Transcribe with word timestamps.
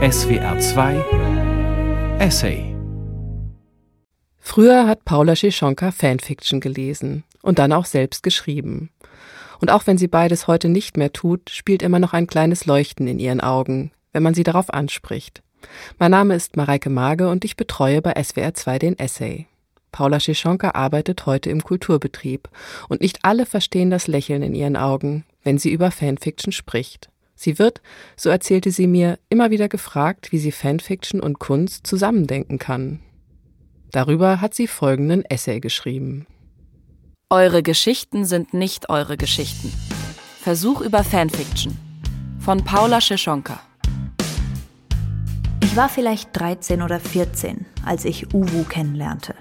SWR 0.00 0.56
2 0.60 2.18
Essay 2.20 2.72
Früher 4.38 4.86
hat 4.86 5.04
Paula 5.04 5.34
Schischonka 5.34 5.90
Fanfiction 5.90 6.60
gelesen 6.60 7.24
und 7.42 7.58
dann 7.58 7.72
auch 7.72 7.84
selbst 7.84 8.22
geschrieben. 8.22 8.90
Und 9.60 9.72
auch 9.72 9.88
wenn 9.88 9.98
sie 9.98 10.06
beides 10.06 10.46
heute 10.46 10.68
nicht 10.68 10.96
mehr 10.96 11.12
tut, 11.12 11.50
spielt 11.50 11.82
immer 11.82 11.98
noch 11.98 12.12
ein 12.12 12.28
kleines 12.28 12.64
Leuchten 12.64 13.08
in 13.08 13.18
ihren 13.18 13.40
Augen, 13.40 13.90
wenn 14.12 14.22
man 14.22 14.34
sie 14.34 14.44
darauf 14.44 14.72
anspricht. 14.72 15.42
Mein 15.98 16.12
Name 16.12 16.36
ist 16.36 16.56
Mareike 16.56 16.90
Mage 16.90 17.28
und 17.28 17.44
ich 17.44 17.56
betreue 17.56 18.00
bei 18.00 18.14
SWR 18.22 18.54
2 18.54 18.78
den 18.78 18.98
Essay. 19.00 19.48
Paula 19.90 20.20
Schischonka 20.20 20.76
arbeitet 20.76 21.26
heute 21.26 21.50
im 21.50 21.64
Kulturbetrieb 21.64 22.48
und 22.88 23.00
nicht 23.00 23.24
alle 23.24 23.46
verstehen 23.46 23.90
das 23.90 24.06
Lächeln 24.06 24.44
in 24.44 24.54
ihren 24.54 24.76
Augen, 24.76 25.24
wenn 25.42 25.58
sie 25.58 25.72
über 25.72 25.90
Fanfiction 25.90 26.52
spricht. 26.52 27.10
Sie 27.40 27.60
wird, 27.60 27.80
so 28.16 28.30
erzählte 28.30 28.72
sie 28.72 28.88
mir, 28.88 29.16
immer 29.28 29.52
wieder 29.52 29.68
gefragt, 29.68 30.32
wie 30.32 30.38
sie 30.38 30.50
Fanfiction 30.50 31.20
und 31.20 31.38
Kunst 31.38 31.86
zusammendenken 31.86 32.58
kann. 32.58 32.98
Darüber 33.92 34.40
hat 34.40 34.54
sie 34.54 34.66
folgenden 34.66 35.24
Essay 35.24 35.60
geschrieben. 35.60 36.26
Eure 37.30 37.62
Geschichten 37.62 38.24
sind 38.24 38.54
nicht 38.54 38.90
eure 38.90 39.16
Geschichten. 39.16 39.72
Versuch 40.40 40.80
über 40.80 41.04
Fanfiction 41.04 41.78
von 42.40 42.64
Paula 42.64 43.00
Schischonka. 43.00 43.60
Ich 45.62 45.76
war 45.76 45.88
vielleicht 45.88 46.30
13 46.32 46.82
oder 46.82 46.98
14, 46.98 47.66
als 47.84 48.04
ich 48.04 48.34
Uwu 48.34 48.64
kennenlernte. 48.64 49.36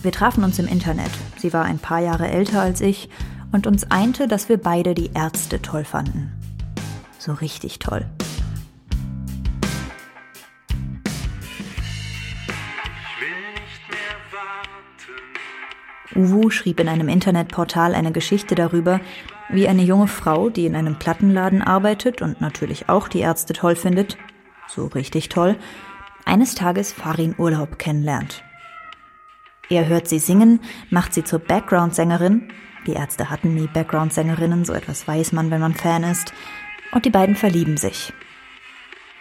Wir 0.00 0.12
trafen 0.12 0.44
uns 0.44 0.60
im 0.60 0.68
Internet. 0.68 1.10
Sie 1.38 1.52
war 1.52 1.64
ein 1.64 1.80
paar 1.80 2.00
Jahre 2.00 2.28
älter 2.28 2.62
als 2.62 2.80
ich 2.80 3.08
und 3.50 3.66
uns 3.66 3.90
einte, 3.90 4.28
dass 4.28 4.48
wir 4.48 4.58
beide 4.58 4.94
die 4.94 5.10
Ärzte 5.12 5.60
toll 5.60 5.84
fanden. 5.84 6.39
So 7.20 7.34
richtig 7.34 7.78
toll. 7.78 8.06
Uwu 16.16 16.48
schrieb 16.48 16.80
in 16.80 16.88
einem 16.88 17.10
Internetportal 17.10 17.94
eine 17.94 18.10
Geschichte 18.10 18.54
darüber, 18.54 19.00
wie 19.50 19.68
eine 19.68 19.82
junge 19.82 20.08
Frau, 20.08 20.48
die 20.48 20.64
in 20.64 20.74
einem 20.74 20.98
Plattenladen 20.98 21.60
arbeitet 21.60 22.22
und 22.22 22.40
natürlich 22.40 22.88
auch 22.88 23.06
die 23.06 23.20
Ärzte 23.20 23.52
toll 23.52 23.76
findet, 23.76 24.16
so 24.66 24.86
richtig 24.86 25.28
toll, 25.28 25.56
eines 26.24 26.54
Tages 26.54 26.90
Farin 26.90 27.34
Urlaub 27.36 27.78
kennenlernt. 27.78 28.42
Er 29.68 29.86
hört 29.88 30.08
sie 30.08 30.20
singen, 30.20 30.60
macht 30.88 31.12
sie 31.12 31.22
zur 31.22 31.40
Background-Sängerin. 31.40 32.50
Die 32.86 32.94
Ärzte 32.94 33.28
hatten 33.28 33.54
nie 33.54 33.66
Background-Sängerinnen, 33.66 34.64
so 34.64 34.72
etwas 34.72 35.06
weiß 35.06 35.32
man, 35.32 35.50
wenn 35.50 35.60
man 35.60 35.74
Fan 35.74 36.02
ist. 36.02 36.32
Und 36.92 37.04
die 37.04 37.10
beiden 37.10 37.36
verlieben 37.36 37.76
sich. 37.76 38.12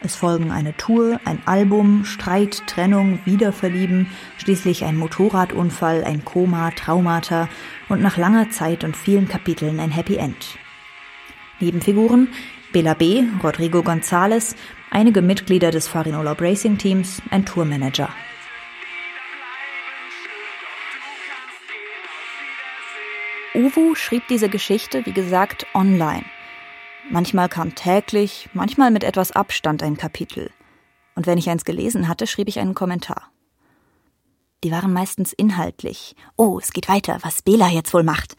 Es 0.01 0.15
folgen 0.15 0.51
eine 0.51 0.75
Tour, 0.77 1.19
ein 1.25 1.41
Album, 1.45 2.05
Streit, 2.05 2.65
Trennung, 2.67 3.19
Wiederverlieben, 3.25 4.07
schließlich 4.37 4.85
ein 4.85 4.95
Motorradunfall, 4.95 6.05
ein 6.05 6.23
Koma, 6.23 6.71
Traumata 6.71 7.49
und 7.89 8.01
nach 8.01 8.15
langer 8.15 8.49
Zeit 8.49 8.83
und 8.85 8.95
vielen 8.95 9.27
Kapiteln 9.27 9.79
ein 9.79 9.91
Happy 9.91 10.15
End. 10.15 10.57
Nebenfiguren 11.59 12.29
Bela 12.71 12.93
B., 12.93 13.23
Rodrigo 13.43 13.79
González, 13.79 14.55
einige 14.91 15.23
Mitglieder 15.23 15.71
des 15.71 15.87
Farinolo 15.87 16.33
Racing 16.33 16.77
Teams, 16.77 17.19
ein 17.31 17.43
Tourmanager. 17.43 18.09
Uwu 23.55 23.95
schrieb 23.95 24.27
diese 24.27 24.49
Geschichte, 24.49 25.03
wie 25.07 25.13
gesagt, 25.13 25.65
online. 25.73 26.23
Manchmal 27.11 27.49
kam 27.49 27.73
täglich, 27.73 28.49
manchmal 28.53 28.91
mit 28.91 29.03
etwas 29.03 29.31
Abstand 29.31 29.81
ein 29.81 29.97
Kapitel. 29.97 30.51
Und 31.15 31.25
wenn 31.25 31.39
ich 31.39 31.49
eins 31.49 31.65
gelesen 31.65 32.07
hatte, 32.07 32.27
schrieb 32.27 32.47
ich 32.47 32.59
einen 32.59 32.75
Kommentar. 32.75 33.31
Die 34.63 34.71
waren 34.71 34.93
meistens 34.93 35.33
inhaltlich. 35.33 36.15
Oh, 36.37 36.59
es 36.61 36.71
geht 36.71 36.87
weiter, 36.87 37.17
was 37.23 37.41
Bela 37.41 37.67
jetzt 37.67 37.95
wohl 37.95 38.03
macht. 38.03 38.35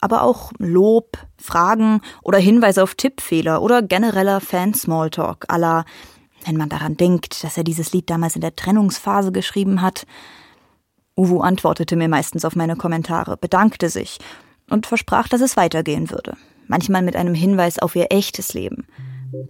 Aber 0.00 0.22
auch 0.22 0.52
Lob, 0.58 1.18
Fragen 1.36 2.00
oder 2.22 2.38
Hinweise 2.38 2.84
auf 2.84 2.94
Tippfehler 2.94 3.60
oder 3.60 3.82
genereller 3.82 4.40
Fan-Smalltalk 4.40 5.46
aller, 5.48 5.84
wenn 6.44 6.56
man 6.56 6.68
daran 6.68 6.96
denkt, 6.96 7.42
dass 7.42 7.56
er 7.56 7.64
dieses 7.64 7.92
Lied 7.92 8.08
damals 8.08 8.36
in 8.36 8.40
der 8.40 8.54
Trennungsphase 8.54 9.32
geschrieben 9.32 9.82
hat. 9.82 10.06
Uwu 11.16 11.40
antwortete 11.40 11.96
mir 11.96 12.08
meistens 12.08 12.44
auf 12.44 12.54
meine 12.54 12.76
Kommentare, 12.76 13.36
bedankte 13.36 13.88
sich 13.88 14.18
und 14.70 14.86
versprach, 14.86 15.26
dass 15.26 15.40
es 15.40 15.56
weitergehen 15.56 16.08
würde 16.10 16.36
manchmal 16.70 17.02
mit 17.02 17.16
einem 17.16 17.34
Hinweis 17.34 17.78
auf 17.78 17.94
ihr 17.96 18.06
echtes 18.10 18.54
Leben. 18.54 18.86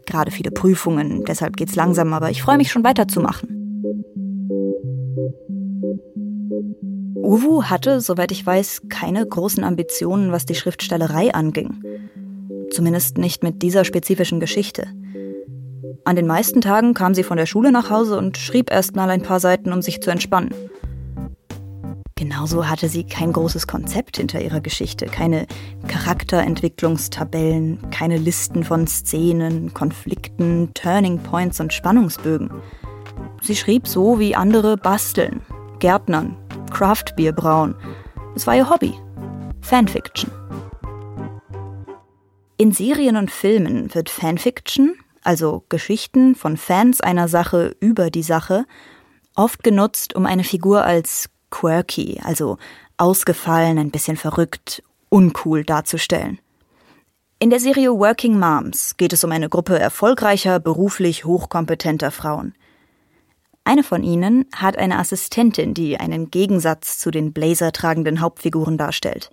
Gerade 0.06 0.30
viele 0.30 0.50
Prüfungen, 0.50 1.24
deshalb 1.24 1.56
geht's 1.56 1.76
langsam, 1.76 2.12
aber 2.12 2.30
ich 2.30 2.42
freue 2.42 2.56
mich 2.56 2.72
schon 2.72 2.82
weiterzumachen. 2.82 3.56
Uwu 7.22 7.64
hatte, 7.64 8.00
soweit 8.00 8.32
ich 8.32 8.44
weiß, 8.44 8.82
keine 8.88 9.24
großen 9.24 9.62
Ambitionen, 9.62 10.32
was 10.32 10.46
die 10.46 10.54
Schriftstellerei 10.54 11.32
anging. 11.32 11.82
Zumindest 12.70 13.18
nicht 13.18 13.42
mit 13.42 13.62
dieser 13.62 13.84
spezifischen 13.84 14.40
Geschichte. 14.40 14.88
An 16.04 16.16
den 16.16 16.26
meisten 16.26 16.60
Tagen 16.60 16.94
kam 16.94 17.14
sie 17.14 17.22
von 17.22 17.36
der 17.36 17.46
Schule 17.46 17.70
nach 17.70 17.90
Hause 17.90 18.16
und 18.16 18.38
schrieb 18.38 18.70
erst 18.72 18.96
mal 18.96 19.10
ein 19.10 19.22
paar 19.22 19.40
Seiten, 19.40 19.72
um 19.72 19.82
sich 19.82 20.00
zu 20.00 20.10
entspannen. 20.10 20.54
Genauso 22.20 22.68
hatte 22.68 22.88
sie 22.90 23.04
kein 23.04 23.32
großes 23.32 23.66
Konzept 23.66 24.18
hinter 24.18 24.42
ihrer 24.42 24.60
Geschichte, 24.60 25.06
keine 25.06 25.46
Charakterentwicklungstabellen, 25.88 27.90
keine 27.92 28.18
Listen 28.18 28.62
von 28.62 28.86
Szenen, 28.86 29.72
Konflikten, 29.72 30.74
Turning 30.74 31.20
Points 31.20 31.60
und 31.60 31.72
Spannungsbögen. 31.72 32.50
Sie 33.40 33.56
schrieb 33.56 33.88
so, 33.88 34.18
wie 34.18 34.36
andere 34.36 34.76
basteln, 34.76 35.40
Gärtnern, 35.78 36.36
Craftbier 36.70 37.32
brauen. 37.32 37.74
Es 38.36 38.46
war 38.46 38.54
ihr 38.54 38.68
Hobby. 38.68 38.92
Fanfiction. 39.62 40.30
In 42.58 42.72
Serien 42.72 43.16
und 43.16 43.30
Filmen 43.30 43.94
wird 43.94 44.10
Fanfiction, 44.10 44.94
also 45.22 45.64
Geschichten 45.70 46.34
von 46.34 46.58
Fans 46.58 47.00
einer 47.00 47.28
Sache 47.28 47.74
über 47.80 48.10
die 48.10 48.22
Sache, 48.22 48.66
oft 49.34 49.62
genutzt, 49.62 50.14
um 50.14 50.26
eine 50.26 50.44
Figur 50.44 50.84
als 50.84 51.30
quirky, 51.50 52.20
also 52.22 52.58
ausgefallen, 52.96 53.78
ein 53.78 53.90
bisschen 53.90 54.16
verrückt, 54.16 54.82
uncool 55.08 55.64
darzustellen. 55.64 56.38
In 57.38 57.50
der 57.50 57.60
Serie 57.60 57.90
Working 57.90 58.38
Moms 58.38 58.96
geht 58.96 59.12
es 59.12 59.24
um 59.24 59.32
eine 59.32 59.48
Gruppe 59.48 59.78
erfolgreicher, 59.78 60.60
beruflich 60.60 61.24
hochkompetenter 61.24 62.10
Frauen. 62.10 62.54
Eine 63.64 63.82
von 63.82 64.02
ihnen 64.02 64.46
hat 64.54 64.76
eine 64.76 64.98
Assistentin, 64.98 65.74
die 65.74 65.98
einen 65.98 66.30
Gegensatz 66.30 66.98
zu 66.98 67.10
den 67.10 67.32
blazertragenden 67.32 68.20
Hauptfiguren 68.20 68.76
darstellt. 68.76 69.30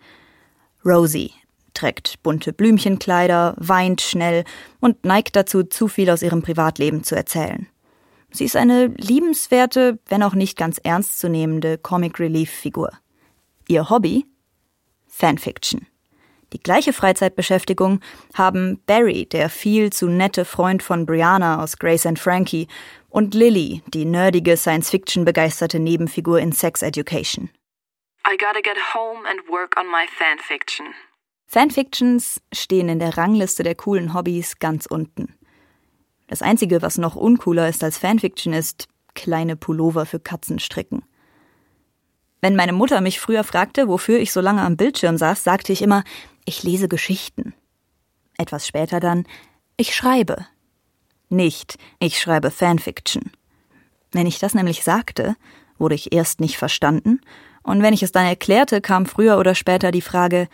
Rosie 0.86 1.34
trägt 1.74 2.24
bunte 2.24 2.54
Blümchenkleider, 2.54 3.56
weint 3.58 4.02
schnell 4.02 4.44
und 4.80 5.06
neigt 5.06 5.36
dazu, 5.36 5.64
zu 5.64 5.88
viel 5.88 6.10
aus 6.10 6.22
ihrem 6.22 6.42
Privatleben 6.42 7.04
zu 7.04 7.16
erzählen. 7.16 7.68
Sie 8.38 8.46
ist 8.46 8.56
eine 8.56 8.86
liebenswerte, 8.86 9.98
wenn 10.10 10.22
auch 10.22 10.36
nicht 10.36 10.60
ganz 10.60 10.78
ernstzunehmende 10.78 11.80
Comic 11.80 12.20
Relief 12.20 12.52
Figur. 12.52 12.92
Ihr 13.68 13.90
Hobby? 13.90 14.28
Fanfiction. 15.08 15.88
Die 16.54 16.62
gleiche 16.62 16.94
Freizeitbeschäftigung 16.94 18.00
haben 18.36 18.80
Barry, 18.86 19.26
der 19.26 19.50
viel 19.50 19.92
zu 19.92 20.08
nette 20.08 20.46
Freund 20.46 20.84
von 20.84 21.08
Brianna 21.08 21.64
aus 21.64 21.78
Grace 21.80 22.06
and 22.06 22.20
Frankie, 22.20 22.68
und 23.10 23.34
Lily, 23.34 23.82
die 23.88 24.06
nerdige 24.06 24.56
Science-Fiction 24.56 25.26
begeisterte 25.26 25.80
Nebenfigur 25.80 26.40
in 26.40 26.52
Sex 26.52 26.84
Education. 26.84 27.50
I 28.24 28.38
gotta 28.38 28.62
get 28.62 28.78
home 28.94 29.28
and 29.28 29.50
work 29.50 29.76
on 29.80 29.88
my 29.88 30.06
fanfiction. 30.16 30.94
Fanfictions 31.48 32.40
stehen 32.54 32.88
in 32.88 33.00
der 33.00 33.18
Rangliste 33.18 33.64
der 33.64 33.74
coolen 33.74 34.14
Hobbys 34.14 34.60
ganz 34.60 34.86
unten. 34.86 35.37
Das 36.28 36.42
Einzige, 36.42 36.82
was 36.82 36.98
noch 36.98 37.16
uncooler 37.16 37.70
ist 37.70 37.84
als 37.84 37.98
Fanfiction, 37.98 38.54
ist 38.54 38.88
kleine 39.16 39.56
Pullover 39.56 40.06
für 40.06 40.20
Katzen 40.20 40.60
stricken. 40.60 41.04
Wenn 42.42 42.56
meine 42.56 42.74
Mutter 42.74 43.02
mich 43.02 43.20
früher 43.20 43.44
fragte, 43.44 43.88
wofür 43.88 44.20
ich 44.20 44.32
so 44.32 44.42
lange 44.42 44.62
am 44.62 44.78
Bildschirm 44.78 45.18
saß, 45.18 45.44
sagte 45.44 45.74
ich 45.74 45.82
immer, 45.82 46.04
ich 46.46 46.64
lese 46.64 46.88
Geschichten. 46.88 47.54
Etwas 48.38 48.68
später 48.68 49.00
dann, 49.00 49.26
ich 49.78 49.96
schreibe. 49.96 50.46
Nicht, 51.30 51.78
ich 52.00 52.20
schreibe 52.20 52.52
Fanfiction. 52.52 53.32
Wenn 54.12 54.28
ich 54.28 54.40
das 54.40 54.54
nämlich 54.54 54.84
sagte, 54.84 55.36
wurde 55.78 55.96
ich 55.96 56.14
erst 56.14 56.40
nicht 56.40 56.58
verstanden, 56.58 57.22
und 57.68 57.82
wenn 57.82 57.94
ich 57.94 58.02
es 58.02 58.14
dann 58.14 58.26
erklärte, 58.26 58.80
kam 58.80 59.06
früher 59.06 59.38
oder 59.38 59.54
später 59.54 59.92
die 59.92 60.02
Frage, 60.02 60.48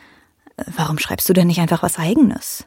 warum 0.65 0.97
schreibst 0.97 1.29
du 1.29 1.33
denn 1.33 1.45
nicht 1.45 1.59
einfach 1.59 1.83
was 1.83 1.99
eigenes? 1.99 2.65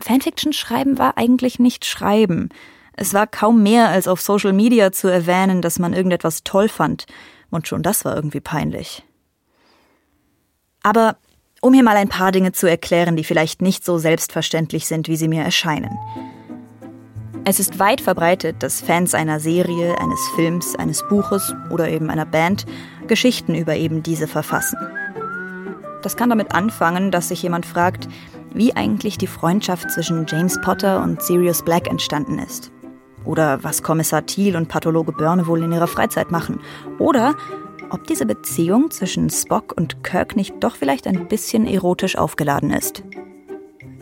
Fanfiction 0.00 0.52
schreiben 0.52 0.98
war 0.98 1.16
eigentlich 1.16 1.58
nicht 1.58 1.84
schreiben. 1.84 2.48
Es 2.94 3.14
war 3.14 3.26
kaum 3.26 3.62
mehr 3.62 3.88
als 3.88 4.08
auf 4.08 4.20
Social 4.20 4.52
Media 4.52 4.92
zu 4.92 5.08
erwähnen, 5.08 5.62
dass 5.62 5.78
man 5.78 5.92
irgendetwas 5.92 6.44
toll 6.44 6.68
fand. 6.68 7.06
Und 7.50 7.68
schon 7.68 7.82
das 7.82 8.04
war 8.04 8.14
irgendwie 8.14 8.40
peinlich. 8.40 9.02
Aber 10.82 11.16
um 11.60 11.72
hier 11.72 11.84
mal 11.84 11.96
ein 11.96 12.08
paar 12.08 12.32
Dinge 12.32 12.52
zu 12.52 12.68
erklären, 12.68 13.16
die 13.16 13.24
vielleicht 13.24 13.62
nicht 13.62 13.84
so 13.84 13.98
selbstverständlich 13.98 14.86
sind, 14.86 15.08
wie 15.08 15.16
sie 15.16 15.28
mir 15.28 15.44
erscheinen. 15.44 15.96
Es 17.44 17.58
ist 17.58 17.78
weit 17.78 18.00
verbreitet, 18.00 18.62
dass 18.62 18.80
Fans 18.80 19.14
einer 19.14 19.40
Serie, 19.40 19.98
eines 19.98 20.20
Films, 20.36 20.76
eines 20.76 21.06
Buches 21.08 21.54
oder 21.70 21.88
eben 21.88 22.08
einer 22.08 22.26
Band 22.26 22.66
Geschichten 23.08 23.54
über 23.54 23.74
eben 23.74 24.02
diese 24.02 24.28
verfassen. 24.28 24.78
Das 26.02 26.16
kann 26.16 26.30
damit 26.30 26.54
anfangen, 26.54 27.10
dass 27.10 27.28
sich 27.28 27.42
jemand 27.42 27.66
fragt, 27.66 28.08
wie 28.54 28.74
eigentlich 28.74 29.18
die 29.18 29.26
Freundschaft 29.26 29.90
zwischen 29.90 30.26
James 30.26 30.60
Potter 30.60 31.02
und 31.02 31.22
Sirius 31.22 31.62
Black 31.62 31.88
entstanden 31.88 32.38
ist. 32.38 32.72
Oder 33.24 33.62
was 33.62 33.82
Kommissar 33.82 34.26
Thiel 34.26 34.56
und 34.56 34.68
Pathologe 34.68 35.12
Börne 35.12 35.46
wohl 35.46 35.62
in 35.62 35.72
ihrer 35.72 35.86
Freizeit 35.86 36.30
machen. 36.30 36.60
Oder 36.98 37.34
ob 37.90 38.06
diese 38.06 38.26
Beziehung 38.26 38.90
zwischen 38.90 39.30
Spock 39.30 39.74
und 39.76 40.02
Kirk 40.02 40.34
nicht 40.34 40.54
doch 40.60 40.76
vielleicht 40.76 41.06
ein 41.06 41.28
bisschen 41.28 41.66
erotisch 41.66 42.16
aufgeladen 42.16 42.70
ist. 42.70 43.04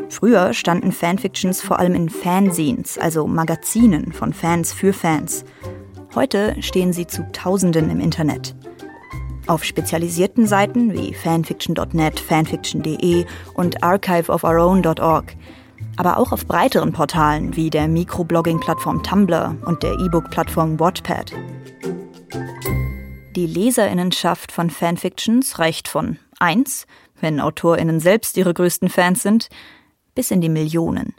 Früher 0.08 0.54
standen 0.54 0.92
Fanfictions 0.92 1.60
vor 1.60 1.78
allem 1.78 1.94
in 1.94 2.08
Fanzines, 2.08 2.98
also 2.98 3.26
Magazinen 3.26 4.12
von 4.12 4.32
Fans 4.32 4.72
für 4.72 4.92
Fans. 4.92 5.44
Heute 6.14 6.56
stehen 6.60 6.92
sie 6.92 7.06
zu 7.06 7.24
Tausenden 7.32 7.90
im 7.90 8.00
Internet. 8.00 8.56
Auf 9.50 9.64
spezialisierten 9.64 10.46
Seiten 10.46 10.92
wie 10.92 11.12
fanfiction.net, 11.12 12.20
fanfiction.de 12.20 13.26
und 13.54 13.82
archiveofourown.org. 13.82 15.34
Aber 15.96 16.18
auch 16.18 16.30
auf 16.30 16.46
breiteren 16.46 16.92
Portalen 16.92 17.56
wie 17.56 17.68
der 17.68 17.88
Mikroblogging-Plattform 17.88 19.02
Tumblr 19.02 19.56
und 19.64 19.82
der 19.82 19.94
E-Book-Plattform 19.98 20.78
Wattpad. 20.78 21.32
Die 23.34 23.46
Leserinnenschaft 23.46 24.52
von 24.52 24.70
Fanfictions 24.70 25.58
reicht 25.58 25.88
von 25.88 26.20
1, 26.38 26.86
wenn 27.20 27.40
Autorinnen 27.40 27.98
selbst 27.98 28.36
ihre 28.36 28.54
größten 28.54 28.88
Fans 28.88 29.20
sind, 29.20 29.48
bis 30.14 30.30
in 30.30 30.40
die 30.40 30.48
Millionen. 30.48 31.12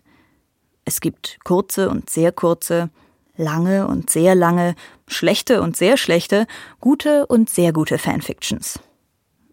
Es 0.85 1.01
gibt 1.01 1.39
kurze 1.43 1.89
und 1.89 2.09
sehr 2.09 2.31
kurze, 2.31 2.91
lange 3.35 3.87
und 3.87 4.09
sehr 4.09 4.35
lange, 4.35 4.75
schlechte 5.07 5.61
und 5.61 5.77
sehr 5.77 5.97
schlechte, 5.97 6.47
gute 6.79 7.25
und 7.27 7.49
sehr 7.49 7.73
gute 7.73 7.97
Fanfictions. 7.97 8.79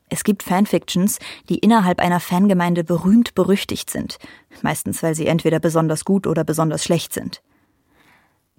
Es 0.08 0.24
gibt 0.24 0.42
Fanfictions, 0.42 1.18
die 1.48 1.58
innerhalb 1.58 2.00
einer 2.00 2.20
Fangemeinde 2.20 2.82
berühmt 2.84 3.34
berüchtigt 3.34 3.90
sind, 3.90 4.18
meistens 4.62 5.02
weil 5.02 5.14
sie 5.14 5.26
entweder 5.26 5.60
besonders 5.60 6.04
gut 6.04 6.26
oder 6.26 6.44
besonders 6.44 6.82
schlecht 6.82 7.12
sind. 7.12 7.42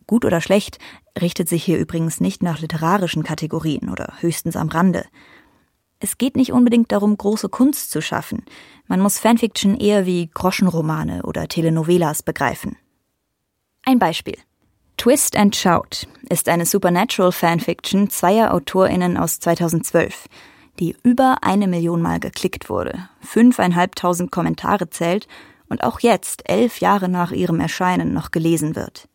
Gut 0.06 0.26
oder 0.26 0.42
schlecht 0.42 0.80
richtet 1.20 1.50
sich 1.50 1.64
hier 1.64 1.78
übrigens 1.78 2.20
nicht 2.20 2.42
nach 2.42 2.60
literarischen 2.60 3.24
Kategorien 3.24 3.90
oder 3.90 4.14
höchstens 4.20 4.56
am 4.56 4.70
Rande. 4.70 5.06
Es 6.00 6.18
geht 6.18 6.36
nicht 6.36 6.52
unbedingt 6.54 6.92
darum, 6.92 7.18
große 7.18 7.50
Kunst 7.50 7.92
zu 7.92 8.02
schaffen. 8.02 8.44
Man 8.88 9.02
muss 9.02 9.20
Fanfiction 9.20 9.78
eher 9.78 10.06
wie 10.06 10.28
Groschenromane 10.34 11.24
oder 11.24 11.48
Telenovelas 11.48 12.24
begreifen. 12.24 12.78
Ein 13.84 14.00
Beispiel. 14.00 14.38
Twist 15.00 15.38
and 15.38 15.56
Shout 15.56 16.10
ist 16.30 16.50
eine 16.50 16.66
Supernatural 16.66 17.32
Fanfiction 17.32 18.10
zweier 18.10 18.54
AutorInnen 18.54 19.16
aus 19.16 19.40
2012, 19.40 20.26
die 20.78 20.94
über 21.04 21.38
eine 21.40 21.70
Million 21.70 22.02
Mal 22.02 22.20
geklickt 22.20 22.70
wurde, 22.70 23.08
fünfeinhalbtausend 23.22 24.30
Kommentare 24.30 24.90
zählt 24.90 25.30
und 25.70 25.86
auch 25.86 26.02
jetzt, 26.02 26.50
elf 26.50 26.82
Jahre 26.82 27.08
nach 27.08 27.32
ihrem 27.32 27.62
Erscheinen, 27.62 28.14
noch 28.14 28.32
gelesen 28.32 28.76
wird. 28.76 29.08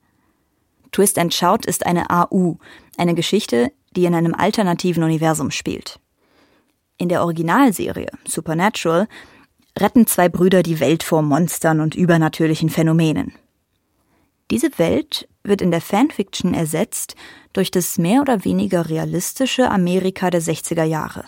Twist 0.91 1.19
and 1.19 1.35
Shout 1.35 1.67
ist 1.67 1.85
eine 1.85 2.09
AU, 2.09 2.57
eine 2.97 3.15
Geschichte, 3.15 3.71
die 3.95 4.07
in 4.07 4.15
einem 4.15 4.35
alternativen 4.35 5.03
Universum 5.03 5.51
spielt. 5.51 6.01
In 6.97 7.11
der 7.11 7.21
Originalserie 7.21 8.11
Supernatural 8.25 9.07
retten 9.79 10.07
zwei 10.07 10.31
Brüder 10.31 10.63
die 10.63 10.81
Welt 10.81 11.03
vor 11.03 11.21
Monstern 11.21 11.81
und 11.81 11.95
übernatürlichen 11.95 12.71
Phänomenen. 12.71 13.35
Diese 14.51 14.79
Welt 14.79 15.29
wird 15.45 15.63
in 15.63 15.71
der 15.71 15.81
Fanfiction 15.81 16.55
ersetzt 16.55 17.15
durch 17.53 17.71
das 17.71 17.99
mehr 17.99 18.23
oder 18.23 18.45
weniger 18.45 18.89
realistische 18.89 19.71
Amerika 19.71 20.31
der 20.31 20.43
60er 20.43 20.85
Jahre. 20.85 21.25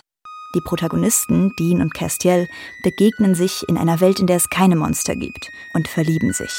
Die 0.55 0.61
Protagonisten, 0.61 1.53
Dean 1.59 1.81
und 1.81 1.93
Castiel, 1.93 2.47
begegnen 2.81 3.35
sich 3.35 3.63
in 3.67 3.77
einer 3.77 3.99
Welt, 3.99 4.19
in 4.19 4.27
der 4.27 4.37
es 4.37 4.49
keine 4.49 4.75
Monster 4.75 5.15
gibt 5.15 5.51
und 5.73 5.87
verlieben 5.87 6.33
sich. 6.33 6.49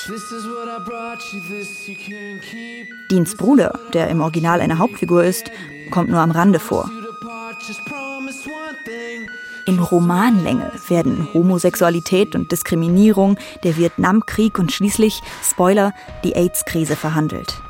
Deans 3.11 3.37
Bruder, 3.37 3.79
der 3.93 4.09
im 4.09 4.21
Original 4.21 4.61
eine 4.61 4.79
Hauptfigur 4.79 5.25
ist, 5.25 5.51
kommt 5.91 6.11
nur 6.11 6.21
am 6.21 6.31
Rande 6.31 6.61
vor. 6.61 6.91
In 9.69 9.81
Romanlänge 9.81 10.73
werden 10.89 11.29
Homosexualität 11.35 12.35
und 12.35 12.51
Diskriminierung, 12.53 13.37
der 13.65 13.77
Vietnamkrieg 13.77 14.59
und 14.59 14.73
schließlich, 14.73 15.21
Spoiler, 15.43 15.93
die 16.25 16.35
AIDS-Krise 16.35 16.97
verhandelt. 16.97 17.61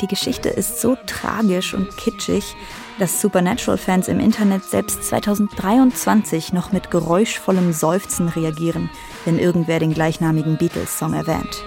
Die 0.00 0.06
Geschichte 0.06 0.48
ist 0.48 0.80
so 0.80 0.96
tragisch 1.06 1.74
und 1.74 1.94
kitschig, 1.98 2.56
dass 2.98 3.20
Supernatural-Fans 3.20 4.08
im 4.08 4.18
Internet 4.18 4.64
selbst 4.64 5.04
2023 5.04 6.54
noch 6.54 6.72
mit 6.72 6.90
geräuschvollem 6.90 7.74
Seufzen 7.74 8.28
reagieren, 8.28 8.88
wenn 9.26 9.38
irgendwer 9.38 9.78
den 9.78 9.92
gleichnamigen 9.92 10.56
Beatles-Song 10.56 11.12
erwähnt. 11.12 11.66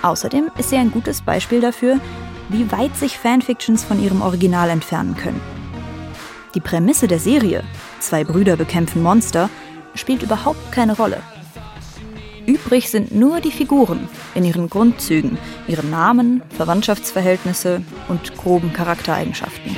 Außerdem 0.00 0.50
ist 0.56 0.70
sie 0.70 0.76
ein 0.76 0.90
gutes 0.90 1.20
Beispiel 1.20 1.60
dafür, 1.60 2.00
wie 2.48 2.70
weit 2.72 2.96
sich 2.96 3.18
Fanfictions 3.18 3.84
von 3.84 4.02
ihrem 4.02 4.22
Original 4.22 4.70
entfernen 4.70 5.16
können. 5.16 5.40
Die 6.54 6.60
Prämisse 6.60 7.06
der 7.06 7.18
Serie, 7.18 7.62
zwei 8.00 8.24
Brüder 8.24 8.56
bekämpfen 8.56 9.02
Monster, 9.02 9.50
spielt 9.94 10.22
überhaupt 10.22 10.72
keine 10.72 10.96
Rolle. 10.96 11.22
Übrig 12.46 12.90
sind 12.90 13.12
nur 13.14 13.40
die 13.40 13.50
Figuren 13.50 14.08
in 14.34 14.44
ihren 14.44 14.70
Grundzügen, 14.70 15.36
ihren 15.66 15.90
Namen, 15.90 16.42
Verwandtschaftsverhältnisse 16.50 17.82
und 18.08 18.36
groben 18.36 18.72
Charaktereigenschaften. 18.72 19.76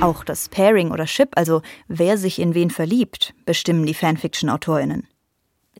Auch 0.00 0.24
das 0.24 0.48
Pairing 0.48 0.90
oder 0.90 1.06
Ship, 1.06 1.28
also 1.36 1.62
wer 1.86 2.18
sich 2.18 2.40
in 2.40 2.54
wen 2.54 2.70
verliebt, 2.70 3.34
bestimmen 3.44 3.86
die 3.86 3.94
Fanfiction-AutorInnen. 3.94 5.06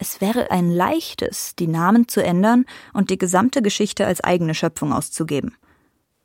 Es 0.03 0.21
wäre 0.21 0.51
ein 0.51 0.69
leichtes, 0.69 1.55
die 1.55 1.69
Namen 1.69 2.09
zu 2.09 2.25
ändern 2.25 2.67
und 2.93 3.11
die 3.11 3.19
gesamte 3.19 3.63
Geschichte 3.63 4.05
als 4.05 4.21
eigene 4.21 4.53
Schöpfung 4.53 4.93
auszugeben. 4.93 5.55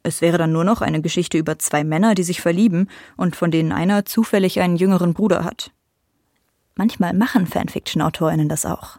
Es 0.01 0.19
wäre 0.19 0.39
dann 0.39 0.51
nur 0.51 0.63
noch 0.63 0.81
eine 0.81 0.99
Geschichte 0.99 1.37
über 1.37 1.59
zwei 1.59 1.83
Männer, 1.83 2.15
die 2.15 2.23
sich 2.23 2.41
verlieben 2.41 2.89
und 3.17 3.35
von 3.35 3.51
denen 3.51 3.71
einer 3.71 4.03
zufällig 4.03 4.61
einen 4.61 4.77
jüngeren 4.77 5.13
Bruder 5.13 5.43
hat. 5.43 5.69
Manchmal 6.73 7.13
machen 7.13 7.45
Fanfiction-AutorInnen 7.45 8.49
das 8.49 8.65
auch. 8.65 8.97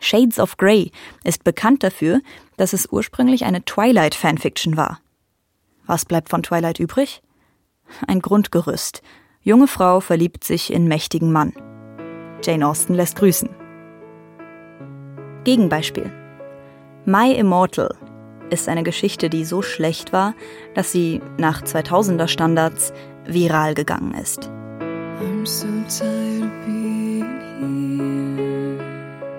Shades 0.00 0.38
of 0.38 0.58
Grey 0.58 0.90
ist 1.22 1.42
bekannt 1.42 1.82
dafür, 1.82 2.20
dass 2.58 2.74
es 2.74 2.92
ursprünglich 2.92 3.46
eine 3.46 3.64
Twilight-Fanfiction 3.64 4.76
war. 4.76 5.00
Was 5.86 6.04
bleibt 6.04 6.28
von 6.28 6.42
Twilight 6.42 6.78
übrig? 6.78 7.22
Ein 8.06 8.20
Grundgerüst. 8.20 9.00
Junge 9.40 9.66
Frau 9.66 10.00
verliebt 10.00 10.44
sich 10.44 10.70
in 10.70 10.88
mächtigen 10.88 11.32
Mann. 11.32 11.54
Jane 12.44 12.68
Austen 12.68 12.92
lässt 12.92 13.16
grüßen. 13.16 13.63
Gegenbeispiel. 15.44 16.10
My 17.04 17.32
Immortal 17.32 17.94
ist 18.50 18.68
eine 18.68 18.82
Geschichte, 18.82 19.28
die 19.28 19.44
so 19.44 19.62
schlecht 19.62 20.12
war, 20.12 20.34
dass 20.74 20.90
sie 20.90 21.20
nach 21.38 21.62
2000er 21.62 22.28
Standards 22.28 22.92
viral 23.26 23.74
gegangen 23.74 24.14
ist. 24.14 24.50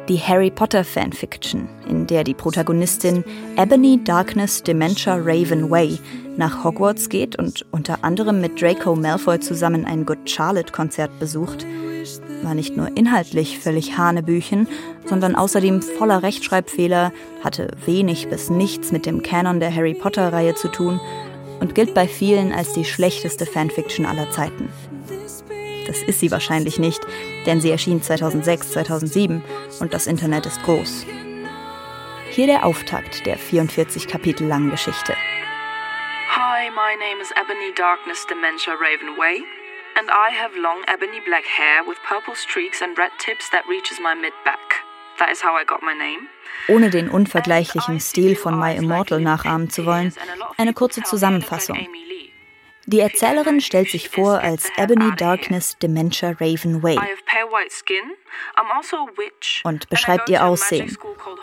Die 0.08 0.20
Harry 0.20 0.52
Potter 0.52 0.84
Fanfiction, 0.84 1.68
in 1.90 2.06
der 2.06 2.24
die 2.24 2.36
Protagonistin 2.36 3.24
Ebony 3.58 4.00
Darkness 4.04 4.62
Dementia 4.62 5.16
Raven 5.16 5.72
Way 5.72 5.98
nach 6.38 6.64
Hogwarts 6.64 7.10
geht 7.10 7.40
und 7.40 7.66
unter 7.72 8.04
anderem 8.04 8.42
mit 8.42 8.62
Draco 8.62 8.96
Malfoy 8.96 9.40
zusammen 9.40 9.86
ein 9.86 10.06
Good 10.06 10.30
Charlotte 10.30 10.72
Konzert 10.72 11.18
besucht, 11.20 11.66
war 12.44 12.54
nicht 12.54 12.78
nur 12.78 12.96
inhaltlich 12.96 13.60
völlig 13.60 13.98
Hanebüchen, 13.98 14.68
sondern 15.06 15.36
außerdem 15.36 15.82
voller 15.82 16.24
Rechtschreibfehler, 16.24 17.12
hatte 17.44 17.72
wenig 17.86 18.28
bis 18.30 18.50
nichts 18.50 18.92
mit 18.92 19.06
dem 19.06 19.22
Kanon 19.24 19.60
der 19.60 19.74
Harry 19.74 19.94
Potter-Reihe 19.94 20.56
zu 20.56 20.70
tun 20.70 21.00
und 21.60 21.76
gilt 21.76 21.94
bei 21.94 22.08
vielen 22.08 22.52
als 22.52 22.74
die 22.74 22.86
schlechteste 22.86 23.46
Fanfiction 23.46 24.06
aller 24.06 24.30
Zeiten. 24.32 24.70
Das 25.88 26.02
ist 26.02 26.20
sie 26.20 26.32
wahrscheinlich 26.32 26.80
nicht, 26.80 27.02
denn 27.46 27.62
sie 27.62 27.70
erschien 27.70 28.02
2006, 28.02 28.72
2007 28.72 29.44
und 29.80 29.94
das 29.94 30.08
Internet 30.08 30.46
ist 30.46 30.62
groß. 30.64 31.06
Hier 32.32 32.48
der 32.48 32.66
Auftakt 32.66 33.26
der 33.26 33.38
44 33.38 34.08
Kapitel 34.08 34.48
langen 34.48 34.72
Geschichte. 34.72 35.14
Hi, 36.28 36.70
my 36.72 36.96
name 37.00 37.22
is 37.22 37.32
Ebony 37.32 37.74
Darkness 37.76 38.26
Dementia 38.28 38.74
Raven 38.74 39.18
Way 39.18 39.44
and 39.98 40.10
I 40.12 40.30
have 40.32 40.52
long 40.56 40.84
ebony 40.88 41.20
black 41.26 41.46
hair 41.46 41.84
with 41.88 41.98
purple 42.08 42.36
streaks 42.36 42.82
and 42.82 42.98
red 42.98 43.12
tips 43.20 43.50
that 43.52 43.64
reaches 43.68 44.00
my 44.00 44.14
mid-back. 44.14 44.84
That 45.20 45.30
is 45.32 45.42
how 45.42 45.56
I 45.56 45.64
got 45.64 45.82
my 45.82 45.94
name. 45.94 46.28
Ohne 46.68 46.90
den 46.90 47.10
unvergleichlichen 47.10 48.00
Stil 48.00 48.36
von 48.36 48.60
My 48.60 48.76
Immortal 48.76 49.22
nachahmen 49.22 49.70
zu 49.70 49.86
wollen, 49.86 50.14
eine 50.58 50.74
kurze 50.74 51.04
Zusammenfassung. 51.04 51.78
Die 52.88 53.00
Erzählerin 53.00 53.62
stellt 53.62 53.90
sich 53.90 54.10
vor 54.10 54.40
als 54.40 54.70
Ebony 54.78 55.16
Darkness 55.16 55.76
Dementia 55.82 56.36
Raven 56.40 56.84
Way 56.84 57.00
also 58.76 59.08
und 59.64 59.90
beschreibt 59.90 60.30
ihr 60.30 60.46
Aussehen. 60.46 60.96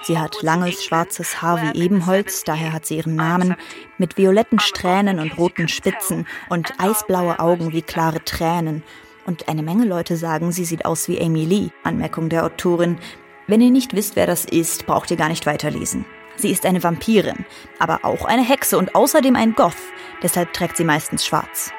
Sie 0.03 0.19
hat 0.19 0.43
langes 0.43 0.85
schwarzes 0.85 1.43
Haar 1.43 1.61
wie 1.63 1.83
Ebenholz, 1.83 2.45
daher 2.45 2.73
hat 2.73 2.87
sie 2.87 2.97
ihren 2.97 3.17
Namen, 3.17 3.57
mit 3.99 4.17
violetten 4.17 4.61
Strähnen 4.61 5.19
und 5.19 5.37
roten 5.37 5.69
Spitzen 5.69 6.27
und 6.49 6.73
eisblaue 6.79 7.41
Augen 7.41 7.73
wie 7.73 7.83
klare 7.83 8.25
Tränen. 8.25 8.85
Und 9.27 9.49
eine 9.49 9.63
Menge 9.63 9.85
Leute 9.85 10.17
sagen, 10.17 10.53
sie 10.53 10.65
sieht 10.65 10.85
aus 10.85 11.09
wie 11.09 11.21
Amy 11.21 11.45
Lee. 11.45 11.71
Anmerkung 11.85 12.29
der 12.29 12.45
Autorin. 12.45 12.99
Wenn 13.47 13.61
ihr 13.61 13.71
nicht 13.71 13.95
wisst, 13.95 14.17
wer 14.17 14.27
das 14.27 14.45
ist, 14.45 14.87
braucht 14.87 15.11
ihr 15.11 15.17
gar 15.17 15.29
nicht 15.29 15.47
weiterlesen. 15.47 16.05
Sie 16.43 16.51
ist 16.51 16.67
eine 16.67 16.83
Vampirin, 16.83 17.47
aber 17.79 18.01
auch 18.05 18.25
eine 18.25 18.43
Hexe 18.43 18.77
und 18.77 18.97
außerdem 18.97 19.37
ein 19.37 19.55
Goth, 19.55 19.77
deshalb 20.25 20.53
trägt 20.53 20.77
sie 20.77 20.83
meistens 20.83 21.25
schwarz. 21.25 21.71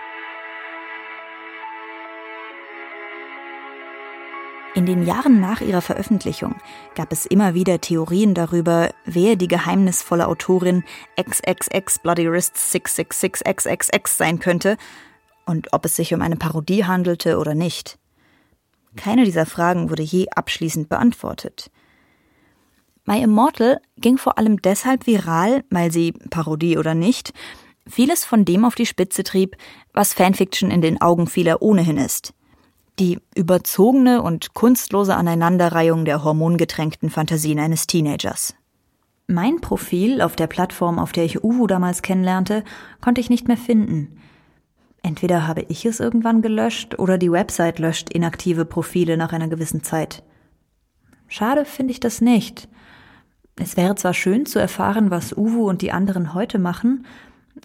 In 4.74 4.86
den 4.86 5.06
Jahren 5.06 5.42
nach 5.42 5.60
ihrer 5.60 5.82
Veröffentlichung 5.82 6.56
gab 6.96 7.12
es 7.12 7.26
immer 7.26 7.54
wieder 7.54 7.82
Theorien 7.82 8.34
darüber, 8.34 8.92
wer 9.04 9.36
die 9.36 9.50
geheimnisvolle 9.50 10.30
Autorin 10.30 10.86
XXX 11.22 12.00
Bloody 12.00 12.32
Wrists 12.32 12.74
666XXX 12.74 14.08
sein 14.08 14.40
könnte 14.40 14.78
und 15.46 15.74
ob 15.74 15.84
es 15.84 15.98
sich 15.98 16.14
um 16.14 16.22
eine 16.22 16.38
Parodie 16.38 16.86
handelte 16.86 17.38
oder 17.38 17.54
nicht. 17.54 18.00
Keine 18.96 19.26
dieser 19.26 19.46
Fragen 19.46 19.90
wurde 19.90 20.04
je 20.04 20.30
abschließend 20.30 20.88
beantwortet. 20.88 21.70
My 23.06 23.22
Immortal 23.22 23.82
ging 23.98 24.18
vor 24.18 24.38
allem 24.38 24.62
deshalb 24.62 25.08
viral, 25.08 25.64
weil 25.70 25.92
sie, 25.92 26.14
Parodie 26.30 26.78
oder 26.78 26.96
nicht, 26.96 27.34
vieles 27.86 28.24
von 28.24 28.46
dem 28.46 28.64
auf 28.64 28.76
die 28.76 28.86
Spitze 28.86 29.24
trieb, 29.24 29.58
was 29.94 30.14
Fanfiction 30.14 30.72
in 30.72 30.82
den 30.82 31.02
Augen 31.02 31.28
vieler 31.28 31.62
ohnehin 31.62 31.98
ist. 31.98 32.34
Die 33.00 33.20
überzogene 33.36 34.22
und 34.22 34.54
kunstlose 34.54 35.16
Aneinanderreihung 35.16 36.06
der 36.06 36.24
hormongetränkten 36.24 37.10
Fantasien 37.10 37.60
eines 37.60 37.88
Teenagers. 37.88 38.56
Mein 39.28 39.62
Profil 39.62 40.22
auf 40.22 40.36
der 40.36 40.48
Plattform, 40.48 41.00
auf 41.00 41.12
der 41.12 41.26
ich 41.26 41.44
Uwu 41.44 41.66
damals 41.68 42.02
kennenlernte, 42.02 42.64
konnte 43.02 43.20
ich 43.20 43.30
nicht 43.30 43.48
mehr 43.48 43.58
finden. 43.58 44.20
Entweder 45.02 45.48
habe 45.48 45.66
ich 45.68 45.86
es 45.86 46.00
irgendwann 46.00 46.42
gelöscht 46.42 46.98
oder 47.00 47.18
die 47.18 47.32
Website 47.32 47.80
löscht 47.80 48.10
inaktive 48.10 48.64
Profile 48.64 49.18
nach 49.18 49.34
einer 49.34 49.48
gewissen 49.48 49.84
Zeit. 49.84 50.24
Schade 51.28 51.66
finde 51.66 51.92
ich 51.92 52.00
das 52.00 52.22
nicht. 52.22 52.70
Es 53.56 53.78
wäre 53.78 53.96
zwar 53.96 54.14
schön 54.14 54.46
zu 54.46 54.60
erfahren, 54.60 55.12
was 55.12 55.36
Uwu 55.36 55.70
und 55.70 55.82
die 55.82 55.92
anderen 55.92 56.34
heute 56.34 56.60
machen, 56.60 57.06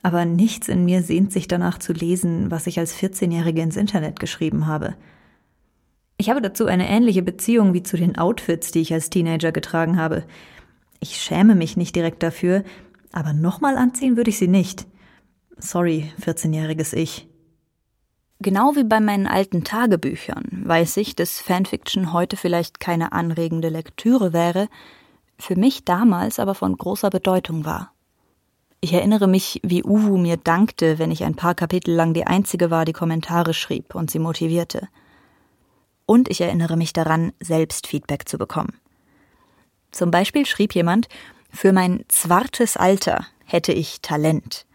aber 0.02 0.24
nichts 0.24 0.68
in 0.68 0.84
mir 0.84 1.02
sehnt 1.02 1.32
sich 1.32 1.48
danach 1.48 1.78
zu 1.78 1.92
lesen, 1.92 2.50
was 2.50 2.66
ich 2.66 2.78
als 2.78 2.94
14-Jährige 2.94 3.62
ins 3.62 3.76
Internet 3.76 4.20
geschrieben 4.20 4.66
habe. 4.66 4.94
Ich 6.18 6.28
habe 6.28 6.42
dazu 6.42 6.66
eine 6.66 6.88
ähnliche 6.88 7.22
Beziehung 7.22 7.74
wie 7.74 7.82
zu 7.82 7.96
den 7.96 8.18
Outfits, 8.18 8.70
die 8.70 8.80
ich 8.80 8.92
als 8.92 9.08
Teenager 9.08 9.52
getragen 9.52 9.96
habe. 9.96 10.24
Ich 11.00 11.16
schäme 11.20 11.54
mich 11.54 11.76
nicht 11.76 11.94
direkt 11.94 12.22
dafür, 12.22 12.64
aber 13.12 13.32
nochmal 13.32 13.76
anziehen 13.76 14.16
würde 14.16 14.30
ich 14.30 14.38
sie 14.38 14.48
nicht. 14.48 14.86
Sorry, 15.56 16.12
14-jähriges 16.20 16.94
Ich. 16.94 17.28
Genau 18.40 18.76
wie 18.76 18.84
bei 18.84 19.00
meinen 19.00 19.26
alten 19.26 19.64
Tagebüchern 19.64 20.62
weiß 20.64 20.98
ich, 20.98 21.16
dass 21.16 21.40
Fanfiction 21.40 22.12
heute 22.12 22.36
vielleicht 22.36 22.78
keine 22.78 23.12
anregende 23.12 23.68
Lektüre 23.68 24.32
wäre, 24.32 24.68
für 25.38 25.56
mich 25.56 25.84
damals 25.84 26.38
aber 26.38 26.54
von 26.54 26.76
großer 26.76 27.10
Bedeutung 27.10 27.64
war. 27.64 27.92
Ich 28.80 28.92
erinnere 28.92 29.26
mich, 29.26 29.60
wie 29.64 29.82
Uwu 29.82 30.18
mir 30.18 30.36
dankte, 30.36 30.98
wenn 30.98 31.10
ich 31.10 31.24
ein 31.24 31.34
paar 31.34 31.54
Kapitel 31.54 31.94
lang 31.94 32.14
die 32.14 32.26
Einzige 32.26 32.70
war, 32.70 32.84
die 32.84 32.92
Kommentare 32.92 33.52
schrieb 33.52 33.94
und 33.94 34.10
sie 34.10 34.20
motivierte. 34.20 34.88
Und 36.06 36.28
ich 36.28 36.40
erinnere 36.40 36.76
mich 36.76 36.92
daran, 36.92 37.32
selbst 37.40 37.86
Feedback 37.86 38.28
zu 38.28 38.38
bekommen. 38.38 38.78
Zum 39.90 40.10
Beispiel 40.10 40.46
schrieb 40.46 40.74
jemand, 40.74 41.08
für 41.50 41.72
mein 41.72 42.04
zwartes 42.08 42.76
Alter 42.76 43.26
hätte 43.44 43.72
ich 43.72 44.00
Talent. 44.00 44.66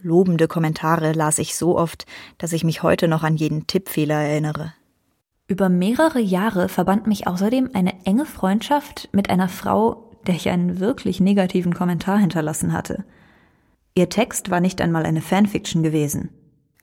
Lobende 0.00 0.48
Kommentare 0.48 1.12
las 1.12 1.38
ich 1.38 1.54
so 1.54 1.76
oft, 1.78 2.06
dass 2.38 2.52
ich 2.52 2.64
mich 2.64 2.82
heute 2.82 3.08
noch 3.08 3.22
an 3.22 3.36
jeden 3.36 3.66
Tippfehler 3.66 4.20
erinnere. 4.20 4.74
Über 5.52 5.68
mehrere 5.68 6.18
Jahre 6.18 6.70
verband 6.70 7.06
mich 7.06 7.26
außerdem 7.26 7.72
eine 7.74 8.06
enge 8.06 8.24
Freundschaft 8.24 9.10
mit 9.12 9.28
einer 9.28 9.50
Frau, 9.50 10.10
der 10.26 10.34
ich 10.34 10.48
einen 10.48 10.80
wirklich 10.80 11.20
negativen 11.20 11.74
Kommentar 11.74 12.16
hinterlassen 12.16 12.72
hatte. 12.72 13.04
Ihr 13.94 14.08
Text 14.08 14.48
war 14.48 14.60
nicht 14.60 14.80
einmal 14.80 15.04
eine 15.04 15.20
Fanfiction 15.20 15.82
gewesen. 15.82 16.30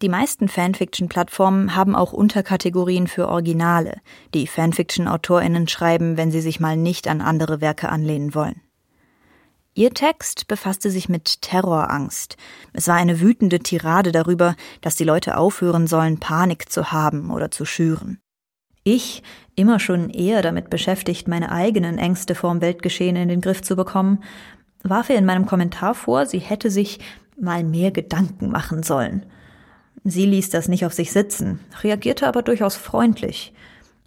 Die 0.03 0.07
meisten 0.07 0.47
Fanfiction-Plattformen 0.47 1.73
haben 1.73 1.95
auch 1.95 2.13
Unterkategorien 2.13 3.07
für 3.07 3.27
Originale, 3.27 4.01
die 4.35 4.45
Fanfiction-AutorInnen 4.45 5.67
schreiben, 5.67 6.15
wenn 6.15 6.29
sie 6.29 6.41
sich 6.41 6.59
mal 6.59 6.77
nicht 6.77 7.07
an 7.07 7.21
andere 7.21 7.61
Werke 7.61 7.89
anlehnen 7.89 8.35
wollen. 8.35 8.61
Ihr 9.73 9.95
Text 9.95 10.47
befasste 10.47 10.91
sich 10.91 11.09
mit 11.09 11.41
Terrorangst. 11.41 12.37
Es 12.73 12.87
war 12.87 12.97
eine 12.97 13.19
wütende 13.19 13.61
Tirade 13.61 14.11
darüber, 14.11 14.55
dass 14.81 14.95
die 14.95 15.05
Leute 15.05 15.37
aufhören 15.37 15.87
sollen, 15.87 16.19
Panik 16.19 16.71
zu 16.71 16.91
haben 16.91 17.31
oder 17.31 17.49
zu 17.49 17.65
schüren. 17.65 18.21
Ich, 18.83 19.23
immer 19.55 19.79
schon 19.79 20.09
eher 20.09 20.41
damit 20.41 20.69
beschäftigt, 20.69 21.27
meine 21.27 21.51
eigenen 21.51 21.97
Ängste 21.97 22.35
vorm 22.35 22.61
Weltgeschehen 22.61 23.15
in 23.15 23.27
den 23.27 23.41
Griff 23.41 23.61
zu 23.61 23.75
bekommen, 23.75 24.23
warf 24.83 25.09
ihr 25.09 25.17
in 25.17 25.25
meinem 25.25 25.45
Kommentar 25.45 25.95
vor, 25.95 26.25
sie 26.25 26.39
hätte 26.39 26.69
sich 26.69 26.99
mal 27.39 27.63
mehr 27.63 27.91
Gedanken 27.91 28.49
machen 28.49 28.83
sollen. 28.83 29.25
Sie 30.03 30.25
ließ 30.25 30.49
das 30.49 30.67
nicht 30.67 30.85
auf 30.85 30.93
sich 30.93 31.11
sitzen, 31.11 31.59
reagierte 31.83 32.27
aber 32.27 32.41
durchaus 32.41 32.75
freundlich. 32.75 33.53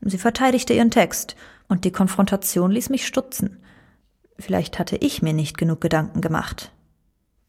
Sie 0.00 0.18
verteidigte 0.18 0.72
ihren 0.72 0.90
Text, 0.90 1.36
und 1.68 1.84
die 1.84 1.92
Konfrontation 1.92 2.70
ließ 2.70 2.90
mich 2.90 3.06
stutzen. 3.06 3.62
Vielleicht 4.38 4.78
hatte 4.78 4.96
ich 4.96 5.22
mir 5.22 5.32
nicht 5.32 5.56
genug 5.56 5.80
Gedanken 5.80 6.20
gemacht. 6.20 6.72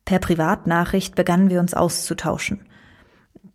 Per 0.05 0.19
Privatnachricht 0.19 1.15
begannen 1.15 1.49
wir 1.49 1.59
uns 1.59 1.73
auszutauschen. 1.73 2.65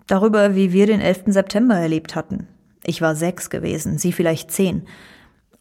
Darüber, 0.06 0.54
wie 0.54 0.72
wir 0.72 0.87
den 0.87 1.00
11. 1.00 1.25
September 1.28 1.76
erlebt 1.76 2.14
hatten, 2.14 2.48
ich 2.88 3.02
war 3.02 3.14
sechs 3.14 3.50
gewesen, 3.50 3.99
sie 3.99 4.12
vielleicht 4.12 4.50
zehn. 4.50 4.87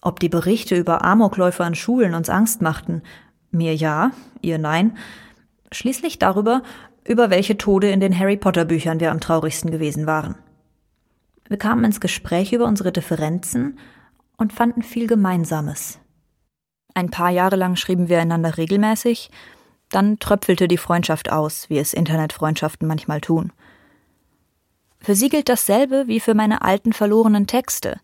Ob 0.01 0.19
die 0.19 0.29
Berichte 0.29 0.75
über 0.75 1.03
Amokläufer 1.03 1.65
an 1.65 1.75
Schulen 1.75 2.13
uns 2.13 2.29
Angst 2.29 2.61
machten, 2.61 3.01
mir 3.51 3.75
ja, 3.75 4.11
ihr 4.41 4.57
nein. 4.57 4.97
Schließlich 5.71 6.19
darüber, 6.19 6.63
über 7.03 7.29
welche 7.29 7.57
Tode 7.57 7.89
in 7.89 7.99
den 7.99 8.17
Harry 8.17 8.37
Potter 8.37 8.65
Büchern 8.65 8.99
wir 8.99 9.11
am 9.11 9.19
traurigsten 9.19 9.71
gewesen 9.71 10.05
waren. 10.05 10.35
Wir 11.47 11.57
kamen 11.57 11.83
ins 11.85 11.99
Gespräch 11.99 12.53
über 12.53 12.65
unsere 12.65 12.91
Differenzen 12.91 13.79
und 14.37 14.53
fanden 14.53 14.81
viel 14.81 15.07
Gemeinsames. 15.07 15.99
Ein 16.93 17.09
paar 17.09 17.29
Jahre 17.29 17.55
lang 17.55 17.75
schrieben 17.75 18.09
wir 18.09 18.19
einander 18.19 18.57
regelmäßig, 18.57 19.31
dann 19.89 20.19
tröpfelte 20.19 20.67
die 20.67 20.77
Freundschaft 20.77 21.31
aus, 21.31 21.69
wie 21.69 21.77
es 21.77 21.93
Internetfreundschaften 21.93 22.87
manchmal 22.87 23.21
tun. 23.21 23.53
Für 24.99 25.15
sie 25.15 25.29
gilt 25.29 25.49
dasselbe 25.49 26.07
wie 26.07 26.19
für 26.19 26.33
meine 26.33 26.61
alten 26.61 26.93
verlorenen 26.93 27.47
Texte. 27.47 27.99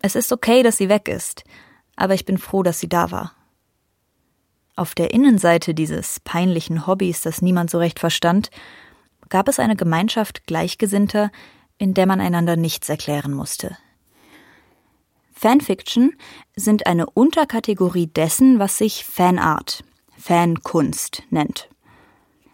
Es 0.00 0.14
ist 0.14 0.32
okay, 0.32 0.62
dass 0.62 0.78
sie 0.78 0.88
weg 0.88 1.08
ist, 1.08 1.44
aber 1.96 2.14
ich 2.14 2.24
bin 2.24 2.38
froh, 2.38 2.62
dass 2.62 2.80
sie 2.80 2.88
da 2.88 3.10
war. 3.10 3.32
Auf 4.74 4.94
der 4.94 5.12
Innenseite 5.12 5.74
dieses 5.74 6.20
peinlichen 6.20 6.86
Hobbys, 6.86 7.20
das 7.20 7.42
niemand 7.42 7.70
so 7.70 7.78
recht 7.78 8.00
verstand, 8.00 8.50
gab 9.28 9.48
es 9.48 9.58
eine 9.58 9.76
Gemeinschaft 9.76 10.46
Gleichgesinnter, 10.46 11.30
in 11.78 11.94
der 11.94 12.06
man 12.06 12.20
einander 12.20 12.56
nichts 12.56 12.88
erklären 12.88 13.32
musste. 13.32 13.76
Fanfiction 15.32 16.14
sind 16.54 16.86
eine 16.86 17.06
Unterkategorie 17.06 18.06
dessen, 18.06 18.58
was 18.58 18.78
sich 18.78 19.04
Fanart, 19.04 19.82
Fankunst 20.16 21.24
nennt. 21.30 21.68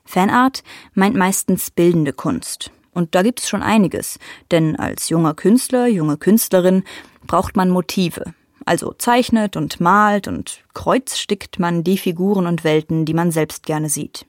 Fanart 0.05 0.63
meint 0.95 1.15
meistens 1.15 1.71
bildende 1.71 2.15
Kunst. 2.15 2.71
Und 2.99 3.15
da 3.15 3.23
gibt 3.23 3.39
es 3.39 3.49
schon 3.49 3.63
einiges, 3.63 4.19
denn 4.51 4.75
als 4.75 5.09
junger 5.09 5.33
Künstler, 5.33 5.87
junge 5.87 6.17
Künstlerin 6.17 6.83
braucht 7.29 7.57
man 7.57 7.71
Motive. 7.71 8.35
Also 8.67 8.93
zeichnet 8.93 9.55
und 9.55 9.79
malt 9.79 10.27
und 10.27 10.65
kreuzstickt 10.75 11.61
man 11.61 11.85
die 11.85 11.97
Figuren 11.97 12.49
und 12.49 12.65
Welten, 12.65 13.05
die 13.05 13.15
man 13.15 13.31
selbst 13.31 13.67
gerne 13.67 13.89
sieht. 13.89 14.27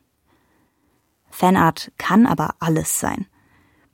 Fanart 1.31 1.91
kann 1.97 2.27
aber 2.27 2.53
alles 2.59 2.99
sein. 2.99 3.25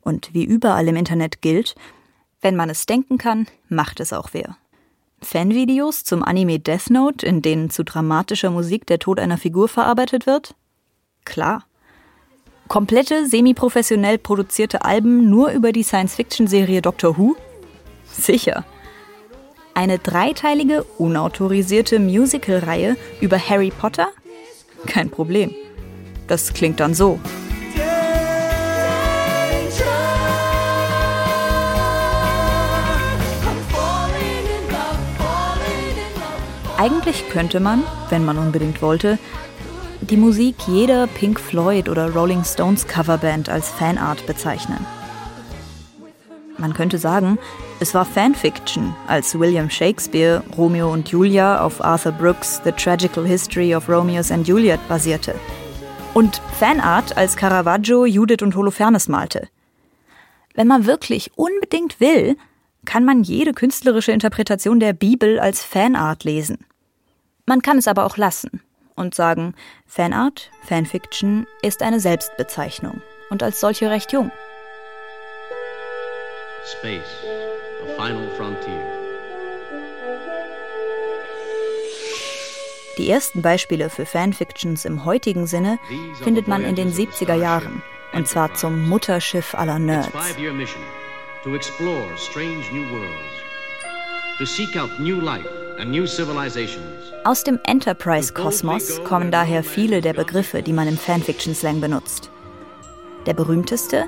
Und 0.02 0.34
wie 0.34 0.44
überall 0.44 0.86
im 0.88 0.96
Internet 0.96 1.40
gilt, 1.40 1.74
wenn 2.42 2.54
man 2.54 2.68
es 2.68 2.84
denken 2.84 3.16
kann, 3.16 3.46
macht 3.70 3.98
es 3.98 4.12
auch 4.12 4.28
wer. 4.32 4.58
Fanvideos 5.22 6.04
zum 6.04 6.22
Anime 6.22 6.60
Death 6.60 6.90
Note, 6.90 7.24
in 7.24 7.40
denen 7.40 7.70
zu 7.70 7.82
dramatischer 7.82 8.50
Musik 8.50 8.86
der 8.86 8.98
Tod 8.98 9.20
einer 9.20 9.38
Figur 9.38 9.68
verarbeitet 9.68 10.26
wird? 10.26 10.54
Klar 11.24 11.64
komplette 12.68 13.26
semi-professionell 13.26 14.18
produzierte 14.18 14.84
Alben 14.84 15.30
nur 15.30 15.50
über 15.50 15.72
die 15.72 15.82
Science-Fiction-Serie 15.82 16.82
Doctor 16.82 17.16
Who? 17.16 17.36
Sicher. 18.04 18.64
Eine 19.74 19.98
dreiteilige, 19.98 20.84
unautorisierte 20.98 21.98
Musical-Reihe 21.98 22.96
über 23.20 23.38
Harry 23.38 23.70
Potter? 23.70 24.08
Kein 24.86 25.10
Problem. 25.10 25.54
Das 26.28 26.54
klingt 26.54 26.80
dann 26.80 26.94
so. 26.94 27.20
Eigentlich 36.78 37.28
könnte 37.30 37.58
man, 37.58 37.84
wenn 38.10 38.24
man 38.24 38.36
unbedingt 38.36 38.82
wollte, 38.82 39.18
die 40.10 40.16
Musik 40.16 40.54
jeder 40.68 41.08
Pink 41.08 41.40
Floyd 41.40 41.88
oder 41.88 42.12
Rolling 42.12 42.44
Stones 42.44 42.86
Coverband 42.86 43.48
als 43.48 43.70
Fanart 43.70 44.24
bezeichnen. 44.26 44.86
Man 46.58 46.74
könnte 46.74 46.98
sagen, 46.98 47.38
es 47.80 47.92
war 47.92 48.04
Fanfiction, 48.04 48.94
als 49.08 49.38
William 49.38 49.68
Shakespeare 49.68 50.44
Romeo 50.56 50.92
und 50.92 51.08
Julia 51.08 51.60
auf 51.60 51.84
Arthur 51.84 52.12
Brooks 52.12 52.60
The 52.64 52.72
Tragical 52.72 53.26
History 53.26 53.74
of 53.74 53.88
Romeos 53.88 54.30
and 54.30 54.46
Juliet 54.46 54.80
basierte. 54.88 55.34
Und 56.14 56.40
Fanart, 56.58 57.16
als 57.16 57.36
Caravaggio 57.36 58.06
Judith 58.06 58.42
und 58.42 58.54
Holofernes 58.54 59.08
malte. 59.08 59.48
Wenn 60.54 60.68
man 60.68 60.86
wirklich 60.86 61.32
unbedingt 61.36 62.00
will, 62.00 62.36
kann 62.84 63.04
man 63.04 63.24
jede 63.24 63.52
künstlerische 63.52 64.12
Interpretation 64.12 64.78
der 64.78 64.92
Bibel 64.92 65.40
als 65.40 65.64
Fanart 65.64 66.24
lesen. 66.24 66.58
Man 67.44 67.60
kann 67.60 67.76
es 67.76 67.88
aber 67.88 68.06
auch 68.06 68.16
lassen 68.16 68.62
und 68.96 69.14
sagen, 69.14 69.54
Fanart, 69.86 70.50
Fanfiction 70.62 71.46
ist 71.62 71.82
eine 71.82 72.00
Selbstbezeichnung 72.00 73.02
und 73.30 73.42
als 73.42 73.60
solche 73.60 73.90
recht 73.90 74.12
jung. 74.12 74.32
Space, 76.78 77.04
the 77.80 77.92
final 77.94 78.28
frontier. 78.36 78.82
Die 82.98 83.10
ersten 83.10 83.42
Beispiele 83.42 83.90
für 83.90 84.06
Fanfictions 84.06 84.86
im 84.86 85.04
heutigen 85.04 85.46
Sinne 85.46 85.78
findet 86.22 86.48
man 86.48 86.64
in 86.64 86.76
den 86.76 86.90
70er 86.90 87.34
Jahren, 87.34 87.82
und 88.14 88.26
zwar 88.26 88.54
zum 88.54 88.88
Mutterschiff 88.88 89.54
aller 89.54 89.78
Nerds. 89.78 90.08
To 91.44 91.54
explore 91.54 92.08
strange 92.16 92.64
new 92.72 92.90
worlds, 92.90 93.36
to 94.38 94.44
seek 94.46 94.76
out 94.76 94.90
new 94.98 95.20
life 95.20 95.46
and 95.46 95.54
new 95.54 95.65
civilizations. 95.65 95.65
Aus 97.24 97.44
dem 97.44 97.58
Enterprise-Kosmos 97.64 99.04
kommen 99.04 99.30
daher 99.30 99.62
viele 99.62 100.00
der 100.00 100.14
Begriffe, 100.14 100.62
die 100.62 100.72
man 100.72 100.88
im 100.88 100.96
Fanfiction-Slang 100.96 101.80
benutzt. 101.80 102.30
Der 103.26 103.34
berühmteste 103.34 104.04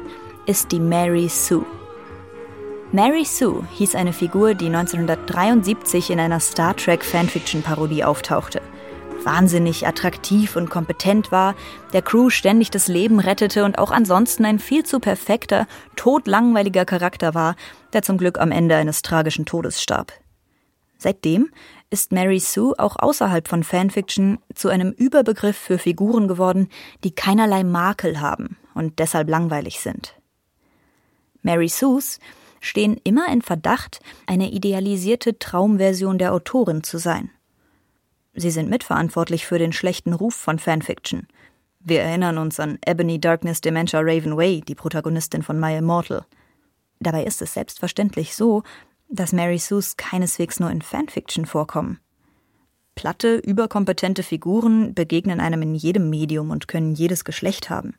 ist 0.46 0.72
die 0.72 0.80
Mary 0.80 1.28
Sue. 1.28 1.66
Mary 2.90 3.24
Sue 3.26 3.66
hieß 3.74 3.96
eine 3.96 4.14
Figur, 4.14 4.54
die 4.54 4.68
1973 4.68 6.10
in 6.10 6.20
einer 6.20 6.40
Star 6.40 6.74
Trek 6.74 7.04
Fanfiction-Parodie 7.04 8.02
auftauchte. 8.02 8.62
Wahnsinnig 9.24 9.86
attraktiv 9.86 10.56
und 10.56 10.70
kompetent 10.70 11.30
war, 11.30 11.54
der 11.92 12.00
Crew 12.00 12.30
ständig 12.30 12.70
das 12.70 12.88
Leben 12.88 13.20
rettete 13.20 13.64
und 13.64 13.78
auch 13.78 13.90
ansonsten 13.90 14.46
ein 14.46 14.58
viel 14.58 14.84
zu 14.84 15.00
perfekter, 15.00 15.66
todlangweiliger 15.96 16.86
Charakter 16.86 17.34
war, 17.34 17.56
der 17.92 18.02
zum 18.02 18.16
Glück 18.16 18.38
am 18.38 18.52
Ende 18.52 18.76
eines 18.76 19.02
tragischen 19.02 19.44
Todes 19.44 19.82
starb. 19.82 20.12
Seitdem 20.98 21.50
ist 21.90 22.12
Mary 22.12 22.40
Sue 22.40 22.74
auch 22.76 22.96
außerhalb 22.98 23.46
von 23.46 23.62
Fanfiction 23.62 24.38
zu 24.54 24.68
einem 24.68 24.90
Überbegriff 24.90 25.56
für 25.56 25.78
Figuren 25.78 26.28
geworden, 26.28 26.68
die 27.04 27.14
keinerlei 27.14 27.62
Makel 27.62 28.20
haben 28.20 28.56
und 28.74 28.98
deshalb 28.98 29.30
langweilig 29.30 29.80
sind. 29.80 30.14
Mary 31.42 31.68
Sues 31.68 32.18
stehen 32.60 33.00
immer 33.04 33.28
in 33.32 33.42
Verdacht, 33.42 34.00
eine 34.26 34.50
idealisierte 34.50 35.38
Traumversion 35.38 36.18
der 36.18 36.32
Autorin 36.32 36.82
zu 36.82 36.98
sein. 36.98 37.30
Sie 38.34 38.50
sind 38.50 38.68
mitverantwortlich 38.68 39.46
für 39.46 39.58
den 39.58 39.72
schlechten 39.72 40.12
Ruf 40.12 40.34
von 40.34 40.58
Fanfiction. 40.58 41.28
Wir 41.80 42.02
erinnern 42.02 42.38
uns 42.38 42.58
an 42.60 42.78
Ebony 42.84 43.20
Darkness 43.20 43.60
Dementia 43.60 44.00
Raven 44.00 44.36
Way, 44.36 44.62
die 44.62 44.74
Protagonistin 44.74 45.42
von 45.42 45.60
My 45.60 45.76
Immortal. 45.76 46.26
Dabei 47.00 47.24
ist 47.24 47.40
es 47.40 47.54
selbstverständlich 47.54 48.34
so, 48.34 48.64
dass 49.08 49.32
Mary 49.32 49.58
Sues 49.58 49.96
keineswegs 49.96 50.60
nur 50.60 50.70
in 50.70 50.82
Fanfiction 50.82 51.46
vorkommen. 51.46 51.98
Platte, 52.94 53.36
überkompetente 53.36 54.22
Figuren 54.22 54.92
begegnen 54.92 55.40
einem 55.40 55.62
in 55.62 55.74
jedem 55.74 56.10
Medium 56.10 56.50
und 56.50 56.68
können 56.68 56.94
jedes 56.94 57.24
Geschlecht 57.24 57.70
haben. 57.70 57.94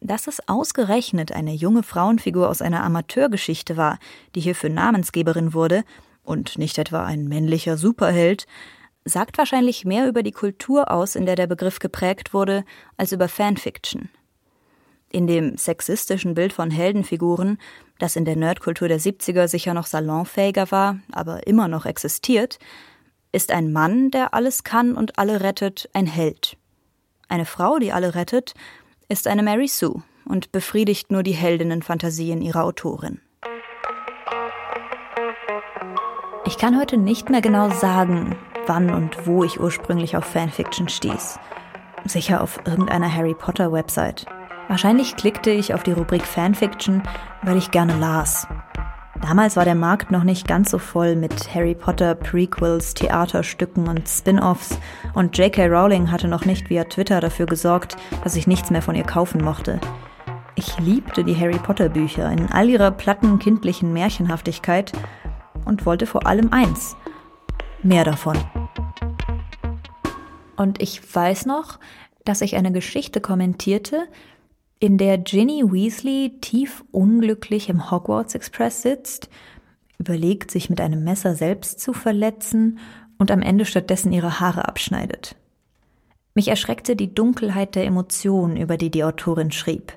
Dass 0.00 0.26
es 0.26 0.46
ausgerechnet 0.48 1.32
eine 1.32 1.54
junge 1.54 1.82
Frauenfigur 1.82 2.48
aus 2.48 2.62
einer 2.62 2.84
Amateurgeschichte 2.84 3.76
war, 3.76 3.98
die 4.34 4.40
hierfür 4.40 4.70
Namensgeberin 4.70 5.54
wurde, 5.54 5.82
und 6.22 6.58
nicht 6.58 6.76
etwa 6.76 7.04
ein 7.06 7.26
männlicher 7.26 7.78
Superheld, 7.78 8.46
sagt 9.06 9.38
wahrscheinlich 9.38 9.86
mehr 9.86 10.06
über 10.06 10.22
die 10.22 10.32
Kultur 10.32 10.90
aus, 10.90 11.16
in 11.16 11.24
der 11.24 11.36
der 11.36 11.46
Begriff 11.46 11.78
geprägt 11.78 12.34
wurde, 12.34 12.64
als 12.98 13.12
über 13.12 13.28
Fanfiction. 13.28 14.10
In 15.10 15.26
dem 15.26 15.56
sexistischen 15.56 16.34
Bild 16.34 16.52
von 16.52 16.70
Heldenfiguren, 16.70 17.58
das 17.98 18.16
in 18.16 18.24
der 18.24 18.36
Nerdkultur 18.36 18.88
der 18.88 19.00
70er 19.00 19.48
sicher 19.48 19.74
noch 19.74 19.86
salonfähiger 19.86 20.70
war, 20.70 20.98
aber 21.12 21.46
immer 21.46 21.68
noch 21.68 21.86
existiert, 21.86 22.58
ist 23.32 23.50
ein 23.52 23.72
Mann, 23.72 24.10
der 24.10 24.34
alles 24.34 24.64
kann 24.64 24.94
und 24.94 25.18
alle 25.18 25.40
rettet, 25.40 25.88
ein 25.92 26.06
Held. 26.06 26.56
Eine 27.28 27.44
Frau, 27.44 27.78
die 27.78 27.92
alle 27.92 28.14
rettet, 28.14 28.54
ist 29.08 29.26
eine 29.26 29.42
Mary 29.42 29.68
Sue 29.68 30.02
und 30.24 30.52
befriedigt 30.52 31.10
nur 31.10 31.22
die 31.22 31.32
Heldinnenfantasien 31.32 32.42
ihrer 32.42 32.64
Autorin. 32.64 33.20
Ich 36.46 36.56
kann 36.56 36.78
heute 36.78 36.96
nicht 36.96 37.28
mehr 37.28 37.42
genau 37.42 37.70
sagen, 37.70 38.36
wann 38.66 38.90
und 38.90 39.26
wo 39.26 39.44
ich 39.44 39.60
ursprünglich 39.60 40.16
auf 40.16 40.24
Fanfiction 40.24 40.88
stieß. 40.88 41.38
Sicher 42.04 42.42
auf 42.42 42.60
irgendeiner 42.64 43.14
Harry 43.14 43.34
Potter 43.34 43.72
Website. 43.72 44.26
Wahrscheinlich 44.68 45.16
klickte 45.16 45.50
ich 45.50 45.72
auf 45.72 45.82
die 45.82 45.92
Rubrik 45.92 46.24
Fanfiction, 46.24 47.02
weil 47.42 47.56
ich 47.56 47.70
gerne 47.70 47.96
las. 47.98 48.46
Damals 49.22 49.56
war 49.56 49.64
der 49.64 49.74
Markt 49.74 50.10
noch 50.10 50.24
nicht 50.24 50.46
ganz 50.46 50.70
so 50.70 50.78
voll 50.78 51.16
mit 51.16 51.54
Harry 51.54 51.74
Potter 51.74 52.14
Prequels, 52.14 52.92
Theaterstücken 52.92 53.88
und 53.88 54.06
Spin-offs 54.06 54.78
und 55.14 55.36
J.K. 55.36 55.66
Rowling 55.66 56.10
hatte 56.10 56.28
noch 56.28 56.44
nicht 56.44 56.68
via 56.68 56.84
Twitter 56.84 57.20
dafür 57.20 57.46
gesorgt, 57.46 57.96
dass 58.22 58.36
ich 58.36 58.46
nichts 58.46 58.70
mehr 58.70 58.82
von 58.82 58.94
ihr 58.94 59.04
kaufen 59.04 59.42
mochte. 59.42 59.80
Ich 60.54 60.78
liebte 60.78 61.24
die 61.24 61.36
Harry 61.36 61.58
Potter 61.58 61.88
Bücher 61.88 62.30
in 62.30 62.46
all 62.52 62.68
ihrer 62.68 62.90
platten 62.90 63.38
kindlichen 63.38 63.92
Märchenhaftigkeit 63.92 64.92
und 65.64 65.86
wollte 65.86 66.06
vor 66.06 66.26
allem 66.26 66.52
eins: 66.52 66.94
mehr 67.82 68.04
davon. 68.04 68.36
Und 70.56 70.82
ich 70.82 71.14
weiß 71.14 71.46
noch, 71.46 71.78
dass 72.24 72.42
ich 72.42 72.56
eine 72.56 72.72
Geschichte 72.72 73.20
kommentierte, 73.20 74.06
in 74.80 74.98
der 74.98 75.18
Ginny 75.18 75.62
Weasley 75.64 76.38
tief 76.40 76.84
unglücklich 76.92 77.68
im 77.68 77.90
Hogwarts 77.90 78.34
Express 78.34 78.82
sitzt, 78.82 79.28
überlegt, 79.98 80.50
sich 80.50 80.70
mit 80.70 80.80
einem 80.80 81.02
Messer 81.02 81.34
selbst 81.34 81.80
zu 81.80 81.92
verletzen 81.92 82.78
und 83.18 83.30
am 83.30 83.42
Ende 83.42 83.64
stattdessen 83.64 84.12
ihre 84.12 84.38
Haare 84.38 84.68
abschneidet. 84.68 85.34
Mich 86.34 86.48
erschreckte 86.48 86.94
die 86.94 87.12
Dunkelheit 87.12 87.74
der 87.74 87.84
Emotionen, 87.84 88.56
über 88.56 88.76
die 88.76 88.90
die 88.90 89.02
Autorin 89.02 89.50
schrieb. 89.50 89.92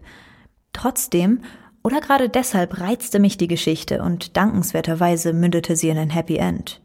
Trotzdem 0.74 1.42
oder 1.84 2.02
gerade 2.02 2.30
deshalb 2.30 2.80
reizte 2.80 3.20
mich 3.20 3.38
die 3.38 3.48
Geschichte 3.48 4.02
und 4.02 4.38
dankenswerterweise 4.38 5.34
mündete 5.34 5.76
sie 5.76 5.90
in 5.90 5.98
ein 5.98 6.10
Happy 6.10 6.38
End. 6.38 6.82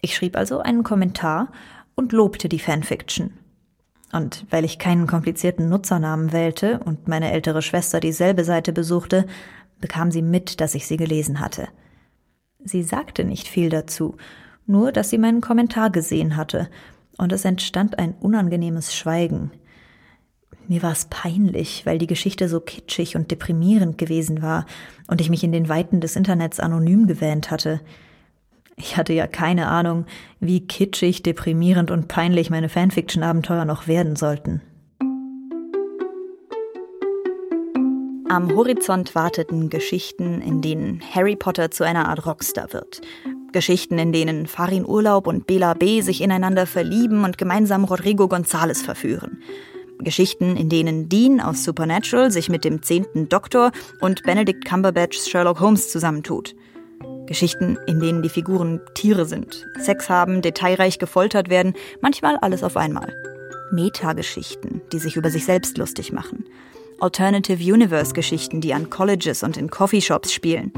Ich 0.00 0.14
schrieb 0.14 0.36
also 0.36 0.60
einen 0.60 0.82
Kommentar 0.82 1.50
und 1.94 2.12
lobte 2.12 2.48
die 2.48 2.58
Fanfiction. 2.58 3.32
Und 4.14 4.46
weil 4.48 4.64
ich 4.64 4.78
keinen 4.78 5.08
komplizierten 5.08 5.68
Nutzernamen 5.68 6.32
wählte 6.32 6.78
und 6.78 7.08
meine 7.08 7.32
ältere 7.32 7.62
Schwester 7.62 7.98
dieselbe 7.98 8.44
Seite 8.44 8.72
besuchte, 8.72 9.26
bekam 9.80 10.12
sie 10.12 10.22
mit, 10.22 10.60
dass 10.60 10.76
ich 10.76 10.86
sie 10.86 10.96
gelesen 10.96 11.40
hatte. 11.40 11.66
Sie 12.62 12.84
sagte 12.84 13.24
nicht 13.24 13.48
viel 13.48 13.70
dazu, 13.70 14.16
nur 14.66 14.92
dass 14.92 15.10
sie 15.10 15.18
meinen 15.18 15.40
Kommentar 15.40 15.90
gesehen 15.90 16.36
hatte, 16.36 16.70
und 17.18 17.32
es 17.32 17.44
entstand 17.44 17.98
ein 17.98 18.14
unangenehmes 18.20 18.94
Schweigen. 18.94 19.50
Mir 20.68 20.82
war 20.82 20.92
es 20.92 21.06
peinlich, 21.06 21.84
weil 21.84 21.98
die 21.98 22.06
Geschichte 22.06 22.48
so 22.48 22.60
kitschig 22.60 23.16
und 23.16 23.32
deprimierend 23.32 23.98
gewesen 23.98 24.42
war 24.42 24.64
und 25.08 25.20
ich 25.20 25.28
mich 25.28 25.42
in 25.42 25.52
den 25.52 25.68
Weiten 25.68 26.00
des 26.00 26.14
Internets 26.14 26.60
anonym 26.60 27.08
gewähnt 27.08 27.50
hatte. 27.50 27.80
Ich 28.76 28.96
hatte 28.96 29.12
ja 29.12 29.26
keine 29.26 29.68
Ahnung, 29.68 30.06
wie 30.40 30.66
kitschig, 30.66 31.22
deprimierend 31.22 31.90
und 31.90 32.08
peinlich 32.08 32.50
meine 32.50 32.68
Fanfiction-Abenteuer 32.68 33.64
noch 33.64 33.86
werden 33.86 34.16
sollten. 34.16 34.62
Am 38.28 38.52
Horizont 38.56 39.14
warteten 39.14 39.70
Geschichten, 39.70 40.40
in 40.40 40.60
denen 40.60 41.00
Harry 41.14 41.36
Potter 41.36 41.70
zu 41.70 41.84
einer 41.84 42.08
Art 42.08 42.26
Rockstar 42.26 42.72
wird. 42.72 43.00
Geschichten, 43.52 43.98
in 43.98 44.12
denen 44.12 44.48
Farin 44.48 44.84
Urlaub 44.84 45.28
und 45.28 45.46
Bela 45.46 45.74
B. 45.74 46.00
sich 46.00 46.20
ineinander 46.20 46.66
verlieben 46.66 47.22
und 47.22 47.38
gemeinsam 47.38 47.84
Rodrigo 47.84 48.24
González 48.24 48.82
verführen. 48.82 49.40
Geschichten, 50.00 50.56
in 50.56 50.68
denen 50.68 51.08
Dean 51.08 51.40
aus 51.40 51.62
Supernatural 51.62 52.32
sich 52.32 52.48
mit 52.48 52.64
dem 52.64 52.82
zehnten 52.82 53.28
Doktor 53.28 53.70
und 54.00 54.24
Benedict 54.24 54.64
Cumberbatchs 54.64 55.28
Sherlock 55.28 55.60
Holmes 55.60 55.90
zusammentut. 55.90 56.56
Geschichten, 57.26 57.78
in 57.86 58.00
denen 58.00 58.22
die 58.22 58.28
Figuren 58.28 58.80
Tiere 58.94 59.26
sind, 59.26 59.66
Sex 59.78 60.08
haben, 60.08 60.42
detailreich 60.42 60.98
gefoltert 60.98 61.48
werden, 61.48 61.74
manchmal 62.00 62.36
alles 62.36 62.62
auf 62.62 62.76
einmal. 62.76 63.14
Metageschichten, 63.72 64.82
die 64.92 64.98
sich 64.98 65.16
über 65.16 65.30
sich 65.30 65.44
selbst 65.44 65.78
lustig 65.78 66.12
machen. 66.12 66.44
Alternative 67.00 67.62
Universe 67.62 68.12
Geschichten, 68.12 68.60
die 68.60 68.74
an 68.74 68.90
Colleges 68.90 69.42
und 69.42 69.56
in 69.56 69.70
Coffeeshops 69.70 70.32
spielen. 70.32 70.72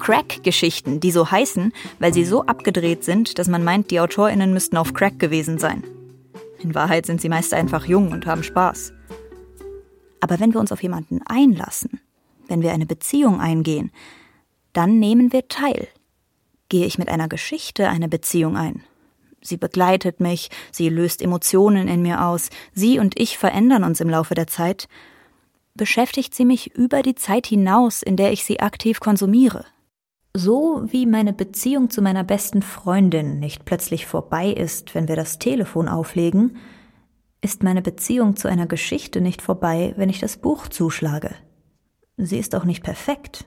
Crack-Geschichten, 0.00 1.00
die 1.00 1.10
so 1.10 1.30
heißen, 1.30 1.72
weil 1.98 2.12
sie 2.12 2.24
so 2.24 2.44
abgedreht 2.44 3.04
sind, 3.04 3.38
dass 3.38 3.48
man 3.48 3.64
meint, 3.64 3.90
die 3.90 4.00
AutorInnen 4.00 4.52
müssten 4.52 4.76
auf 4.76 4.92
Crack 4.92 5.18
gewesen 5.18 5.58
sein. 5.58 5.84
In 6.58 6.74
Wahrheit 6.74 7.06
sind 7.06 7.20
sie 7.20 7.28
meist 7.28 7.54
einfach 7.54 7.86
jung 7.86 8.10
und 8.10 8.26
haben 8.26 8.42
Spaß. 8.42 8.92
Aber 10.20 10.40
wenn 10.40 10.52
wir 10.52 10.60
uns 10.60 10.72
auf 10.72 10.82
jemanden 10.82 11.20
einlassen, 11.26 12.00
wenn 12.48 12.62
wir 12.62 12.72
eine 12.72 12.86
Beziehung 12.86 13.40
eingehen, 13.40 13.92
dann 14.74 14.98
nehmen 14.98 15.32
wir 15.32 15.48
teil. 15.48 15.88
Gehe 16.68 16.84
ich 16.84 16.98
mit 16.98 17.08
einer 17.08 17.28
Geschichte 17.28 17.88
eine 17.88 18.08
Beziehung 18.08 18.56
ein? 18.56 18.84
Sie 19.40 19.56
begleitet 19.56 20.20
mich, 20.20 20.50
sie 20.72 20.88
löst 20.88 21.20
Emotionen 21.20 21.88
in 21.88 22.02
mir 22.02 22.24
aus, 22.24 22.50
sie 22.72 22.98
und 22.98 23.18
ich 23.18 23.36
verändern 23.38 23.84
uns 23.84 24.00
im 24.00 24.08
Laufe 24.08 24.34
der 24.34 24.46
Zeit, 24.46 24.88
beschäftigt 25.74 26.34
sie 26.34 26.44
mich 26.44 26.74
über 26.74 27.02
die 27.02 27.14
Zeit 27.14 27.46
hinaus, 27.46 28.02
in 28.02 28.16
der 28.16 28.32
ich 28.32 28.44
sie 28.44 28.60
aktiv 28.60 29.00
konsumiere. 29.00 29.66
So 30.32 30.82
wie 30.86 31.06
meine 31.06 31.32
Beziehung 31.32 31.90
zu 31.90 32.02
meiner 32.02 32.24
besten 32.24 32.62
Freundin 32.62 33.38
nicht 33.38 33.64
plötzlich 33.64 34.06
vorbei 34.06 34.50
ist, 34.50 34.94
wenn 34.94 35.08
wir 35.08 35.16
das 35.16 35.38
Telefon 35.38 35.88
auflegen, 35.88 36.56
ist 37.40 37.62
meine 37.62 37.82
Beziehung 37.82 38.36
zu 38.36 38.48
einer 38.48 38.66
Geschichte 38.66 39.20
nicht 39.20 39.42
vorbei, 39.42 39.92
wenn 39.96 40.08
ich 40.08 40.18
das 40.18 40.38
Buch 40.38 40.68
zuschlage. 40.68 41.34
Sie 42.16 42.38
ist 42.38 42.54
auch 42.54 42.64
nicht 42.64 42.82
perfekt. 42.82 43.46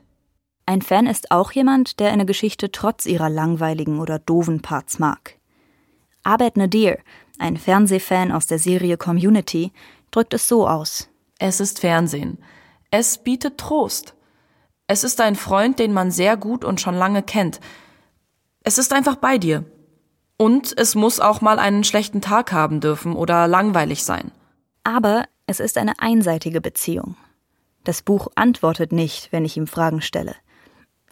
Ein 0.68 0.82
Fan 0.82 1.06
ist 1.06 1.30
auch 1.30 1.52
jemand, 1.52 1.98
der 1.98 2.12
eine 2.12 2.26
Geschichte 2.26 2.70
trotz 2.70 3.06
ihrer 3.06 3.30
langweiligen 3.30 4.00
oder 4.00 4.18
doofen 4.18 4.60
Parts 4.60 4.98
mag. 4.98 5.38
Abed 6.24 6.58
Nadir, 6.58 6.98
ein 7.38 7.56
Fernsehfan 7.56 8.30
aus 8.30 8.48
der 8.48 8.58
Serie 8.58 8.98
Community, 8.98 9.72
drückt 10.10 10.34
es 10.34 10.46
so 10.46 10.68
aus. 10.68 11.08
Es 11.38 11.60
ist 11.60 11.80
Fernsehen. 11.80 12.36
Es 12.90 13.16
bietet 13.16 13.56
Trost. 13.56 14.14
Es 14.86 15.04
ist 15.04 15.22
ein 15.22 15.36
Freund, 15.36 15.78
den 15.78 15.94
man 15.94 16.10
sehr 16.10 16.36
gut 16.36 16.66
und 16.66 16.82
schon 16.82 16.96
lange 16.96 17.22
kennt. 17.22 17.60
Es 18.60 18.76
ist 18.76 18.92
einfach 18.92 19.16
bei 19.16 19.38
dir. 19.38 19.64
Und 20.36 20.78
es 20.78 20.94
muss 20.94 21.18
auch 21.18 21.40
mal 21.40 21.58
einen 21.58 21.82
schlechten 21.82 22.20
Tag 22.20 22.52
haben 22.52 22.82
dürfen 22.82 23.16
oder 23.16 23.48
langweilig 23.48 24.04
sein. 24.04 24.32
Aber 24.84 25.24
es 25.46 25.60
ist 25.60 25.78
eine 25.78 25.98
einseitige 25.98 26.60
Beziehung. 26.60 27.16
Das 27.84 28.02
Buch 28.02 28.28
antwortet 28.34 28.92
nicht, 28.92 29.32
wenn 29.32 29.46
ich 29.46 29.56
ihm 29.56 29.66
Fragen 29.66 30.02
stelle. 30.02 30.34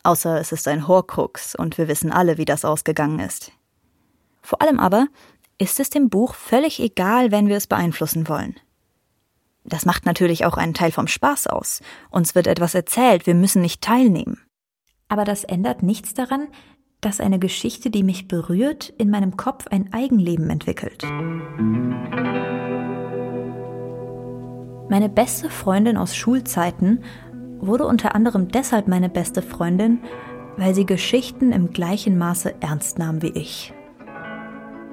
Außer 0.07 0.41
es 0.41 0.53
ist 0.53 0.69
ein 0.69 0.87
Horcrux 0.87 1.57
und 1.57 1.79
wir 1.79 1.89
wissen 1.89 2.13
alle, 2.13 2.39
wie 2.39 2.45
das 2.45 2.65
ausgegangen 2.65 3.19
ist. 3.19 3.51
Vor 4.41 4.63
allem 4.63 4.79
aber 4.79 5.09
ist 5.59 5.81
es 5.81 5.91
dem 5.91 6.11
Buch 6.11 6.37
völlig 6.37 6.79
egal, 6.79 7.33
wenn 7.33 7.49
wir 7.49 7.57
es 7.57 7.67
beeinflussen 7.67 8.29
wollen. 8.29 8.55
Das 9.65 9.85
macht 9.85 10.07
natürlich 10.07 10.45
auch 10.45 10.57
einen 10.57 10.75
Teil 10.75 10.93
vom 10.93 11.09
Spaß 11.09 11.49
aus. 11.49 11.81
Uns 12.09 12.37
wird 12.37 12.47
etwas 12.47 12.77
erzählt, 12.77 13.27
wir 13.27 13.35
müssen 13.35 13.63
nicht 13.63 13.83
teilnehmen. 13.83 14.41
Aber 15.09 15.25
das 15.25 15.43
ändert 15.43 15.83
nichts 15.83 16.15
daran, 16.15 16.47
dass 17.01 17.19
eine 17.19 17.41
Geschichte, 17.41 17.91
die 17.91 18.05
mich 18.05 18.29
berührt, 18.29 18.91
in 18.99 19.11
meinem 19.11 19.37
Kopf 19.37 19.67
ein 19.67 19.93
Eigenleben 19.93 20.51
entwickelt. 20.51 21.03
Meine 24.89 25.09
beste 25.09 25.51
Freundin 25.51 25.97
aus 25.97 26.15
Schulzeiten 26.15 27.03
wurde 27.59 27.87
unter 27.87 28.15
anderem 28.15 28.49
deshalb 28.49 28.89
meine 28.89 29.09
beste 29.09 29.43
Freundin, 29.43 30.01
weil 30.57 30.75
sie 30.75 30.87
Geschichten 30.87 31.53
im 31.53 31.71
gleichen 31.71 32.19
Maße 32.19 32.55
ernst 32.61 32.99
nahm 32.99 33.23
wie 33.23 33.33
ich. 33.33 33.73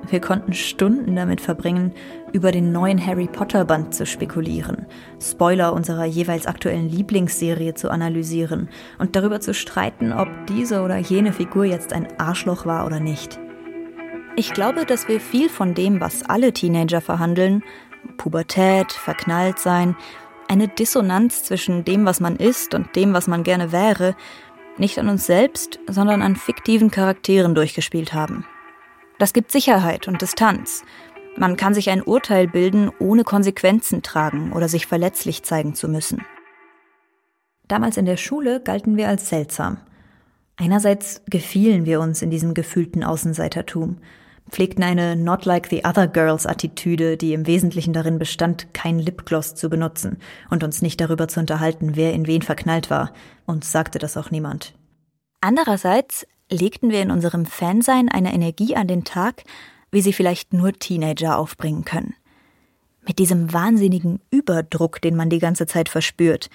Wir 0.10 0.20
konnten 0.20 0.54
Stunden 0.54 1.16
damit 1.16 1.40
verbringen, 1.40 1.94
über 2.34 2.52
den 2.52 2.72
neuen 2.72 3.04
Harry 3.06 3.28
Potter 3.28 3.64
Band 3.64 3.96
zu 3.96 4.06
spekulieren, 4.06 4.86
Spoiler 5.22 5.72
unserer 5.72 6.06
jeweils 6.06 6.46
aktuellen 6.46 6.90
Lieblingsserie 6.90 7.74
zu 7.74 7.90
analysieren 7.90 8.70
und 9.00 9.16
darüber 9.16 9.40
zu 9.40 9.54
streiten, 9.54 10.12
ob 10.12 10.28
diese 10.48 10.82
oder 10.82 10.98
jene 10.98 11.32
Figur 11.32 11.64
jetzt 11.64 11.94
ein 11.94 12.08
Arschloch 12.20 12.66
war 12.66 12.86
oder 12.86 13.00
nicht. 13.00 13.40
Ich 14.36 14.54
glaube, 14.54 14.86
dass 14.86 15.08
wir 15.08 15.22
viel 15.22 15.48
von 15.48 15.74
dem, 15.74 16.02
was 16.02 16.24
alle 16.28 16.52
Teenager 16.52 17.02
verhandeln, 17.02 17.64
Pubertät, 18.18 18.92
verknallt 18.92 19.60
sein, 19.60 19.96
eine 20.54 20.68
Dissonanz 20.68 21.44
zwischen 21.44 21.84
dem, 21.84 22.06
was 22.06 22.20
man 22.20 22.36
ist 22.36 22.76
und 22.76 22.96
dem, 22.96 23.14
was 23.14 23.28
man 23.28 23.44
gerne 23.44 23.72
wäre, 23.72 24.16
nicht 24.78 25.00
an 25.00 25.10
uns 25.10 25.26
selbst, 25.26 25.80
sondern 25.88 26.22
an 26.22 26.36
fiktiven 26.36 26.92
Charakteren 26.92 27.56
durchgespielt 27.56 28.14
haben. 28.14 28.46
Das 29.18 29.34
gibt 29.34 29.52
Sicherheit 29.52 30.08
und 30.08 30.22
Distanz. 30.22 30.84
Man 31.38 31.58
kann 31.58 31.74
sich 31.74 31.90
ein 31.90 32.04
Urteil 32.04 32.48
bilden, 32.48 32.92
ohne 33.00 33.24
Konsequenzen 33.24 34.04
tragen 34.04 34.54
oder 34.54 34.70
sich 34.70 34.86
verletzlich 34.86 35.42
zeigen 35.42 35.74
zu 35.74 35.90
müssen. 35.90 36.24
Damals 37.68 37.98
in 37.98 38.06
der 38.06 38.18
Schule 38.18 38.62
galten 38.62 38.96
wir 38.96 39.08
als 39.08 39.30
seltsam. 39.30 39.78
Einerseits 40.56 41.24
gefielen 41.28 41.86
wir 41.86 42.00
uns 42.00 42.22
in 42.22 42.30
diesem 42.30 42.54
gefühlten 42.54 43.04
Außenseitertum, 43.04 43.98
pflegten 44.50 44.84
eine 44.84 45.16
Not 45.16 45.46
like 45.46 45.68
the 45.68 45.84
other 45.86 46.08
girls 46.08 46.46
Attitüde, 46.46 47.18
die 47.18 47.34
im 47.34 47.48
Wesentlichen 47.48 47.94
darin 47.94 48.20
bestand, 48.20 48.74
kein 48.74 49.00
Lipgloss 49.00 49.56
zu 49.56 49.70
benutzen 49.70 50.18
und 50.50 50.64
uns 50.64 50.82
nicht 50.82 51.00
darüber 51.02 51.28
zu 51.28 51.40
unterhalten, 51.40 51.96
wer 51.96 52.14
in 52.14 52.28
wen 52.28 52.42
verknallt 52.42 52.90
war, 52.90 53.14
und 53.46 53.66
sagte 53.66 54.00
das 54.00 54.18
auch 54.18 54.32
niemand. 54.32 54.74
Andererseits 55.42 56.26
legten 56.50 56.90
wir 56.90 57.02
in 57.02 57.12
unserem 57.12 57.46
Fansein 57.46 58.10
eine 58.10 58.34
Energie 58.34 58.76
an 58.76 58.88
den 58.88 59.04
Tag, 59.04 59.44
wie 59.92 60.02
sie 60.02 60.14
vielleicht 60.14 60.54
nur 60.54 60.74
Teenager 60.74 61.38
aufbringen 61.38 61.86
können. 61.86 62.16
Mit 63.06 63.20
diesem 63.20 63.52
wahnsinnigen 63.52 64.22
Überdruck, 64.32 65.02
den 65.02 65.16
man 65.16 65.30
die 65.30 65.40
ganze 65.40 65.66
Zeit 65.66 65.90
verspürt, 65.90 66.50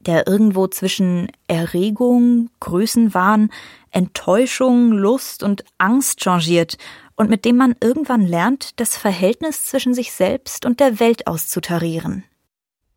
der 0.00 0.26
irgendwo 0.26 0.66
zwischen 0.66 1.28
Erregung, 1.48 2.50
Größenwahn, 2.60 3.50
Enttäuschung, 3.90 4.92
Lust 4.92 5.42
und 5.42 5.64
Angst 5.78 6.20
changiert 6.20 6.76
und 7.16 7.30
mit 7.30 7.44
dem 7.44 7.56
man 7.56 7.76
irgendwann 7.80 8.26
lernt, 8.26 8.80
das 8.80 8.96
Verhältnis 8.96 9.64
zwischen 9.64 9.94
sich 9.94 10.12
selbst 10.12 10.66
und 10.66 10.80
der 10.80 11.00
Welt 11.00 11.26
auszutarieren. 11.26 12.24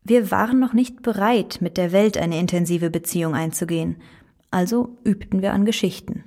Wir 0.02 0.30
waren 0.30 0.58
noch 0.58 0.72
nicht 0.72 1.02
bereit, 1.02 1.58
mit 1.60 1.76
der 1.76 1.92
Welt 1.92 2.16
eine 2.16 2.38
intensive 2.38 2.90
Beziehung 2.90 3.34
einzugehen, 3.34 4.00
also 4.50 4.96
übten 5.04 5.42
wir 5.42 5.52
an 5.52 5.64
Geschichten. 5.64 6.24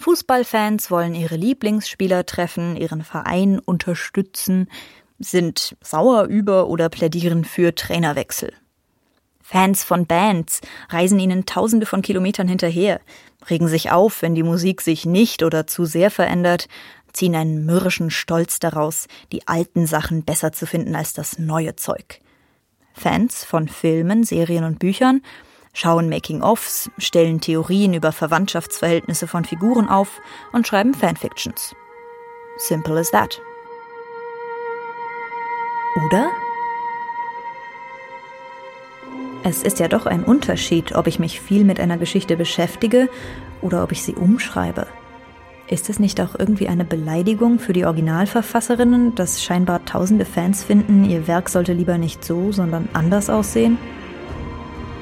Fußballfans 0.00 0.90
wollen 0.90 1.14
ihre 1.14 1.36
Lieblingsspieler 1.36 2.24
treffen, 2.26 2.76
ihren 2.76 3.02
Verein 3.02 3.58
unterstützen, 3.58 4.68
sind 5.18 5.76
sauer 5.80 6.24
über 6.24 6.68
oder 6.68 6.88
plädieren 6.88 7.44
für 7.44 7.74
Trainerwechsel. 7.74 8.52
Fans 9.42 9.82
von 9.82 10.06
Bands 10.06 10.60
reisen 10.90 11.18
ihnen 11.18 11.46
tausende 11.46 11.86
von 11.86 12.02
Kilometern 12.02 12.46
hinterher, 12.46 13.00
regen 13.48 13.66
sich 13.66 13.90
auf, 13.90 14.22
wenn 14.22 14.34
die 14.34 14.42
Musik 14.42 14.82
sich 14.82 15.06
nicht 15.06 15.42
oder 15.42 15.66
zu 15.66 15.86
sehr 15.86 16.10
verändert, 16.10 16.68
ziehen 17.12 17.34
einen 17.34 17.64
mürrischen 17.66 18.10
Stolz 18.10 18.58
daraus, 18.58 19.06
die 19.32 19.46
alten 19.46 19.86
Sachen 19.86 20.24
besser 20.24 20.52
zu 20.52 20.66
finden 20.66 20.94
als 20.94 21.12
das 21.12 21.38
neue 21.38 21.76
Zeug. 21.76 22.20
Fans 22.92 23.44
von 23.44 23.68
Filmen, 23.68 24.24
Serien 24.24 24.64
und 24.64 24.78
Büchern 24.78 25.22
schauen 25.72 26.08
Making-ofs, 26.08 26.90
stellen 26.98 27.40
Theorien 27.40 27.94
über 27.94 28.10
Verwandtschaftsverhältnisse 28.12 29.28
von 29.28 29.44
Figuren 29.44 29.88
auf 29.88 30.20
und 30.52 30.66
schreiben 30.66 30.94
Fanfictions. 30.94 31.74
Simple 32.58 32.98
as 32.98 33.10
that. 33.12 33.40
Oder? 36.06 36.28
Es 39.44 39.62
ist 39.62 39.78
ja 39.78 39.88
doch 39.88 40.06
ein 40.06 40.24
Unterschied, 40.24 40.94
ob 40.96 41.06
ich 41.06 41.18
mich 41.18 41.40
viel 41.40 41.64
mit 41.64 41.78
einer 41.78 41.96
Geschichte 41.96 42.36
beschäftige 42.36 43.08
oder 43.62 43.84
ob 43.84 43.92
ich 43.92 44.02
sie 44.02 44.14
umschreibe. 44.14 44.86
Ist 45.70 45.90
es 45.90 45.98
nicht 45.98 46.18
auch 46.22 46.34
irgendwie 46.38 46.66
eine 46.66 46.86
Beleidigung 46.86 47.58
für 47.58 47.74
die 47.74 47.84
Originalverfasserinnen, 47.84 49.14
dass 49.14 49.42
scheinbar 49.42 49.84
tausende 49.84 50.24
Fans 50.24 50.64
finden, 50.64 51.04
ihr 51.04 51.26
Werk 51.26 51.50
sollte 51.50 51.74
lieber 51.74 51.98
nicht 51.98 52.24
so, 52.24 52.52
sondern 52.52 52.88
anders 52.94 53.28
aussehen? 53.28 53.76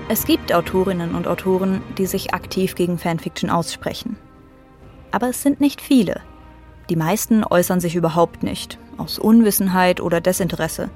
Es 0.09 0.24
gibt 0.24 0.52
Autorinnen 0.52 1.14
und 1.14 1.29
Autoren, 1.29 1.83
die 1.98 2.07
sich 2.07 2.35
aktiv 2.35 2.74
gegen 2.74 2.98
Fanfiction 2.98 3.48
aussprechen. 3.48 4.16
Aber 5.12 5.29
es 5.29 5.40
sind 5.40 5.61
nicht 5.61 5.81
viele. 5.81 6.20
Die 6.90 6.96
meisten 6.96 7.44
äußern 7.44 7.79
sich 7.79 7.94
überhaupt 7.94 8.42
nicht, 8.42 8.79
aus 8.98 9.20
Unwissenheit 9.20 10.00
oder 10.00 10.20
Desinteresse. 10.20 10.90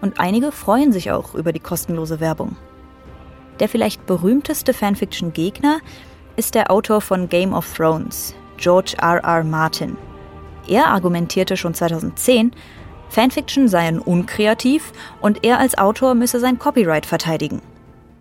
Und 0.00 0.20
einige 0.20 0.52
freuen 0.52 0.92
sich 0.92 1.10
auch 1.10 1.34
über 1.34 1.52
die 1.52 1.60
kostenlose 1.60 2.20
Werbung. 2.20 2.56
Der 3.58 3.68
vielleicht 3.68 4.06
berühmteste 4.06 4.72
Fanfiction-Gegner 4.74 5.80
ist 6.36 6.54
der 6.54 6.70
Autor 6.70 7.00
von 7.00 7.28
Game 7.28 7.52
of 7.52 7.72
Thrones, 7.76 8.34
George 8.58 8.96
R. 9.00 9.24
R. 9.24 9.44
Martin. 9.44 9.96
Er 10.66 10.88
argumentierte 10.88 11.56
schon 11.56 11.74
2010, 11.74 12.52
Fanfiction 13.08 13.68
seien 13.68 13.98
unkreativ 13.98 14.92
und 15.20 15.44
er 15.44 15.58
als 15.58 15.78
Autor 15.78 16.14
müsse 16.14 16.40
sein 16.40 16.58
Copyright 16.58 17.06
verteidigen. 17.06 17.62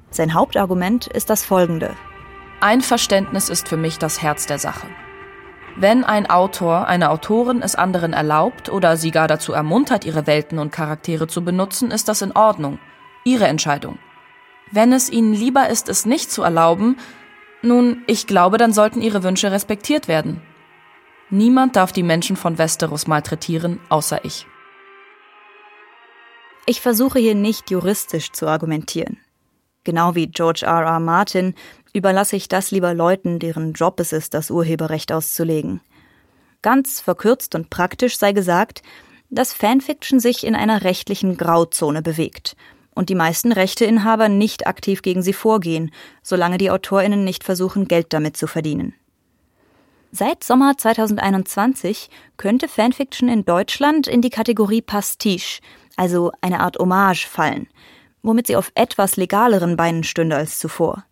Sein 0.09 0.33
Hauptargument 0.33 1.07
ist 1.07 1.29
das 1.29 1.43
folgende. 1.43 1.91
Einverständnis 2.61 3.49
ist 3.49 3.67
für 3.67 3.77
mich 3.77 3.99
das 3.99 4.21
Herz 4.21 4.45
der 4.45 4.59
Sache. 4.59 4.87
Wenn 5.75 6.03
ein 6.03 6.27
Autor, 6.27 6.87
eine 6.87 7.11
Autorin 7.11 7.61
es 7.61 7.75
anderen 7.75 8.13
erlaubt 8.13 8.69
oder 8.69 8.97
sie 8.97 9.11
gar 9.11 9.27
dazu 9.27 9.53
ermuntert, 9.53 10.05
ihre 10.05 10.25
Welten 10.25 10.57
und 10.57 10.71
Charaktere 10.71 11.27
zu 11.27 11.43
benutzen, 11.43 11.91
ist 11.91 12.07
das 12.07 12.23
in 12.23 12.31
Ordnung. 12.31 12.79
Ihre 13.25 13.45
Entscheidung. 13.45 13.99
Wenn 14.71 14.91
es 14.91 15.09
ihnen 15.09 15.33
lieber 15.33 15.69
ist, 15.69 15.87
es 15.87 16.05
nicht 16.05 16.31
zu 16.31 16.41
erlauben, 16.41 16.97
Nun, 17.61 18.03
ich 18.07 18.27
glaube, 18.27 18.57
dann 18.57 18.73
sollten 18.73 19.01
ihre 19.01 19.23
Wünsche 19.23 19.51
respektiert 19.51 20.07
werden. 20.07 20.41
Niemand 21.29 21.75
darf 21.75 21.91
die 21.91 22.03
Menschen 22.03 22.35
von 22.35 22.57
Westeros 22.57 23.07
malträtieren, 23.07 23.79
außer 23.89 24.23
ich. 24.23 24.45
Ich 26.65 26.81
versuche 26.81 27.19
hier 27.19 27.35
nicht 27.35 27.71
juristisch 27.71 28.31
zu 28.31 28.47
argumentieren. 28.47 29.17
Genau 29.83 30.15
wie 30.15 30.27
George 30.27 30.65
R. 30.65 30.83
R. 30.83 30.99
Martin 30.99 31.55
überlasse 31.93 32.35
ich 32.35 32.47
das 32.47 32.71
lieber 32.71 32.93
Leuten, 32.93 33.39
deren 33.39 33.73
Job 33.73 33.99
es 33.99 34.13
ist, 34.13 34.33
das 34.33 34.51
Urheberrecht 34.51 35.11
auszulegen. 35.11 35.81
Ganz 36.61 36.99
verkürzt 36.99 37.55
und 37.55 37.69
praktisch 37.69 38.17
sei 38.17 38.33
gesagt, 38.33 38.83
dass 39.29 39.53
Fanfiction 39.53 40.19
sich 40.19 40.45
in 40.45 40.55
einer 40.55 40.83
rechtlichen 40.83 41.37
Grauzone 41.37 42.01
bewegt 42.01 42.55
und 42.97 43.09
die 43.09 43.15
meisten 43.15 43.51
Rechteinhaber 43.51 44.27
nicht 44.27 44.67
aktiv 44.67 45.01
gegen 45.01 45.21
sie 45.21 45.33
vorgehen, 45.33 45.91
solange 46.23 46.57
die 46.57 46.71
Autorinnen 46.71 47.23
nicht 47.23 47.43
versuchen, 47.43 47.87
Geld 47.87 48.07
damit 48.11 48.35
zu 48.35 48.47
verdienen. 48.47 48.93
Seit 50.11 50.43
Sommer 50.43 50.77
2021 50.77 52.09
könnte 52.37 52.67
Fanfiction 52.67 53.29
in 53.29 53.45
Deutschland 53.45 54.07
in 54.07 54.21
die 54.21 54.29
Kategorie 54.29 54.81
Pastiche, 54.81 55.61
also 55.95 56.31
eine 56.41 56.61
Art 56.61 56.77
Hommage, 56.79 57.27
fallen, 57.27 57.67
womit 58.23 58.47
sie 58.47 58.55
auf 58.55 58.71
etwas 58.73 59.15
legaleren 59.15 59.77
Beinen 59.77 60.03
stünde 60.03 60.35
als 60.35 60.59
zuvor. 60.59 61.03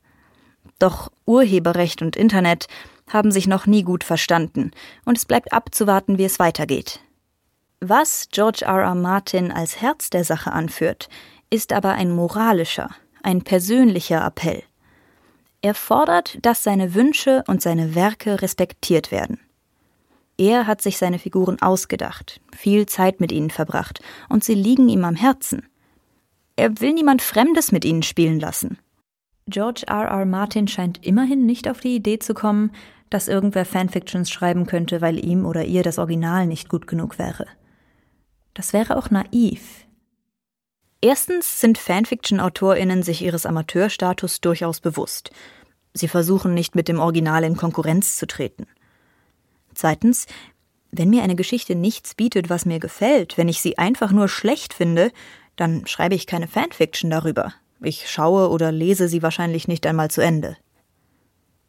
Doch 0.80 1.12
Urheberrecht 1.26 2.02
und 2.02 2.15
Internet 2.15 2.67
haben 3.08 3.32
sich 3.32 3.48
noch 3.48 3.67
nie 3.67 3.84
gut 3.84 4.04
verstanden, 4.04 4.71
und 5.06 5.17
es 5.17 5.26
bleibt 5.26 5.54
abzuwarten, 5.54 6.17
wie 6.17 6.26
es 6.26 6.39
weitergeht. 6.39 7.00
Was 7.82 8.30
George 8.32 8.65
R. 8.65 8.82
R. 8.82 8.95
Martin 8.95 9.52
als 9.52 9.82
Herz 9.82 10.10
der 10.10 10.24
Sache 10.24 10.52
anführt, 10.52 11.10
ist 11.49 11.73
aber 11.73 11.93
ein 11.93 12.12
moralischer, 12.12 12.89
ein 13.23 13.41
persönlicher 13.41 14.25
Appell. 14.25 14.63
Er 15.62 15.73
fordert, 15.73 16.38
dass 16.45 16.63
seine 16.63 16.93
Wünsche 16.93 17.43
und 17.47 17.62
seine 17.62 17.95
Werke 17.95 18.41
respektiert 18.41 19.12
werden. 19.12 19.39
Er 20.38 20.67
hat 20.67 20.81
sich 20.81 20.97
seine 20.97 21.17
Figuren 21.17 21.62
ausgedacht, 21.62 22.41
viel 22.55 22.86
Zeit 22.86 23.19
mit 23.19 23.31
ihnen 23.31 23.49
verbracht, 23.49 24.01
und 24.29 24.43
sie 24.43 24.53
liegen 24.53 24.89
ihm 24.89 25.05
am 25.05 25.15
Herzen. 25.15 25.65
Er 26.55 26.79
will 26.81 26.93
niemand 26.93 27.21
Fremdes 27.21 27.71
mit 27.71 27.86
ihnen 27.86 28.03
spielen 28.03 28.39
lassen. 28.39 28.77
George 29.47 29.84
R. 29.88 30.08
R. 30.08 30.25
Martin 30.25 30.67
scheint 30.67 31.05
immerhin 31.05 31.45
nicht 31.45 31.69
auf 31.69 31.79
die 31.79 31.95
Idee 31.95 32.19
zu 32.19 32.34
kommen, 32.34 32.71
dass 33.10 33.27
irgendwer 33.27 33.65
Fanfictions 33.65 34.29
schreiben 34.29 34.65
könnte, 34.65 35.01
weil 35.01 35.23
ihm 35.23 35.45
oder 35.45 35.63
ihr 35.65 35.84
das 35.84 35.99
Original 35.99 36.47
nicht 36.47 36.69
gut 36.69 36.88
genug 36.88 37.17
wäre. 37.19 37.45
Das 38.53 38.73
wäre 38.73 38.97
auch 38.97 39.10
naiv. 39.10 39.85
Erstens 41.06 41.62
sind 41.62 41.78
Fanfiction-AutorInnen 41.78 43.04
sich 43.04 43.22
ihres 43.22 43.46
Amateurstatus 43.46 44.41
durchaus 44.41 44.80
bewusst. 44.80 45.30
Sie 45.94 46.08
versuchen 46.08 46.56
nicht 46.56 46.74
mit 46.74 46.88
dem 46.88 47.00
Original 47.00 47.44
in 47.44 47.56
Konkurrenz 47.56 48.18
zu 48.18 48.26
treten. 48.26 48.65
Zweitens, 49.76 50.26
wenn 50.89 51.12
mir 51.12 51.22
eine 51.22 51.36
Geschichte 51.36 51.76
nichts 51.76 52.15
bietet, 52.15 52.50
was 52.50 52.65
mir 52.65 52.80
gefällt, 52.80 53.38
wenn 53.38 53.48
ich 53.48 53.62
sie 53.62 53.78
einfach 53.78 54.12
nur 54.12 54.28
schlecht 54.28 54.74
finde, 54.74 55.12
dann 55.56 55.86
schreibe 55.86 56.15
ich 56.15 56.26
keine 56.26 56.48
Fanfiction 56.48 57.12
darüber. 57.12 57.54
Ich 57.82 58.10
schaue 58.10 58.50
oder 58.50 58.72
lese 58.72 59.08
sie 59.08 59.22
wahrscheinlich 59.22 59.68
nicht 59.68 59.86
einmal 59.86 60.10
zu 60.10 60.22
Ende. 60.22 60.58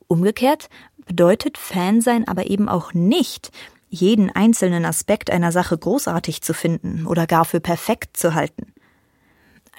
Umgekehrt 0.06 0.70
bedeutet 1.04 1.58
Fansein 1.58 2.26
aber 2.26 2.48
eben 2.48 2.70
auch 2.70 2.94
nicht, 2.94 3.50
jeden 3.90 4.34
einzelnen 4.34 4.86
Aspekt 4.86 5.30
einer 5.30 5.52
Sache 5.52 5.76
großartig 5.76 6.40
zu 6.40 6.54
finden 6.54 7.06
oder 7.06 7.26
gar 7.26 7.44
für 7.44 7.60
perfekt 7.60 8.16
zu 8.16 8.32
halten. 8.32 8.72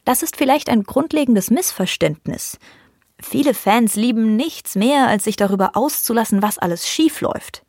Das 0.07 0.23
ist 0.23 0.37
vielleicht 0.37 0.69
ein 0.69 0.83
grundlegendes 0.83 1.51
Missverständnis. 1.51 2.59
Viele 3.19 3.53
Fans 3.53 3.97
lieben 3.97 4.37
nichts 4.37 4.75
mehr, 4.75 5.09
als 5.09 5.25
sich 5.25 5.35
darüber 5.35 5.71
auszulassen, 5.75 6.41
was 6.41 6.57
alles 6.57 6.87
schief 6.87 7.19
läuft. 7.19 7.65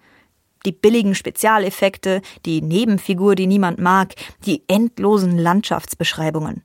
Die 0.64 0.70
billigen 0.70 1.16
Spezialeffekte, 1.16 2.22
die 2.46 2.62
Nebenfigur, 2.62 3.34
die 3.34 3.48
niemand 3.48 3.80
mag, 3.80 4.14
die 4.46 4.62
endlosen 4.68 5.36
Landschaftsbeschreibungen. 5.36 6.62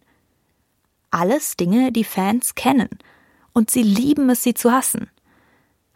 Alles 1.10 1.58
Dinge, 1.58 1.92
die 1.92 2.04
Fans 2.04 2.54
kennen. 2.54 2.90
Und 3.52 3.72
sie 3.72 3.82
lieben 3.82 4.30
es, 4.30 4.44
sie 4.44 4.54
zu 4.54 4.72
hassen. 4.72 5.10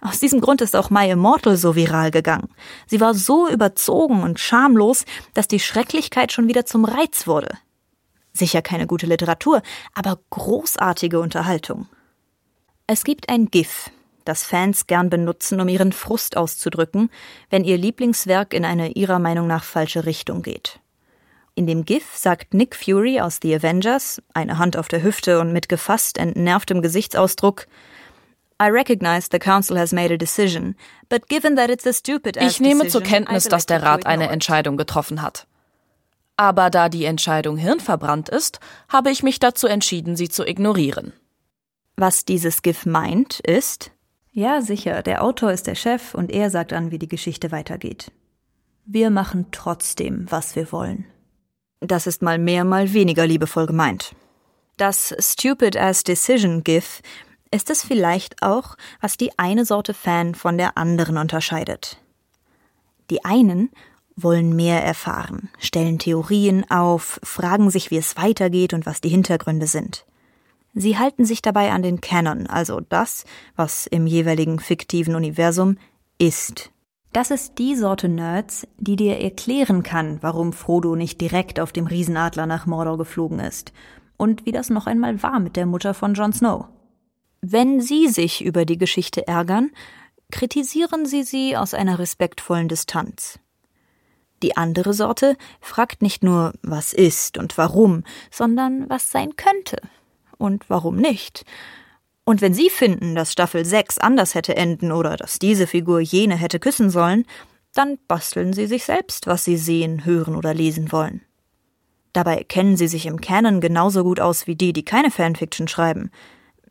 Aus 0.02 0.18
diesem 0.18 0.42
Grund 0.42 0.62
ist 0.62 0.76
auch 0.76 0.90
My 0.90 1.08
Immortal 1.08 1.56
so 1.56 1.76
viral 1.76 2.10
gegangen. 2.10 2.50
Sie 2.88 3.00
war 3.00 3.14
so 3.14 3.48
überzogen 3.48 4.24
und 4.24 4.40
schamlos, 4.40 5.06
dass 5.36 5.48
die 5.48 5.60
Schrecklichkeit 5.60 6.32
schon 6.32 6.48
wieder 6.48 6.66
zum 6.66 6.84
Reiz 6.84 7.28
wurde. 7.28 7.60
Sicher 8.38 8.62
keine 8.62 8.88
gute 8.88 9.08
Literatur, 9.08 9.62
aber 9.94 10.20
großartige 10.30 11.20
Unterhaltung. 11.20 11.88
Es 12.86 13.04
gibt 13.04 13.30
ein 13.30 13.48
GIF, 13.48 13.90
das 14.24 14.44
Fans 14.44 14.88
gern 14.88 15.10
benutzen, 15.10 15.60
um 15.60 15.68
ihren 15.68 15.92
Frust 15.92 16.38
auszudrücken, 16.38 17.10
wenn 17.50 17.64
ihr 17.64 17.78
Lieblingswerk 17.78 18.54
in 18.54 18.66
eine 18.66 18.92
ihrer 18.92 19.20
Meinung 19.20 19.48
nach 19.48 19.64
falsche 19.64 20.06
Richtung 20.06 20.42
geht. 20.42 20.80
In 21.56 21.66
dem 21.66 21.86
GIF 21.86 22.16
sagt 22.16 22.54
Nick 22.54 22.76
Fury 22.76 23.20
aus 23.20 23.40
The 23.42 23.56
Avengers, 23.56 24.22
eine 24.34 24.60
Hand 24.60 24.78
auf 24.78 24.88
der 24.88 25.02
Hüfte 25.02 25.40
und 25.40 25.54
mit 25.54 25.70
gefasst 25.70 26.20
entnervtem 26.20 26.82
Gesichtsausdruck, 26.82 27.66
I 28.62 28.70
recognize 28.70 29.30
the 29.32 29.40
council 29.40 29.78
has 29.78 29.92
made 29.92 30.14
a 30.14 30.18
decision, 30.18 30.76
but 31.10 31.28
given 31.28 31.56
that 31.56 31.70
it's 31.70 31.86
a 31.86 31.94
stupid 31.94 32.38
Ich 32.38 32.60
nehme 32.60 32.88
zur 32.88 33.02
Kenntnis, 33.02 33.46
dass 33.46 33.66
der 33.66 33.84
Rat 33.84 34.06
eine 34.06 34.30
Entscheidung 34.30 34.78
getroffen 34.78 35.22
hat. 35.22 35.48
Aber 36.38 36.70
da 36.70 36.88
die 36.88 37.06
Entscheidung 37.06 37.58
hirnverbrannt 37.58 38.30
ist, 38.30 38.60
habe 38.88 39.10
ich 39.10 39.24
mich 39.24 39.40
dazu 39.40 39.66
entschieden, 39.68 40.16
sie 40.16 40.30
zu 40.30 40.48
ignorieren. 40.48 41.14
Was 41.96 42.26
dieses 42.26 42.62
GIF 42.62 42.86
meint, 42.86 43.40
ist 43.40 43.92
Ja, 44.32 44.62
sicher, 44.62 45.02
der 45.02 45.24
Autor 45.24 45.52
ist 45.52 45.66
der 45.66 45.74
Chef 45.74 46.14
und 46.14 46.32
er 46.32 46.52
sagt 46.52 46.74
an, 46.74 46.92
wie 46.92 47.00
die 47.00 47.08
Geschichte 47.08 47.52
weitergeht. 47.52 48.12
Wir 48.86 49.10
machen 49.10 49.48
trotzdem, 49.52 50.28
was 50.30 50.56
wir 50.56 50.72
wollen. 50.72 51.06
Das 51.80 52.06
ist 52.06 52.22
mal 52.22 52.38
mehr, 52.38 52.64
mal 52.64 52.94
weniger 52.94 53.26
liebevoll 53.26 53.66
gemeint. 53.66 54.16
Das 54.78 55.16
Stupid 55.20 55.76
as 55.76 56.04
Decision 56.04 56.64
GIF 56.64 57.02
ist 57.50 57.72
es 57.72 57.84
vielleicht 57.84 58.44
auch, 58.44 58.76
was 59.02 59.18
die 59.18 59.38
eine 59.40 59.66
Sorte 59.66 59.96
Fan 59.96 60.36
von 60.36 60.58
der 60.58 60.78
anderen 60.78 61.18
unterscheidet. 61.18 61.98
Die 63.10 63.26
einen 63.26 63.72
wollen 64.16 64.56
mehr 64.56 64.84
erfahren, 64.84 65.47
stellen 65.58 66.00
Theorien 66.00 66.70
auf, 66.70 67.20
fragen 67.24 67.70
sich, 67.70 67.92
wie 67.92 67.98
es 67.98 68.18
weitergeht 68.18 68.74
und 68.74 68.86
was 68.86 69.02
die 69.02 69.10
Hintergründe 69.10 69.68
sind. 69.68 70.06
Sie 70.74 70.98
halten 70.98 71.26
sich 71.26 71.42
dabei 71.42 71.72
an 71.72 71.82
den 71.82 72.02
Canon, 72.02 72.48
also 72.48 72.82
das, 72.82 73.26
was 73.56 73.88
im 73.88 74.06
jeweiligen 74.06 74.60
fiktiven 74.60 75.16
Universum 75.16 75.78
ist. 76.20 76.72
Das 77.14 77.32
ist 77.32 77.58
die 77.58 77.76
Sorte 77.76 78.10
Nerds, 78.10 78.68
die 78.78 78.96
dir 78.96 79.18
erklären 79.18 79.82
kann, 79.82 80.20
warum 80.22 80.54
Frodo 80.54 80.96
nicht 80.96 81.20
direkt 81.20 81.60
auf 81.60 81.72
dem 81.72 81.88
Riesenadler 81.88 82.46
nach 82.46 82.68
Mordor 82.68 82.98
geflogen 82.98 83.40
ist 83.40 83.74
und 84.18 84.46
wie 84.46 84.52
das 84.52 84.70
noch 84.70 84.88
einmal 84.88 85.24
war 85.24 85.40
mit 85.40 85.56
der 85.56 85.66
Mutter 85.66 85.94
von 85.94 86.14
Jon 86.14 86.34
Snow. 86.34 86.66
Wenn 87.42 87.82
Sie 87.82 88.08
sich 88.08 88.44
über 88.44 88.66
die 88.66 88.78
Geschichte 88.78 89.28
ärgern, 89.28 89.72
kritisieren 90.32 91.06
Sie 91.06 91.24
sie 91.24 91.56
aus 91.56 91.74
einer 91.74 92.00
respektvollen 92.00 92.68
Distanz. 92.68 93.40
Die 94.44 94.56
andere 94.56 94.94
Sorte 94.94 95.36
fragt 95.62 96.02
nicht 96.02 96.24
nur, 96.24 96.54
was 96.62 96.94
ist 96.94 97.38
und 97.38 97.58
warum, 97.58 98.04
sondern 98.30 98.90
was 98.90 99.12
sein 99.12 99.36
könnte 99.36 99.78
und 100.38 100.70
warum 100.70 100.98
nicht. 100.98 101.44
Und 102.24 102.42
wenn 102.42 102.54
Sie 102.54 102.70
finden, 102.70 103.16
dass 103.16 103.32
Staffel 103.32 103.66
6 103.66 103.98
anders 104.00 104.36
hätte 104.36 104.56
enden 104.56 104.92
oder 104.92 105.16
dass 105.16 105.40
diese 105.40 105.66
Figur 105.66 106.02
jene 106.02 106.36
hätte 106.36 106.60
küssen 106.60 106.90
sollen, 106.90 107.26
dann 107.74 107.98
basteln 108.08 108.54
Sie 108.54 108.68
sich 108.68 108.84
selbst, 108.84 109.28
was 109.28 109.46
Sie 109.46 109.58
sehen, 109.58 110.06
hören 110.06 110.36
oder 110.36 110.54
lesen 110.54 110.92
wollen. 110.92 111.22
Dabei 112.14 112.44
kennen 112.44 112.78
Sie 112.78 112.88
sich 112.88 113.06
im 113.06 113.22
Canon 113.22 113.62
genauso 113.62 114.04
gut 114.04 114.20
aus 114.20 114.48
wie 114.48 114.56
die, 114.56 114.74
die 114.74 114.84
keine 114.84 115.12
Fanfiction 115.12 115.68
schreiben. 115.68 116.12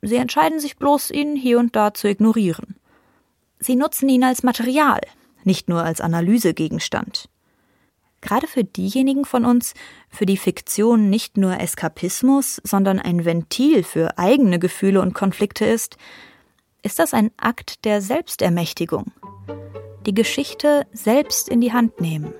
Sie 0.01 0.17
entscheiden 0.17 0.59
sich 0.59 0.77
bloß, 0.77 1.11
ihn 1.11 1.35
hier 1.35 1.59
und 1.59 1.75
da 1.75 1.93
zu 1.93 2.07
ignorieren. 2.07 2.75
Sie 3.59 3.75
nutzen 3.75 4.09
ihn 4.09 4.23
als 4.23 4.43
Material, 4.43 5.01
nicht 5.43 5.69
nur 5.69 5.83
als 5.83 6.01
Analysegegenstand. 6.01 7.29
Gerade 8.21 8.47
für 8.47 8.63
diejenigen 8.63 9.25
von 9.25 9.45
uns, 9.45 9.73
für 10.09 10.25
die 10.25 10.37
Fiktion 10.37 11.09
nicht 11.09 11.37
nur 11.37 11.59
Eskapismus, 11.59 12.59
sondern 12.63 12.99
ein 12.99 13.25
Ventil 13.25 13.83
für 13.83 14.17
eigene 14.17 14.59
Gefühle 14.59 15.01
und 15.01 15.13
Konflikte 15.13 15.65
ist, 15.65 15.97
ist 16.83 16.99
das 16.99 17.13
ein 17.13 17.31
Akt 17.37 17.85
der 17.85 18.01
Selbstermächtigung. 18.01 19.11
Die 20.05 20.13
Geschichte 20.13 20.87
selbst 20.93 21.49
in 21.49 21.61
die 21.61 21.73
Hand 21.73 21.99
nehmen. 22.01 22.33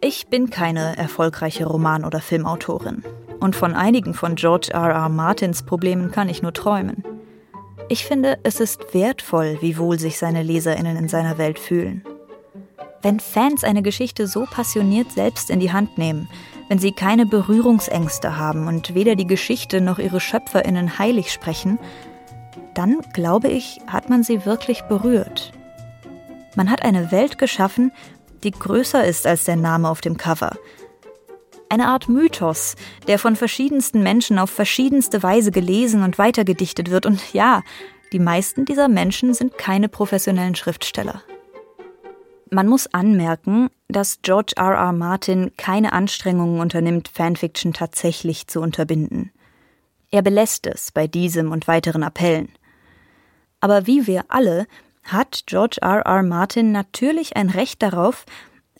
Ich 0.00 0.28
bin 0.28 0.48
keine 0.48 0.96
erfolgreiche 0.96 1.66
Roman- 1.66 2.04
oder 2.04 2.20
Filmautorin. 2.20 3.02
Und 3.40 3.56
von 3.56 3.74
einigen 3.74 4.14
von 4.14 4.36
George 4.36 4.70
R. 4.72 4.90
R. 4.90 5.08
Martins 5.08 5.64
Problemen 5.64 6.10
kann 6.10 6.28
ich 6.28 6.40
nur 6.40 6.52
träumen. 6.52 7.04
Ich 7.88 8.04
finde, 8.04 8.38
es 8.42 8.60
ist 8.60 8.94
wertvoll, 8.94 9.58
wie 9.60 9.76
wohl 9.76 9.98
sich 9.98 10.18
seine 10.18 10.42
Leserinnen 10.42 10.96
in 10.96 11.08
seiner 11.08 11.38
Welt 11.38 11.58
fühlen. 11.58 12.04
Wenn 13.02 13.20
Fans 13.20 13.62
eine 13.62 13.82
Geschichte 13.82 14.26
so 14.26 14.44
passioniert 14.44 15.12
selbst 15.12 15.50
in 15.50 15.60
die 15.60 15.72
Hand 15.72 15.98
nehmen, 15.98 16.28
wenn 16.68 16.78
sie 16.78 16.92
keine 16.92 17.26
Berührungsängste 17.26 18.36
haben 18.36 18.66
und 18.66 18.94
weder 18.94 19.14
die 19.14 19.26
Geschichte 19.26 19.80
noch 19.80 19.98
ihre 19.98 20.20
Schöpferinnen 20.20 20.98
heilig 20.98 21.32
sprechen, 21.32 21.78
dann 22.74 23.00
glaube 23.12 23.48
ich, 23.48 23.80
hat 23.86 24.10
man 24.10 24.22
sie 24.22 24.44
wirklich 24.44 24.82
berührt. 24.82 25.52
Man 26.56 26.70
hat 26.70 26.82
eine 26.82 27.12
Welt 27.12 27.38
geschaffen, 27.38 27.92
die 28.42 28.50
größer 28.50 29.04
ist 29.04 29.26
als 29.26 29.44
der 29.44 29.56
Name 29.56 29.88
auf 29.88 30.00
dem 30.00 30.16
Cover. 30.16 30.56
Eine 31.68 31.88
Art 31.88 32.08
Mythos, 32.08 32.76
der 33.06 33.18
von 33.18 33.36
verschiedensten 33.36 34.02
Menschen 34.02 34.38
auf 34.38 34.50
verschiedenste 34.50 35.22
Weise 35.22 35.50
gelesen 35.50 36.02
und 36.02 36.18
weitergedichtet 36.18 36.90
wird. 36.90 37.04
Und 37.04 37.32
ja, 37.32 37.62
die 38.12 38.18
meisten 38.18 38.64
dieser 38.64 38.88
Menschen 38.88 39.34
sind 39.34 39.58
keine 39.58 39.88
professionellen 39.88 40.54
Schriftsteller. 40.54 41.22
Man 42.50 42.68
muss 42.68 42.86
anmerken, 42.94 43.68
dass 43.88 44.20
George 44.22 44.52
R. 44.56 44.74
R. 44.74 44.92
Martin 44.92 45.52
keine 45.56 45.92
Anstrengungen 45.92 46.60
unternimmt, 46.60 47.08
Fanfiction 47.08 47.72
tatsächlich 47.72 48.46
zu 48.46 48.60
unterbinden. 48.60 49.32
Er 50.10 50.22
belässt 50.22 50.66
es 50.66 50.90
bei 50.90 51.06
diesem 51.06 51.52
und 51.52 51.68
weiteren 51.68 52.02
Appellen. 52.02 52.50
Aber 53.60 53.86
wie 53.86 54.06
wir 54.06 54.24
alle 54.28 54.66
hat 55.02 55.42
George 55.46 55.78
R. 55.82 56.00
R. 56.06 56.22
Martin 56.22 56.72
natürlich 56.72 57.36
ein 57.36 57.50
Recht 57.50 57.82
darauf, 57.82 58.24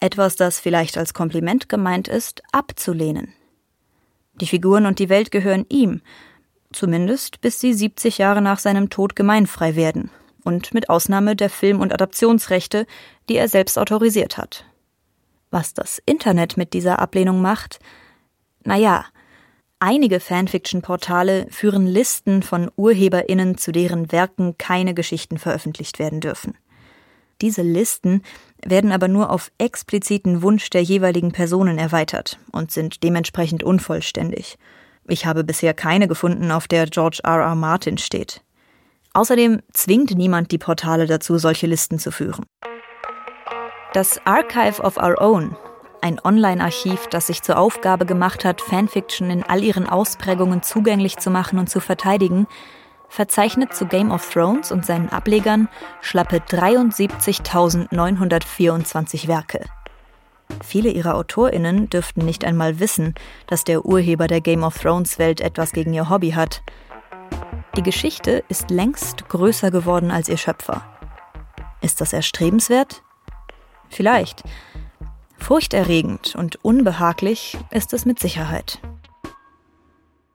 etwas, 0.00 0.37
das 0.37 0.61
vielleicht 0.61 0.96
als 0.96 1.12
Kompliment 1.12 1.68
gemeint 1.68 2.09
ist, 2.09 2.42
abzulehnen. 2.52 3.35
Die 4.40 4.46
Figuren 4.46 4.87
und 4.87 4.98
die 4.98 5.09
Welt 5.09 5.31
gehören 5.31 5.66
ihm, 5.68 6.00
zumindest 6.72 7.40
bis 7.40 7.61
sie 7.61 7.74
70 7.74 8.18
Jahre 8.18 8.40
nach 8.40 8.61
seinem 8.61 8.88
Tod 8.88 9.16
gemeinfrei 9.16 9.74
werden 9.74 10.11
und 10.48 10.72
mit 10.72 10.88
Ausnahme 10.88 11.37
der 11.37 11.50
Film- 11.50 11.82
und 11.82 11.92
Adaptionsrechte, 11.92 12.87
die 13.28 13.37
er 13.37 13.48
selbst 13.48 13.78
autorisiert 13.78 14.38
hat. 14.38 14.64
Was 15.50 15.74
das 15.74 16.00
Internet 16.06 16.56
mit 16.56 16.72
dieser 16.72 16.98
Ablehnung 17.00 17.42
macht? 17.42 17.80
Naja, 18.64 19.04
einige 19.78 20.20
Fanfiction-Portale 20.20 21.48
führen 21.50 21.87
Listen 21.87 22.42
von 22.42 22.70
UrheberInnen, 22.76 23.58
zu 23.58 23.72
deren 23.72 24.11
Werken 24.11 24.56
keine 24.56 24.94
Geschichten 24.94 25.37
veröffentlicht 25.38 25.98
werden 25.98 26.20
dürfen. 26.20 26.56
Diese 27.42 27.62
Listen 27.62 28.22
werden 28.64 28.90
aber 28.90 29.06
nur 29.06 29.30
auf 29.30 29.52
expliziten 29.58 30.40
Wunsch 30.40 30.70
der 30.70 30.82
jeweiligen 30.82 31.30
Personen 31.30 31.76
erweitert 31.76 32.38
und 32.52 32.72
sind 32.72 33.04
dementsprechend 33.04 33.62
unvollständig. 33.62 34.56
Ich 35.06 35.26
habe 35.26 35.44
bisher 35.44 35.74
keine 35.74 36.08
gefunden, 36.08 36.50
auf 36.50 36.68
der 36.68 36.87
George 36.87 37.20
R. 37.22 37.40
R. 37.42 37.54
Martin 37.54 37.98
steht. 37.98 38.42
Außerdem 39.14 39.62
zwingt 39.73 40.16
niemand 40.16 40.53
die 40.53 40.59
Portale 40.59 41.07
dazu, 41.07 41.38
solche 41.38 41.66
Listen 41.66 41.99
zu 41.99 42.11
führen. 42.11 42.47
Das 43.94 44.21
Archive 44.27 44.83
of 44.83 44.97
Our 44.97 45.21
Own, 45.21 45.57
ein 46.03 46.21
Online-Archiv, 46.23 47.09
das 47.09 47.27
sich 47.27 47.42
zur 47.42 47.59
Aufgabe 47.59 48.07
gemacht 48.07 48.44
hat, 48.44 48.61
Fanfiction 48.61 49.31
in 49.31 49.42
all 49.42 49.64
ihren 49.64 49.88
Ausprägungen 49.88 50.62
zugänglich 50.62 51.16
zu 51.16 51.31
machen 51.31 51.59
und 51.59 51.71
zu 51.71 51.81
verteidigen, 51.81 52.47
verzeichnet 53.09 53.75
zu 53.75 53.87
Game 53.87 54.11
of 54.11 54.31
Thrones 54.31 54.71
und 54.71 54.85
seinen 54.85 55.09
Ablegern 55.09 55.71
schlappe 56.01 56.38
73.924 56.38 59.29
Werke. 59.29 59.64
Viele 60.62 60.90
ihrer 60.90 61.14
AutorInnen 61.14 61.90
dürften 61.90 62.25
nicht 62.25 62.44
einmal 62.44 62.81
wissen, 62.81 63.14
dass 63.47 63.64
der 63.64 63.85
Urheber 63.85 64.27
der 64.27 64.40
Game 64.40 64.64
of 64.64 64.79
Thrones 64.79 65.18
Welt 65.18 65.40
etwas 65.40 65.73
gegen 65.73 65.94
ihr 65.94 66.11
Hobby 66.11 66.33
hat. 66.33 66.62
Die 67.76 67.83
Geschichte 67.83 68.42
ist 68.48 68.70
längst 68.70 69.28
größer 69.28 69.70
geworden 69.70 70.11
als 70.11 70.28
ihr 70.28 70.37
Schöpfer. 70.37 70.85
Ist 71.81 72.00
das 72.00 72.12
erstrebenswert? 72.12 73.02
Vielleicht. 73.88 74.42
Furchterregend 75.38 76.35
und 76.35 76.62
unbehaglich 76.64 77.57
ist 77.70 77.92
es 77.92 78.04
mit 78.04 78.18
Sicherheit. 78.18 78.81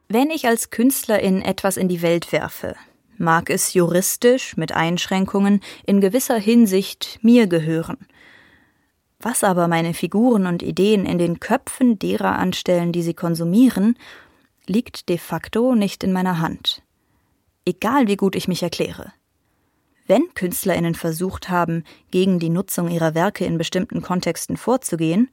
Wenn 0.07 0.29
ich 0.29 0.47
als 0.47 0.69
Künstlerin 0.69 1.41
etwas 1.41 1.75
in 1.75 1.87
die 1.87 2.01
Welt 2.01 2.31
werfe, 2.31 2.75
mag 3.17 3.49
es 3.49 3.73
juristisch 3.73 4.55
mit 4.57 4.71
Einschränkungen 4.71 5.61
in 5.85 6.01
gewisser 6.01 6.37
Hinsicht 6.37 7.19
mir 7.21 7.47
gehören. 7.47 7.97
Was 9.19 9.43
aber 9.43 9.67
meine 9.67 9.93
Figuren 9.93 10.45
und 10.45 10.61
Ideen 10.61 11.05
in 11.05 11.17
den 11.17 11.39
Köpfen 11.39 11.97
derer 11.97 12.37
anstellen, 12.37 12.91
die 12.91 13.01
sie 13.01 13.13
konsumieren, 13.13 13.97
liegt 14.67 15.09
de 15.09 15.17
facto 15.17 15.75
nicht 15.75 16.03
in 16.03 16.13
meiner 16.13 16.39
Hand. 16.39 16.82
Egal 17.65 18.07
wie 18.07 18.17
gut 18.17 18.35
ich 18.35 18.47
mich 18.47 18.61
erkläre. 18.63 19.13
Wenn 20.05 20.33
Künstlerinnen 20.33 20.95
versucht 20.95 21.49
haben, 21.49 21.85
gegen 22.11 22.39
die 22.39 22.49
Nutzung 22.49 22.89
ihrer 22.89 23.15
Werke 23.15 23.45
in 23.45 23.57
bestimmten 23.57 24.01
Kontexten 24.01 24.57
vorzugehen, 24.57 25.29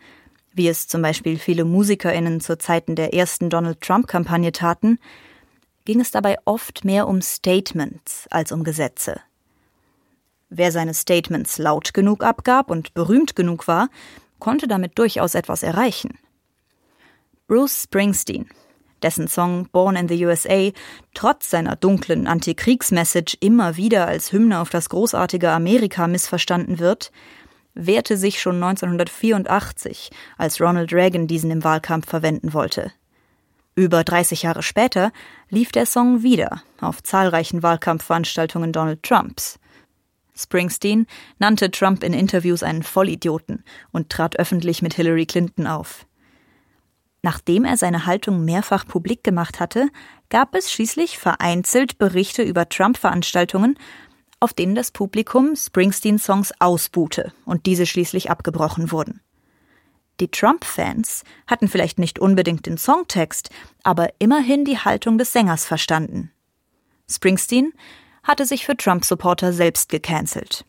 wie 0.52 0.68
es 0.68 0.86
zum 0.86 1.02
Beispiel 1.02 1.38
viele 1.38 1.64
Musikerinnen 1.64 2.40
zu 2.40 2.56
Zeiten 2.56 2.94
der 2.94 3.14
ersten 3.14 3.50
Donald 3.50 3.80
Trump-Kampagne 3.80 4.52
taten, 4.52 4.98
ging 5.84 6.00
es 6.00 6.10
dabei 6.12 6.36
oft 6.44 6.84
mehr 6.84 7.08
um 7.08 7.20
Statements 7.20 8.26
als 8.30 8.52
um 8.52 8.62
Gesetze. 8.62 9.20
Wer 10.50 10.72
seine 10.72 10.94
Statements 10.94 11.58
laut 11.58 11.94
genug 11.94 12.22
abgab 12.22 12.70
und 12.70 12.94
berühmt 12.94 13.34
genug 13.34 13.66
war, 13.66 13.88
konnte 14.38 14.68
damit 14.68 14.98
durchaus 14.98 15.34
etwas 15.34 15.62
erreichen. 15.62 16.18
Bruce 17.46 17.84
Springsteen, 17.84 18.48
dessen 19.02 19.28
Song 19.28 19.68
Born 19.72 19.96
in 19.96 20.08
the 20.08 20.26
USA 20.26 20.70
trotz 21.14 21.50
seiner 21.50 21.76
dunklen 21.76 22.26
Antikriegsmessage 22.26 23.36
immer 23.40 23.76
wieder 23.76 24.06
als 24.06 24.32
Hymne 24.32 24.60
auf 24.60 24.70
das 24.70 24.88
großartige 24.88 25.50
Amerika 25.50 26.06
missverstanden 26.06 26.78
wird, 26.78 27.12
wehrte 27.74 28.16
sich 28.16 28.40
schon 28.40 28.56
1984, 28.62 30.10
als 30.38 30.60
Ronald 30.60 30.92
Reagan 30.92 31.26
diesen 31.26 31.50
im 31.50 31.64
Wahlkampf 31.64 32.08
verwenden 32.08 32.52
wollte. 32.52 32.92
Über 33.74 34.04
30 34.04 34.42
Jahre 34.42 34.62
später 34.62 35.12
lief 35.48 35.72
der 35.72 35.86
Song 35.86 36.22
wieder 36.22 36.62
auf 36.80 37.02
zahlreichen 37.02 37.62
Wahlkampfveranstaltungen 37.62 38.72
Donald 38.72 39.02
Trumps. 39.02 39.58
Springsteen 40.34 41.06
nannte 41.38 41.70
Trump 41.70 42.02
in 42.02 42.12
Interviews 42.12 42.62
einen 42.62 42.82
Vollidioten 42.82 43.64
und 43.92 44.10
trat 44.10 44.38
öffentlich 44.38 44.82
mit 44.82 44.94
Hillary 44.94 45.26
Clinton 45.26 45.66
auf. 45.66 46.06
Nachdem 47.22 47.64
er 47.64 47.76
seine 47.76 48.06
Haltung 48.06 48.44
mehrfach 48.44 48.86
publik 48.86 49.22
gemacht 49.22 49.60
hatte, 49.60 49.88
gab 50.30 50.54
es 50.54 50.72
schließlich 50.72 51.18
vereinzelt 51.18 51.98
Berichte 51.98 52.42
über 52.42 52.68
Trump-Veranstaltungen, 52.68 53.78
auf 54.40 54.54
denen 54.54 54.74
das 54.74 54.90
Publikum 54.90 55.54
Springsteen-Songs 55.54 56.52
ausbuhte 56.60 57.32
und 57.44 57.66
diese 57.66 57.84
schließlich 57.84 58.30
abgebrochen 58.30 58.90
wurden. 58.90 59.20
Die 60.18 60.30
Trump-Fans 60.30 61.24
hatten 61.46 61.68
vielleicht 61.68 61.98
nicht 61.98 62.18
unbedingt 62.18 62.66
den 62.66 62.78
Songtext, 62.78 63.50
aber 63.82 64.08
immerhin 64.18 64.64
die 64.64 64.78
Haltung 64.78 65.18
des 65.18 65.32
Sängers 65.32 65.66
verstanden. 65.66 66.30
Springsteen 67.08 67.72
hatte 68.22 68.46
sich 68.46 68.66
für 68.66 68.76
Trump-Supporter 68.76 69.52
selbst 69.52 69.88
gecancelt. 69.88 70.64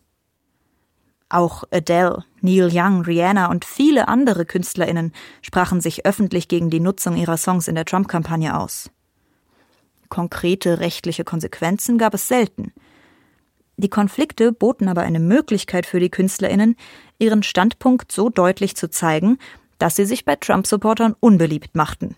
Auch 1.32 1.64
Adele, 1.72 2.26
Neil 2.42 2.70
Young, 2.74 3.04
Rihanna 3.04 3.50
und 3.50 3.64
viele 3.64 4.10
andere 4.10 4.46
KünstlerInnen 4.46 5.14
sprachen 5.42 5.80
sich 5.80 6.06
öffentlich 6.06 6.50
gegen 6.50 6.70
die 6.70 6.82
Nutzung 6.82 7.16
ihrer 7.16 7.38
Songs 7.38 7.70
in 7.70 7.76
der 7.76 7.86
Trump-Kampagne 7.86 8.60
aus. 8.60 8.92
Konkrete 10.10 10.82
rechtliche 10.82 11.24
Konsequenzen 11.24 11.98
gab 11.98 12.14
es 12.14 12.28
selten. 12.28 12.74
Die 13.78 13.90
Konflikte 13.90 14.52
boten 14.52 14.90
aber 14.90 15.04
eine 15.04 15.22
Möglichkeit 15.22 15.86
für 15.86 16.02
die 16.02 16.10
KünstlerInnen, 16.10 16.76
ihren 17.18 17.44
Standpunkt 17.44 18.12
so 18.12 18.30
deutlich 18.30 18.76
zu 18.76 18.90
zeigen, 18.90 19.38
dass 19.78 19.96
sie 19.96 20.06
sich 20.06 20.26
bei 20.26 20.36
Trump-Supportern 20.36 21.16
unbeliebt 21.22 21.76
machten. 21.76 22.18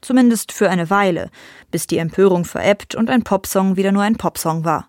Zumindest 0.00 0.50
für 0.50 0.68
eine 0.70 0.90
Weile, 0.90 1.30
bis 1.70 1.86
die 1.86 1.98
Empörung 1.98 2.44
verebbt 2.44 2.96
und 2.96 3.10
ein 3.10 3.22
Popsong 3.22 3.76
wieder 3.76 3.92
nur 3.92 4.02
ein 4.02 4.16
Popsong 4.16 4.64
war. 4.64 4.87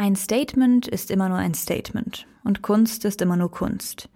Ein 0.00 0.14
Statement 0.14 0.86
ist 0.86 1.10
immer 1.10 1.28
nur 1.28 1.38
ein 1.38 1.54
Statement 1.54 2.28
und 2.44 2.62
Kunst 2.62 3.04
ist 3.04 3.20
immer 3.20 3.36
nur 3.36 3.50
Kunst. 3.50 4.08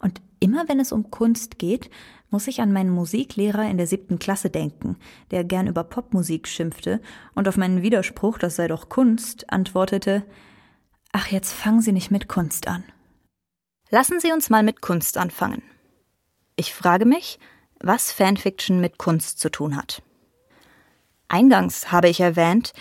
Und 0.00 0.20
immer 0.40 0.68
wenn 0.68 0.80
es 0.80 0.90
um 0.90 1.12
Kunst 1.12 1.60
geht, 1.60 1.88
muss 2.30 2.48
ich 2.48 2.60
an 2.60 2.72
meinen 2.72 2.90
Musiklehrer 2.90 3.70
in 3.70 3.76
der 3.76 3.86
siebten 3.86 4.18
Klasse 4.18 4.50
denken, 4.50 4.96
der 5.30 5.44
gern 5.44 5.68
über 5.68 5.84
Popmusik 5.84 6.48
schimpfte 6.48 7.00
und 7.36 7.46
auf 7.46 7.56
meinen 7.56 7.80
Widerspruch, 7.80 8.38
das 8.38 8.56
sei 8.56 8.66
doch 8.66 8.88
Kunst, 8.88 9.52
antwortete, 9.52 10.24
Ach, 11.12 11.28
jetzt 11.28 11.52
fangen 11.52 11.80
Sie 11.80 11.92
nicht 11.92 12.10
mit 12.10 12.26
Kunst 12.26 12.66
an. 12.66 12.82
Lassen 13.88 14.18
Sie 14.18 14.32
uns 14.32 14.50
mal 14.50 14.64
mit 14.64 14.80
Kunst 14.80 15.16
anfangen. 15.16 15.62
Ich 16.56 16.74
frage 16.74 17.04
mich, 17.04 17.38
was 17.78 18.10
Fanfiction 18.10 18.80
mit 18.80 18.98
Kunst 18.98 19.38
zu 19.38 19.48
tun 19.48 19.76
hat. 19.76 20.02
Eingangs 21.28 21.92
habe 21.92 22.08
ich 22.08 22.18
erwähnt, 22.18 22.72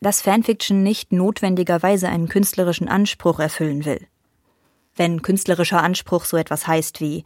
dass 0.00 0.22
Fanfiction 0.22 0.82
nicht 0.82 1.12
notwendigerweise 1.12 2.08
einen 2.08 2.28
künstlerischen 2.28 2.88
Anspruch 2.88 3.38
erfüllen 3.38 3.84
will. 3.84 4.06
Wenn 4.96 5.22
künstlerischer 5.22 5.82
Anspruch 5.82 6.24
so 6.24 6.36
etwas 6.36 6.66
heißt 6.66 7.00
wie 7.00 7.24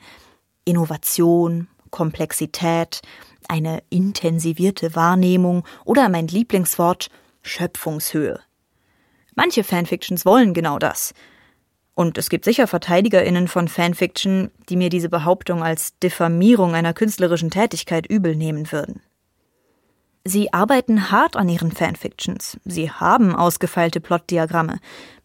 Innovation, 0.65 1.69
Komplexität, 1.91 3.03
eine 3.49 3.83
intensivierte 3.91 4.95
Wahrnehmung 4.95 5.65
oder 5.85 6.09
mein 6.09 6.27
Lieblingswort 6.27 7.09
Schöpfungshöhe. 7.43 8.41
Manche 9.35 9.65
Fanfictions 9.65 10.25
wollen 10.25 10.55
genau 10.55 10.79
das. 10.79 11.15
Und 11.95 12.19
es 12.19 12.29
gibt 12.29 12.45
sicher 12.45 12.67
VerteidigerInnen 12.67 13.47
von 13.47 13.69
Fanfiction, 13.69 14.51
die 14.69 14.77
mir 14.77 14.89
diese 14.89 15.09
Behauptung 15.09 15.63
als 15.63 15.97
Diffamierung 15.99 16.75
einer 16.75 16.95
künstlerischen 16.95 17.51
Tätigkeit 17.51 18.07
übel 18.07 18.35
nehmen 18.35 18.73
würden. 18.73 19.01
Sie 20.27 20.55
arbeiten 20.55 21.11
hart 21.11 21.37
an 21.37 21.51
ihren 21.51 21.71
Fanfictions. 21.71 22.59
Sie 22.65 22.91
haben 22.91 23.37
ausgefeilte 23.37 24.01
Plotdiagramme. 24.01 24.79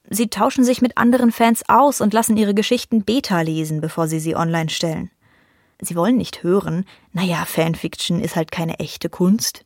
Sie 0.09 0.29
tauschen 0.29 0.65
sich 0.65 0.81
mit 0.81 0.97
anderen 0.97 1.31
Fans 1.31 1.63
aus 1.69 2.01
und 2.01 2.13
lassen 2.13 2.35
ihre 2.35 2.53
Geschichten 2.53 3.05
Beta 3.05 3.39
lesen, 3.39 3.79
bevor 3.79 4.09
sie 4.09 4.19
sie 4.19 4.35
online 4.35 4.69
stellen. 4.69 5.09
Sie 5.79 5.95
wollen 5.95 6.17
nicht 6.17 6.43
hören, 6.43 6.83
naja, 7.13 7.45
Fanfiction 7.45 8.19
ist 8.19 8.35
halt 8.35 8.51
keine 8.51 8.79
echte 8.79 9.07
Kunst. 9.07 9.63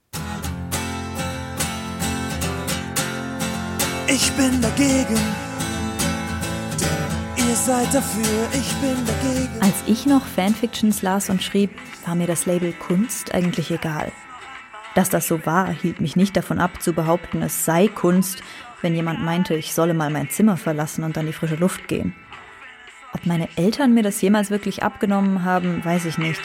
Ich 4.08 4.32
bin 4.34 4.62
dagegen. 4.62 5.20
Ihr 7.38 7.56
seid 7.56 7.92
dafür, 7.92 8.48
ich 8.54 8.72
bin 8.76 8.98
dagegen. 9.08 9.62
Als 9.62 9.76
ich 9.88 10.06
noch 10.06 10.24
Fanfictions 10.24 11.02
las 11.02 11.32
und 11.32 11.42
schrieb, 11.42 11.72
war 12.06 12.14
mir 12.14 12.28
das 12.28 12.46
Label 12.46 12.74
Kunst 12.74 13.34
eigentlich 13.34 13.72
egal. 13.72 14.12
Dass 14.96 15.10
das 15.10 15.28
so 15.28 15.46
war, 15.46 15.70
hielt 15.72 16.02
mich 16.02 16.16
nicht 16.16 16.38
davon 16.38 16.60
ab, 16.60 16.82
zu 16.82 16.94
behaupten, 16.94 17.42
es 17.42 17.66
sei 17.66 17.88
Kunst, 17.88 18.44
wenn 18.82 18.96
jemand 18.96 19.24
meinte, 19.24 19.56
ich 19.56 19.74
solle 19.74 19.94
mal 19.94 20.10
mein 20.10 20.30
Zimmer 20.30 20.58
verlassen 20.58 21.04
und 21.04 21.18
an 21.18 21.26
die 21.26 21.34
frische 21.34 21.56
Luft 21.56 21.88
gehen. 21.88 22.16
Ob 23.14 23.26
meine 23.26 23.48
Eltern 23.56 23.94
mir 23.94 24.04
das 24.04 24.22
jemals 24.22 24.50
wirklich 24.50 24.84
abgenommen 24.84 25.44
haben, 25.44 25.84
weiß 25.84 26.06
ich 26.06 26.18
nicht. 26.18 26.42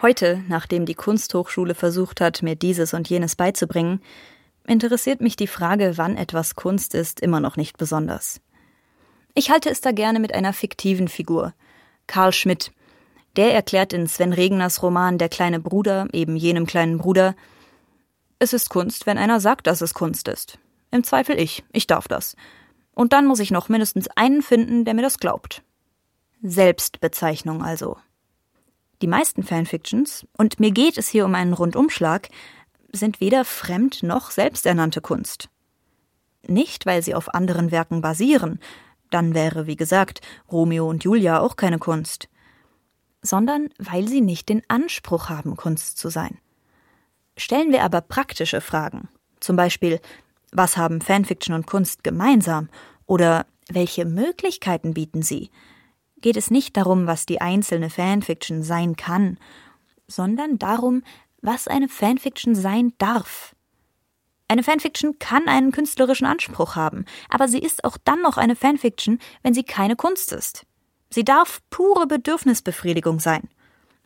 Heute, 0.00 0.44
nachdem 0.48 0.86
die 0.86 0.94
Kunsthochschule 0.94 1.74
versucht 1.74 2.20
hat, 2.20 2.42
mir 2.42 2.54
dieses 2.54 2.94
und 2.94 3.08
jenes 3.08 3.34
beizubringen, 3.34 4.00
interessiert 4.64 5.20
mich 5.20 5.34
die 5.34 5.48
Frage, 5.48 5.94
wann 5.96 6.16
etwas 6.16 6.54
Kunst 6.54 6.94
ist, 6.94 7.20
immer 7.20 7.40
noch 7.40 7.56
nicht 7.56 7.78
besonders. 7.78 8.40
Ich 9.34 9.50
halte 9.50 9.70
es 9.70 9.80
da 9.80 9.90
gerne 9.92 10.20
mit 10.20 10.34
einer 10.34 10.52
fiktiven 10.52 11.08
Figur. 11.08 11.52
Karl 12.06 12.32
Schmidt. 12.32 12.72
Der 13.36 13.54
erklärt 13.54 13.92
in 13.92 14.06
Sven 14.06 14.32
Regners 14.32 14.82
Roman 14.82 15.18
Der 15.18 15.28
kleine 15.28 15.60
Bruder, 15.60 16.08
eben 16.12 16.36
jenem 16.36 16.66
kleinen 16.66 16.98
Bruder, 16.98 17.34
es 18.40 18.52
ist 18.52 18.70
Kunst, 18.70 19.06
wenn 19.06 19.18
einer 19.18 19.40
sagt, 19.40 19.66
dass 19.66 19.80
es 19.80 19.94
Kunst 19.94 20.28
ist. 20.28 20.58
Im 20.90 21.02
Zweifel 21.02 21.38
ich. 21.38 21.64
Ich 21.72 21.86
darf 21.86 22.06
das. 22.06 22.36
Und 22.94 23.12
dann 23.12 23.26
muss 23.26 23.40
ich 23.40 23.50
noch 23.50 23.68
mindestens 23.68 24.08
einen 24.16 24.42
finden, 24.42 24.84
der 24.84 24.94
mir 24.94 25.02
das 25.02 25.18
glaubt. 25.18 25.62
Selbstbezeichnung 26.42 27.62
also. 27.62 27.96
Die 29.02 29.08
meisten 29.08 29.42
Fanfictions, 29.42 30.26
und 30.36 30.60
mir 30.60 30.70
geht 30.70 30.98
es 30.98 31.08
hier 31.08 31.24
um 31.24 31.34
einen 31.34 31.52
Rundumschlag, 31.52 32.28
sind 32.92 33.20
weder 33.20 33.44
fremd 33.44 34.02
noch 34.02 34.30
selbsternannte 34.30 35.00
Kunst. 35.00 35.48
Nicht, 36.46 36.86
weil 36.86 37.02
sie 37.02 37.14
auf 37.14 37.34
anderen 37.34 37.70
Werken 37.70 38.00
basieren, 38.00 38.60
dann 39.10 39.34
wäre, 39.34 39.66
wie 39.66 39.76
gesagt, 39.76 40.20
Romeo 40.50 40.88
und 40.88 41.04
Julia 41.04 41.40
auch 41.40 41.56
keine 41.56 41.78
Kunst, 41.78 42.28
sondern 43.22 43.70
weil 43.78 44.08
sie 44.08 44.20
nicht 44.20 44.48
den 44.48 44.62
Anspruch 44.68 45.28
haben, 45.28 45.56
Kunst 45.56 45.98
zu 45.98 46.08
sein. 46.08 46.38
Stellen 47.36 47.72
wir 47.72 47.82
aber 47.84 48.00
praktische 48.00 48.60
Fragen, 48.60 49.08
zum 49.40 49.56
Beispiel, 49.56 50.00
was 50.52 50.76
haben 50.76 51.00
Fanfiction 51.00 51.54
und 51.54 51.66
Kunst 51.66 52.02
gemeinsam 52.04 52.68
oder 53.06 53.46
welche 53.68 54.04
Möglichkeiten 54.04 54.94
bieten 54.94 55.22
sie, 55.22 55.50
geht 56.20 56.36
es 56.36 56.50
nicht 56.50 56.76
darum, 56.76 57.06
was 57.06 57.26
die 57.26 57.40
einzelne 57.40 57.90
Fanfiction 57.90 58.62
sein 58.62 58.96
kann, 58.96 59.38
sondern 60.06 60.58
darum, 60.58 61.02
was 61.42 61.68
eine 61.68 61.88
Fanfiction 61.88 62.54
sein 62.54 62.92
darf. 62.98 63.54
Eine 64.48 64.62
Fanfiction 64.62 65.18
kann 65.18 65.46
einen 65.46 65.72
künstlerischen 65.72 66.26
Anspruch 66.26 66.74
haben, 66.74 67.04
aber 67.28 67.48
sie 67.48 67.58
ist 67.58 67.84
auch 67.84 67.98
dann 68.02 68.22
noch 68.22 68.38
eine 68.38 68.56
Fanfiction, 68.56 69.18
wenn 69.42 69.54
sie 69.54 69.62
keine 69.62 69.94
Kunst 69.94 70.32
ist. 70.32 70.64
Sie 71.10 71.24
darf 71.24 71.60
pure 71.70 72.06
Bedürfnisbefriedigung 72.06 73.20
sein. 73.20 73.48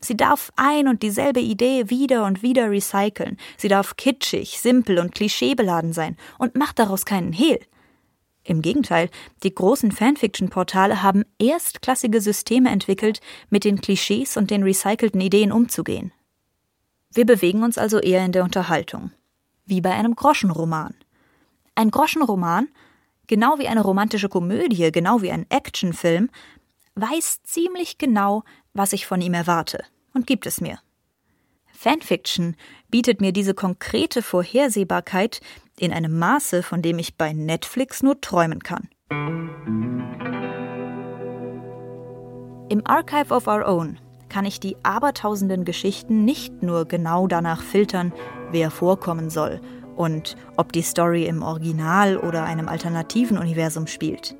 Sie 0.00 0.16
darf 0.16 0.52
ein 0.56 0.88
und 0.88 1.02
dieselbe 1.02 1.40
Idee 1.40 1.88
wieder 1.88 2.24
und 2.24 2.42
wieder 2.42 2.70
recyceln. 2.70 3.38
Sie 3.56 3.68
darf 3.68 3.96
kitschig, 3.96 4.60
simpel 4.60 4.98
und 4.98 5.14
klischeebeladen 5.14 5.92
sein 5.92 6.16
und 6.38 6.56
macht 6.56 6.78
daraus 6.78 7.04
keinen 7.04 7.32
Hehl. 7.32 7.60
Im 8.44 8.60
Gegenteil, 8.60 9.08
die 9.44 9.54
großen 9.54 9.92
Fanfiction-Portale 9.92 11.02
haben 11.02 11.24
erstklassige 11.38 12.20
Systeme 12.20 12.70
entwickelt, 12.70 13.20
mit 13.50 13.64
den 13.64 13.80
Klischees 13.80 14.36
und 14.36 14.50
den 14.50 14.64
recycelten 14.64 15.20
Ideen 15.20 15.52
umzugehen. 15.52 16.12
Wir 17.14 17.24
bewegen 17.24 17.62
uns 17.62 17.78
also 17.78 18.00
eher 18.00 18.24
in 18.24 18.32
der 18.32 18.42
Unterhaltung. 18.42 19.12
Wie 19.64 19.80
bei 19.80 19.92
einem 19.92 20.16
Groschenroman. 20.16 20.94
Ein 21.76 21.92
Groschenroman, 21.92 22.68
genau 23.28 23.58
wie 23.58 23.68
eine 23.68 23.82
romantische 23.82 24.28
Komödie, 24.28 24.90
genau 24.90 25.22
wie 25.22 25.30
ein 25.30 25.46
Actionfilm, 25.48 26.30
weiß 26.94 27.42
ziemlich 27.42 27.98
genau, 27.98 28.44
was 28.74 28.92
ich 28.92 29.06
von 29.06 29.20
ihm 29.20 29.34
erwarte 29.34 29.84
und 30.14 30.26
gibt 30.26 30.46
es 30.46 30.60
mir. 30.60 30.78
Fanfiction 31.72 32.56
bietet 32.90 33.20
mir 33.20 33.32
diese 33.32 33.54
konkrete 33.54 34.22
Vorhersehbarkeit 34.22 35.40
in 35.78 35.92
einem 35.92 36.18
Maße, 36.18 36.62
von 36.62 36.82
dem 36.82 36.98
ich 36.98 37.16
bei 37.16 37.32
Netflix 37.32 38.02
nur 38.02 38.20
träumen 38.20 38.60
kann. 38.60 38.88
Im 42.68 42.86
Archive 42.86 43.34
of 43.34 43.48
Our 43.48 43.66
Own 43.66 43.98
kann 44.28 44.46
ich 44.46 44.60
die 44.60 44.76
abertausenden 44.82 45.64
Geschichten 45.64 46.24
nicht 46.24 46.62
nur 46.62 46.86
genau 46.86 47.26
danach 47.26 47.62
filtern, 47.62 48.12
wer 48.50 48.70
vorkommen 48.70 49.28
soll 49.28 49.60
und 49.96 50.36
ob 50.56 50.72
die 50.72 50.82
Story 50.82 51.26
im 51.26 51.42
Original 51.42 52.16
oder 52.16 52.44
einem 52.44 52.68
alternativen 52.68 53.36
Universum 53.36 53.86
spielt. 53.86 54.36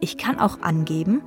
Ich 0.00 0.18
kann 0.18 0.38
auch 0.38 0.60
angeben, 0.60 1.22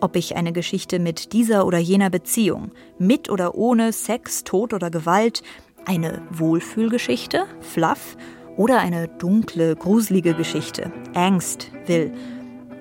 ob 0.00 0.16
ich 0.16 0.36
eine 0.36 0.52
Geschichte 0.52 0.98
mit 0.98 1.32
dieser 1.32 1.66
oder 1.66 1.78
jener 1.78 2.10
Beziehung, 2.10 2.70
mit 2.98 3.28
oder 3.28 3.54
ohne 3.54 3.92
Sex, 3.92 4.44
Tod 4.44 4.72
oder 4.72 4.90
Gewalt, 4.90 5.42
eine 5.84 6.22
Wohlfühlgeschichte, 6.30 7.44
Fluff, 7.60 8.16
oder 8.56 8.78
eine 8.80 9.08
dunkle, 9.08 9.74
gruselige 9.76 10.34
Geschichte, 10.34 10.92
Angst 11.14 11.70
will 11.86 12.12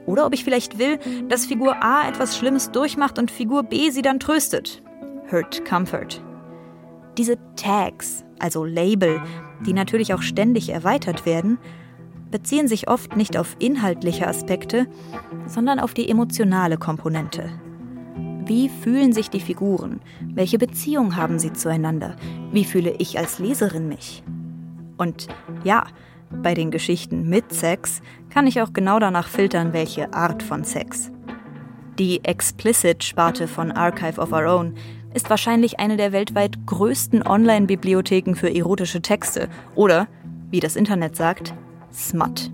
oder 0.10 0.26
ob 0.26 0.34
ich 0.34 0.44
vielleicht 0.44 0.80
will, 0.80 0.98
dass 1.30 1.46
Figur 1.46 1.84
A 1.84 2.08
etwas 2.08 2.36
Schlimmes 2.36 2.72
durchmacht 2.72 3.20
und 3.20 3.30
Figur 3.30 3.62
B 3.62 3.92
sie 3.92 4.02
dann 4.02 4.20
tröstet. 4.20 4.82
Hurt 5.32 5.64
Comfort. 5.66 6.20
Diese 7.18 7.38
Tags, 7.56 8.26
also 8.40 8.66
Label, 8.66 9.22
die 9.68 9.74
natürlich 9.74 10.14
auch 10.16 10.24
ständig 10.24 10.70
erweitert 10.70 11.28
werden, 11.28 11.60
beziehen 12.32 12.68
sich 12.68 12.88
oft 12.90 13.16
nicht 13.16 13.38
auf 13.38 13.56
inhaltliche 13.60 14.28
Aspekte, 14.28 14.88
sondern 15.48 15.80
auf 15.80 15.94
die 15.94 16.10
emotionale 16.10 16.78
Komponente. 16.78 17.50
Wie 18.46 18.70
fühlen 18.70 19.14
sich 19.14 19.30
die 19.30 19.40
Figuren? 19.40 20.02
Welche 20.22 20.58
Beziehung 20.58 21.16
haben 21.16 21.38
sie 21.38 21.54
zueinander? 21.54 22.16
Wie 22.52 22.66
fühle 22.66 22.96
ich 22.98 23.18
als 23.20 23.40
Leserin 23.40 23.88
mich? 23.88 24.24
Und 24.98 25.28
ja, 25.64 25.86
bei 26.32 26.54
den 26.54 26.72
Geschichten 26.72 27.30
mit 27.30 27.54
Sex 27.54 28.02
kann 28.30 28.48
ich 28.48 28.62
auch 28.62 28.74
genau 28.74 29.00
danach 29.00 29.28
filtern, 29.28 29.74
welche 29.74 30.14
Art 30.14 30.44
von 30.44 30.64
Sex. 30.64 31.12
Die 32.00 32.24
Explicit-Sparte 32.24 33.48
von 33.48 33.72
Archive 33.72 34.22
of 34.22 34.32
Our 34.32 34.46
Own 34.46 34.74
ist 35.14 35.30
wahrscheinlich 35.30 35.80
eine 35.80 35.98
der 35.98 36.12
weltweit 36.12 36.66
größten 36.66 37.26
Online-Bibliotheken 37.26 38.36
für 38.36 38.54
erotische 38.54 39.02
Texte 39.02 39.50
oder, 39.76 40.08
wie 40.50 40.60
das 40.60 40.76
Internet 40.76 41.16
sagt, 41.16 41.54
Smut. 41.94 42.52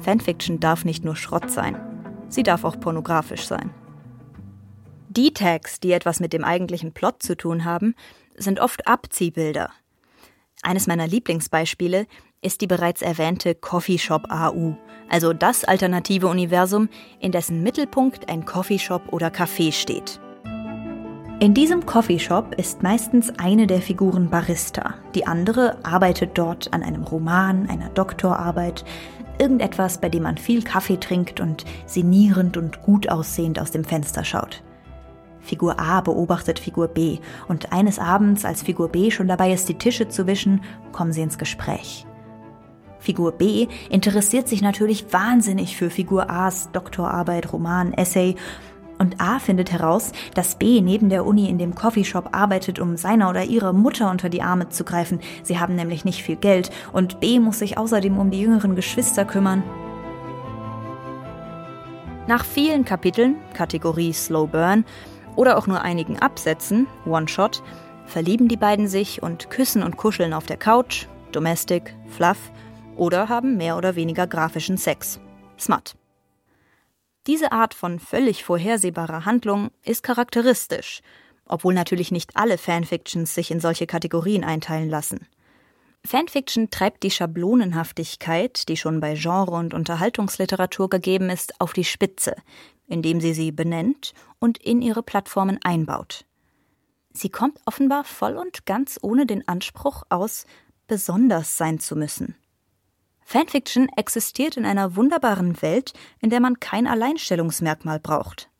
Fanfiction 0.00 0.60
darf 0.60 0.84
nicht 0.84 1.04
nur 1.04 1.16
Schrott 1.16 1.50
sein, 1.50 1.76
sie 2.28 2.42
darf 2.42 2.64
auch 2.64 2.78
pornografisch 2.78 3.46
sein. 3.46 3.70
Die 5.08 5.32
Tags, 5.32 5.80
die 5.80 5.92
etwas 5.92 6.20
mit 6.20 6.32
dem 6.32 6.44
eigentlichen 6.44 6.92
Plot 6.92 7.22
zu 7.22 7.36
tun 7.36 7.64
haben, 7.64 7.94
sind 8.36 8.60
oft 8.60 8.86
Abziehbilder. 8.86 9.70
Eines 10.62 10.86
meiner 10.86 11.06
Lieblingsbeispiele 11.06 12.06
ist 12.42 12.60
die 12.60 12.66
bereits 12.66 13.00
erwähnte 13.00 13.54
Coffeeshop 13.54 14.30
AU, 14.30 14.76
also 15.08 15.32
das 15.32 15.64
alternative 15.64 16.26
Universum, 16.26 16.88
in 17.20 17.32
dessen 17.32 17.62
Mittelpunkt 17.62 18.28
ein 18.28 18.44
Coffeeshop 18.44 19.12
oder 19.12 19.28
Café 19.28 19.72
steht. 19.72 20.20
In 21.44 21.52
diesem 21.52 21.84
Coffeeshop 21.84 22.54
ist 22.54 22.82
meistens 22.82 23.30
eine 23.38 23.66
der 23.66 23.82
Figuren 23.82 24.30
Barista, 24.30 24.94
die 25.14 25.26
andere 25.26 25.76
arbeitet 25.82 26.38
dort 26.38 26.72
an 26.72 26.82
einem 26.82 27.02
Roman, 27.02 27.68
einer 27.68 27.90
Doktorarbeit, 27.90 28.82
irgendetwas, 29.38 30.00
bei 30.00 30.08
dem 30.08 30.22
man 30.22 30.38
viel 30.38 30.62
Kaffee 30.62 30.96
trinkt 30.96 31.40
und 31.40 31.66
sinnierend 31.84 32.56
und 32.56 32.80
gut 32.80 33.10
aussehend 33.10 33.60
aus 33.60 33.70
dem 33.70 33.84
Fenster 33.84 34.24
schaut. 34.24 34.62
Figur 35.40 35.78
A 35.78 36.00
beobachtet 36.00 36.58
Figur 36.58 36.88
B 36.88 37.18
und 37.46 37.74
eines 37.74 37.98
Abends, 37.98 38.46
als 38.46 38.62
Figur 38.62 38.88
B 38.88 39.10
schon 39.10 39.28
dabei 39.28 39.52
ist, 39.52 39.68
die 39.68 39.76
Tische 39.76 40.08
zu 40.08 40.26
wischen, 40.26 40.62
kommen 40.92 41.12
sie 41.12 41.20
ins 41.20 41.36
Gespräch. 41.36 42.06
Figur 43.00 43.32
B 43.32 43.68
interessiert 43.90 44.48
sich 44.48 44.62
natürlich 44.62 45.12
wahnsinnig 45.12 45.76
für 45.76 45.90
Figur 45.90 46.30
A's 46.30 46.70
Doktorarbeit, 46.72 47.52
Roman, 47.52 47.92
Essay 47.92 48.34
und 48.98 49.20
A 49.20 49.38
findet 49.38 49.72
heraus, 49.72 50.12
dass 50.34 50.56
B 50.56 50.80
neben 50.80 51.08
der 51.08 51.26
Uni 51.26 51.48
in 51.48 51.58
dem 51.58 51.74
Coffeeshop 51.74 52.30
arbeitet, 52.32 52.78
um 52.78 52.96
seiner 52.96 53.30
oder 53.30 53.44
ihrer 53.44 53.72
Mutter 53.72 54.10
unter 54.10 54.28
die 54.28 54.42
Arme 54.42 54.68
zu 54.68 54.84
greifen. 54.84 55.20
Sie 55.42 55.58
haben 55.58 55.74
nämlich 55.74 56.04
nicht 56.04 56.22
viel 56.22 56.36
Geld 56.36 56.70
und 56.92 57.20
B 57.20 57.38
muss 57.40 57.58
sich 57.58 57.78
außerdem 57.78 58.18
um 58.18 58.30
die 58.30 58.40
jüngeren 58.40 58.76
Geschwister 58.76 59.24
kümmern. 59.24 59.62
Nach 62.26 62.44
vielen 62.44 62.84
Kapiteln, 62.84 63.36
Kategorie 63.52 64.12
Slow 64.12 64.46
Burn, 64.46 64.84
oder 65.36 65.58
auch 65.58 65.66
nur 65.66 65.82
einigen 65.82 66.18
Absätzen, 66.18 66.86
One-Shot, 67.06 67.62
verlieben 68.06 68.48
die 68.48 68.56
beiden 68.56 68.86
sich 68.88 69.22
und 69.22 69.50
küssen 69.50 69.82
und 69.82 69.96
kuscheln 69.96 70.32
auf 70.32 70.46
der 70.46 70.56
Couch, 70.56 71.06
Domestic, 71.32 71.94
Fluff 72.08 72.52
oder 72.96 73.28
haben 73.28 73.56
mehr 73.56 73.76
oder 73.76 73.96
weniger 73.96 74.26
grafischen 74.26 74.76
Sex. 74.76 75.20
Smut. 75.58 75.96
Diese 77.26 77.52
Art 77.52 77.72
von 77.72 77.98
völlig 77.98 78.44
vorhersehbarer 78.44 79.24
Handlung 79.24 79.70
ist 79.82 80.02
charakteristisch, 80.02 81.00
obwohl 81.46 81.72
natürlich 81.72 82.12
nicht 82.12 82.36
alle 82.36 82.58
Fanfictions 82.58 83.34
sich 83.34 83.50
in 83.50 83.60
solche 83.60 83.86
Kategorien 83.86 84.44
einteilen 84.44 84.90
lassen. 84.90 85.26
Fanfiction 86.06 86.68
treibt 86.68 87.02
die 87.02 87.10
Schablonenhaftigkeit, 87.10 88.68
die 88.68 88.76
schon 88.76 89.00
bei 89.00 89.14
Genre- 89.14 89.58
und 89.58 89.72
Unterhaltungsliteratur 89.72 90.90
gegeben 90.90 91.30
ist, 91.30 91.58
auf 91.62 91.72
die 91.72 91.84
Spitze, 91.84 92.36
indem 92.86 93.22
sie 93.22 93.32
sie 93.32 93.52
benennt 93.52 94.12
und 94.38 94.58
in 94.58 94.82
ihre 94.82 95.02
Plattformen 95.02 95.58
einbaut. 95.64 96.26
Sie 97.14 97.30
kommt 97.30 97.58
offenbar 97.64 98.04
voll 98.04 98.36
und 98.36 98.66
ganz 98.66 98.98
ohne 99.00 99.24
den 99.24 99.48
Anspruch 99.48 100.02
aus, 100.10 100.44
besonders 100.86 101.56
sein 101.56 101.78
zu 101.78 101.96
müssen. 101.96 102.36
Fanfiction 103.24 103.88
existiert 103.96 104.56
in 104.56 104.66
einer 104.66 104.96
wunderbaren 104.96 105.60
Welt, 105.62 105.92
in 106.20 106.30
der 106.30 106.40
man 106.40 106.60
kein 106.60 106.86
Alleinstellungsmerkmal 106.86 107.98
braucht. 107.98 108.50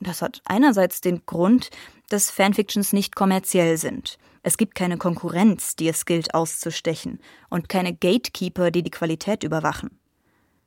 Das 0.00 0.20
hat 0.20 0.42
einerseits 0.44 1.00
den 1.00 1.24
Grund, 1.24 1.70
dass 2.08 2.30
Fanfictions 2.30 2.92
nicht 2.92 3.16
kommerziell 3.16 3.78
sind. 3.78 4.18
Es 4.42 4.58
gibt 4.58 4.74
keine 4.74 4.98
Konkurrenz, 4.98 5.76
die 5.76 5.88
es 5.88 6.04
gilt 6.04 6.34
auszustechen, 6.34 7.20
und 7.48 7.68
keine 7.68 7.94
Gatekeeper, 7.94 8.70
die 8.70 8.82
die 8.82 8.90
Qualität 8.90 9.42
überwachen. 9.42 9.98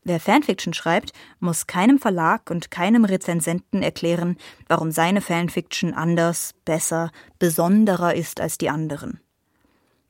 Wer 0.04 0.20
Fanfiction 0.22 0.74
schreibt, 0.74 1.12
muss 1.40 1.68
keinem 1.68 2.00
Verlag 2.00 2.50
und 2.50 2.72
keinem 2.72 3.04
Rezensenten 3.04 3.84
erklären, 3.84 4.38
warum 4.68 4.92
seine 4.92 5.20
Fanfiction 5.20 5.94
anders, 5.94 6.54
besser, 6.64 7.12
besonderer 7.40 8.16
ist 8.16 8.40
als 8.40 8.58
die 8.58 8.70
anderen. 8.70 9.20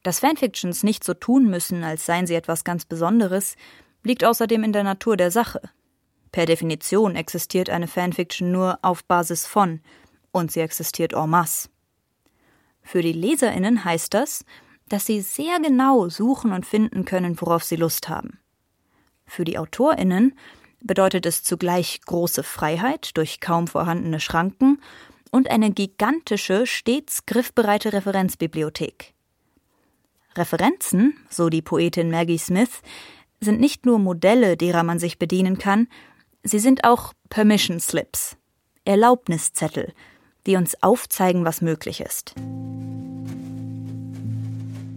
Dass 0.08 0.22
Fanfictions 0.22 0.84
nicht 0.84 1.04
so 1.04 1.14
tun 1.14 1.50
müssen, 1.50 1.84
als 1.84 2.06
seien 2.06 2.28
sie 2.28 2.36
etwas 2.36 2.64
ganz 2.64 2.86
Besonderes, 2.86 3.58
liegt 4.04 4.24
außerdem 4.24 4.64
in 4.64 4.72
der 4.72 4.86
Natur 4.86 5.18
der 5.18 5.32
Sache. 5.32 5.60
Per 6.32 6.46
Definition 6.46 7.18
existiert 7.18 7.70
eine 7.70 7.90
Fanfiction 7.90 8.50
nur 8.50 8.80
auf 8.84 9.04
Basis 9.04 9.46
von, 9.46 9.82
und 10.32 10.50
sie 10.50 10.62
existiert 10.62 11.12
en 11.12 11.30
masse. 11.30 11.68
Für 12.84 13.02
die 13.02 13.12
Leserinnen 13.12 13.84
heißt 13.84 14.14
das, 14.14 14.46
dass 14.88 15.06
sie 15.06 15.20
sehr 15.20 15.60
genau 15.60 16.08
suchen 16.08 16.54
und 16.54 16.66
finden 16.66 17.04
können, 17.04 17.36
worauf 17.42 17.66
sie 17.66 17.76
Lust 17.76 18.08
haben. 18.08 18.40
Für 19.26 19.44
die 19.44 19.58
Autorinnen 19.58 20.36
bedeutet 20.80 21.26
es 21.26 21.44
zugleich 21.44 22.00
große 22.06 22.44
Freiheit 22.44 23.18
durch 23.18 23.42
kaum 23.42 23.68
vorhandene 23.68 24.22
Schranken 24.22 24.82
und 25.32 25.50
eine 25.50 25.70
gigantische, 25.70 26.66
stets 26.66 27.26
griffbereite 27.26 27.92
Referenzbibliothek. 27.92 29.17
Referenzen, 30.38 31.16
so 31.30 31.50
die 31.50 31.62
Poetin 31.62 32.12
Maggie 32.12 32.38
Smith, 32.38 32.82
sind 33.40 33.60
nicht 33.60 33.86
nur 33.86 34.00
Modelle, 34.00 34.58
derer 34.58 34.84
man 34.84 35.00
sich 35.00 35.20
bedienen 35.20 35.58
kann, 35.58 35.88
sie 36.44 36.60
sind 36.60 36.84
auch 36.84 37.14
Permission 37.30 37.80
Slips, 37.80 38.38
Erlaubniszettel, 38.86 39.94
die 40.46 40.56
uns 40.56 40.82
aufzeigen, 40.82 41.46
was 41.46 41.62
möglich 41.62 42.02
ist. 42.02 42.36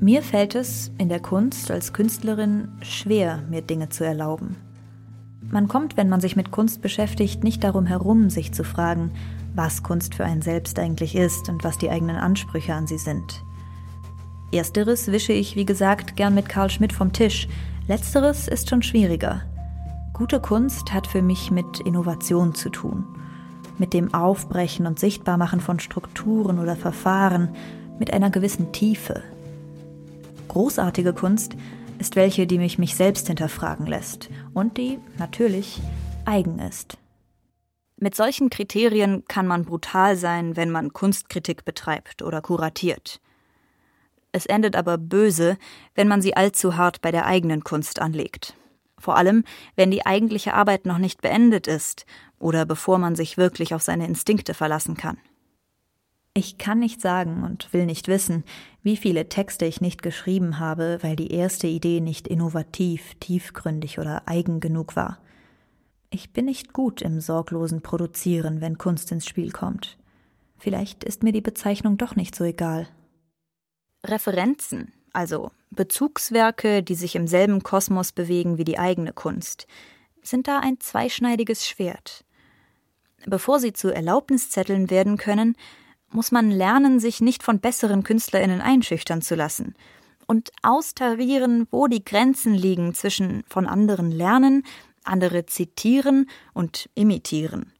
Mir 0.03 0.22
fällt 0.22 0.55
es 0.55 0.91
in 0.97 1.11
der 1.11 1.20
Kunst 1.20 1.70
als 1.70 1.93
Künstlerin 1.93 2.68
schwer, 2.80 3.43
mir 3.51 3.61
Dinge 3.61 3.91
zu 3.91 4.05
erlauben. 4.05 4.57
Man 5.51 5.68
kommt, 5.68 5.97
wenn 5.97 6.09
man 6.09 6.20
sich 6.20 6.36
mit 6.36 6.51
Kunst 6.51 6.80
beschäftigt, 6.80 7.45
nicht 7.45 7.64
darum 7.64 7.84
herum, 7.84 8.30
sich 8.30 8.53
zu 8.53 8.64
fragen, 8.64 9.11
was 9.55 9.82
Kunst 9.82 10.14
für 10.14 10.24
einen 10.24 10.43
selbst 10.43 10.78
eigentlich 10.78 11.16
ist 11.16 11.49
und 11.49 11.64
was 11.64 11.76
die 11.76 11.91
eigenen 11.91 12.16
Ansprüche 12.16 12.72
an 12.72 12.86
sie 12.86 12.99
sind. 12.99 13.43
Ersteres 14.53 15.13
wische 15.13 15.33
ich, 15.33 15.57
wie 15.57 15.65
gesagt, 15.65 16.17
gern 16.17 16.35
mit 16.35 16.49
Karl 16.49 16.71
Schmidt 16.71 16.93
vom 16.93 17.13
Tisch. 17.13 17.49
Letzteres 17.89 18.49
ist 18.49 18.69
schon 18.69 18.83
schwieriger. 18.83 19.43
Gute 20.13 20.41
Kunst 20.41 20.93
hat 20.93 21.07
für 21.07 21.23
mich 21.23 21.51
mit 21.51 21.81
Innovation 21.81 22.55
zu 22.55 22.71
tun. 22.71 23.05
Mit 23.79 23.95
dem 23.95 24.13
Aufbrechen 24.13 24.87
und 24.87 24.99
Sichtbarmachen 24.99 25.61
von 25.61 25.81
Strukturen 25.81 26.59
oder 26.59 26.77
Verfahren, 26.77 27.55
mit 27.99 28.13
einer 28.13 28.31
gewissen 28.31 28.73
Tiefe, 28.73 29.23
Großartige 30.51 31.13
Kunst 31.13 31.55
ist 32.01 32.17
welche, 32.17 32.45
die 32.45 32.59
mich 32.59 32.77
mich 32.77 32.97
selbst 32.97 33.29
hinterfragen 33.29 33.87
lässt 33.87 34.31
und 34.53 34.79
die 34.79 34.99
natürlich 35.17 35.81
eigen 36.25 36.59
ist. 36.59 36.99
Mit 37.97 38.17
solchen 38.17 38.51
Kriterien 38.51 39.25
kann 39.29 39.47
man 39.47 39.65
brutal 39.65 40.17
sein, 40.17 40.57
wenn 40.57 40.73
man 40.73 40.93
Kunstkritik 40.93 41.65
betreibt 41.65 42.23
oder 42.23 42.41
kuratiert. 42.41 43.21
Es 44.33 44.47
endet 44.47 44.76
aber 44.76 44.99
böse, 44.99 45.57
wenn 45.95 46.09
man 46.09 46.22
sie 46.22 46.37
allzu 46.37 46.76
hart 46.76 47.01
bei 47.01 47.11
der 47.11 47.26
eigenen 47.26 47.64
Kunst 47.64 48.01
anlegt. 48.01 48.55
Vor 48.99 49.16
allem, 49.16 49.45
wenn 49.76 49.91
die 49.91 50.05
eigentliche 50.05 50.55
Arbeit 50.55 50.87
noch 50.87 50.99
nicht 50.99 51.22
beendet 51.22 51.66
ist 51.66 52.05
oder 52.39 52.66
bevor 52.66 52.99
man 52.99 53.16
sich 53.16 53.39
wirklich 53.39 53.74
auf 53.74 53.83
seine 53.83 54.07
Instinkte 54.07 54.55
verlassen 54.55 54.97
kann. 54.97 55.18
Ich 56.33 56.59
kann 56.59 56.78
nicht 56.78 57.01
sagen 57.01 57.43
und 57.43 57.72
will 57.72 57.87
nicht 57.87 58.07
wissen, 58.07 58.45
wie 58.83 58.97
viele 58.97 59.28
Texte 59.28 59.66
ich 59.66 59.81
nicht 59.81 60.01
geschrieben 60.01 60.61
habe, 60.61 60.99
weil 61.03 61.16
die 61.16 61.33
erste 61.33 61.66
Idee 61.66 62.01
nicht 62.01 62.28
innovativ, 62.28 63.14
tiefgründig 63.18 63.99
oder 63.99 64.22
eigen 64.26 64.61
genug 64.61 64.95
war. 64.95 65.18
Ich 66.11 66.33
bin 66.33 66.45
nicht 66.45 66.72
gut 66.72 67.03
im 67.03 67.20
sorglosen 67.20 67.83
Produzieren, 67.83 68.61
wenn 68.61 68.78
Kunst 68.78 69.11
ins 69.11 69.26
Spiel 69.26 69.51
kommt. 69.51 69.99
Vielleicht 70.59 71.05
ist 71.05 71.22
mir 71.22 71.33
die 71.33 71.41
Bezeichnung 71.41 71.97
doch 71.97 72.16
nicht 72.16 72.37
so 72.37 72.45
egal. 72.45 72.87
Referenzen, 74.05 74.93
also 75.13 75.51
Bezugswerke, 75.71 76.83
die 76.83 76.95
sich 76.95 77.15
im 77.15 77.27
selben 77.27 77.63
Kosmos 77.63 78.13
bewegen 78.13 78.59
wie 78.59 78.65
die 78.65 78.79
eigene 78.79 79.13
Kunst, 79.13 79.67
sind 80.23 80.49
da 80.49 80.61
ein 80.61 80.81
zweischneidiges 80.81 81.67
Schwert. 81.67 82.25
Bevor 83.27 83.61
sie 83.61 83.73
zu 83.73 83.89
Erlaubniszetteln 83.89 84.91
werden 84.91 85.17
können, 85.17 85.57
muss 86.11 86.33
man 86.33 86.51
lernen, 86.51 86.99
sich 86.99 87.21
nicht 87.21 87.43
von 87.43 87.61
besseren 87.61 88.03
Künstlerinnen 88.03 88.61
einschüchtern 88.61 89.23
zu 89.23 89.35
lassen 89.35 89.75
und 90.27 90.51
austarieren, 90.63 91.67
wo 91.71 91.87
die 91.87 92.05
Grenzen 92.05 92.55
liegen 92.55 92.95
zwischen 92.95 93.43
von 93.49 93.67
anderen 93.67 94.11
lernen, 94.11 94.65
andere 95.05 95.47
zitieren 95.47 96.29
und 96.55 96.89
imitieren. 96.95 97.73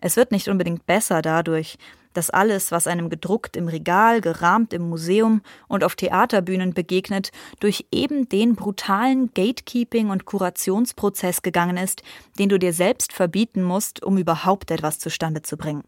Es 0.00 0.16
wird 0.16 0.30
nicht 0.30 0.48
unbedingt 0.48 0.86
besser 0.86 1.22
dadurch, 1.22 1.78
dass 2.16 2.30
alles, 2.30 2.72
was 2.72 2.86
einem 2.86 3.10
gedruckt 3.10 3.56
im 3.56 3.68
Regal, 3.68 4.20
gerahmt 4.20 4.72
im 4.72 4.88
Museum 4.88 5.42
und 5.68 5.84
auf 5.84 5.96
Theaterbühnen 5.96 6.72
begegnet, 6.72 7.30
durch 7.60 7.86
eben 7.92 8.28
den 8.28 8.56
brutalen 8.56 9.32
Gatekeeping- 9.34 10.10
und 10.10 10.24
Kurationsprozess 10.24 11.42
gegangen 11.42 11.76
ist, 11.76 12.02
den 12.38 12.48
du 12.48 12.58
dir 12.58 12.72
selbst 12.72 13.12
verbieten 13.12 13.62
musst, 13.62 14.02
um 14.02 14.18
überhaupt 14.18 14.70
etwas 14.70 14.98
zustande 14.98 15.42
zu 15.42 15.56
bringen. 15.56 15.84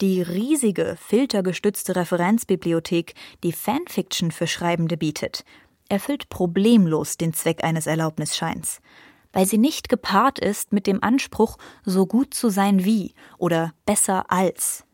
Die 0.00 0.20
riesige, 0.22 0.96
filtergestützte 1.00 1.94
Referenzbibliothek, 1.94 3.14
die 3.44 3.52
Fanfiction 3.52 4.32
für 4.32 4.48
Schreibende 4.48 4.96
bietet, 4.96 5.44
erfüllt 5.88 6.28
problemlos 6.28 7.16
den 7.16 7.32
Zweck 7.32 7.62
eines 7.62 7.86
Erlaubnisscheins, 7.86 8.80
weil 9.32 9.46
sie 9.46 9.58
nicht 9.58 9.88
gepaart 9.88 10.38
ist 10.40 10.72
mit 10.72 10.86
dem 10.86 11.02
Anspruch, 11.02 11.58
so 11.84 12.06
gut 12.06 12.34
zu 12.34 12.48
sein 12.48 12.84
wie 12.84 13.14
oder 13.38 13.72
besser 13.86 14.30
als. 14.30 14.84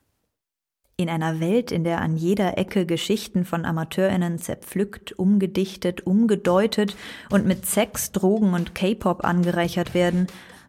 In 1.00 1.08
einer 1.08 1.40
Welt, 1.40 1.72
in 1.72 1.82
der 1.82 2.02
an 2.02 2.18
jeder 2.18 2.58
Ecke 2.58 2.84
Geschichten 2.84 3.46
von 3.46 3.64
Amateurinnen 3.64 4.38
zerpflückt, 4.38 5.18
umgedichtet, 5.18 6.06
umgedeutet 6.06 6.94
und 7.30 7.46
mit 7.46 7.64
Sex, 7.64 8.12
Drogen 8.12 8.52
und 8.52 8.74
K-Pop 8.74 9.24
angereichert 9.24 9.94
werden, 9.94 10.26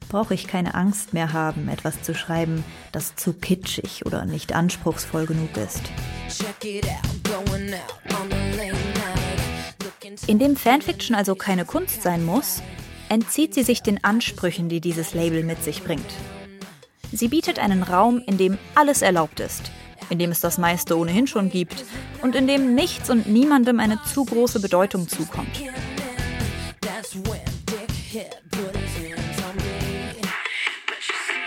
brauche 0.07 0.33
ich 0.33 0.47
keine 0.47 0.73
Angst 0.73 1.13
mehr 1.13 1.33
haben, 1.33 1.67
etwas 1.67 2.01
zu 2.01 2.15
schreiben, 2.15 2.63
das 2.93 3.17
zu 3.17 3.33
kitschig 3.33 4.05
oder 4.05 4.23
nicht 4.23 4.55
anspruchsvoll 4.55 5.25
genug 5.25 5.49
ist. 5.57 5.81
Indem 10.27 10.55
Fanfiction 10.55 11.13
also 11.13 11.35
keine 11.35 11.65
Kunst 11.65 12.03
sein 12.03 12.25
muss, 12.25 12.61
entzieht 13.09 13.53
sie 13.53 13.63
sich 13.63 13.81
den 13.81 14.01
Ansprüchen, 14.01 14.69
die 14.69 14.79
dieses 14.79 15.13
Label 15.13 15.43
mit 15.43 15.61
sich 15.61 15.83
bringt. 15.83 16.13
Sie 17.11 17.27
bietet 17.27 17.59
einen 17.59 17.83
Raum, 17.83 18.23
in 18.25 18.37
dem 18.37 18.57
alles 18.75 19.01
erlaubt 19.01 19.41
ist, 19.41 19.73
in 20.11 20.19
dem 20.19 20.31
es 20.31 20.41
das 20.41 20.57
meiste 20.57 20.97
ohnehin 20.97 21.25
schon 21.25 21.49
gibt 21.49 21.85
und 22.21 22.35
in 22.35 22.45
dem 22.45 22.75
nichts 22.75 23.09
und 23.09 23.27
niemandem 23.27 23.79
eine 23.79 23.97
zu 24.03 24.25
große 24.25 24.59
Bedeutung 24.59 25.07
zukommt. 25.07 25.61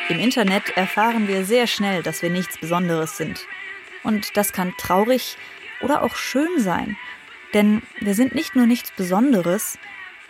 Im 0.08 0.18
Internet 0.18 0.76
erfahren 0.76 1.28
wir 1.28 1.44
sehr 1.44 1.66
schnell, 1.66 2.02
dass 2.02 2.22
wir 2.22 2.30
nichts 2.30 2.58
Besonderes 2.58 3.18
sind. 3.18 3.46
Und 4.02 4.36
das 4.36 4.52
kann 4.52 4.72
traurig 4.78 5.36
oder 5.82 6.02
auch 6.02 6.16
schön 6.16 6.58
sein. 6.58 6.96
Denn 7.52 7.82
wir 8.00 8.14
sind 8.14 8.34
nicht 8.34 8.56
nur 8.56 8.66
nichts 8.66 8.92
Besonderes, 8.96 9.78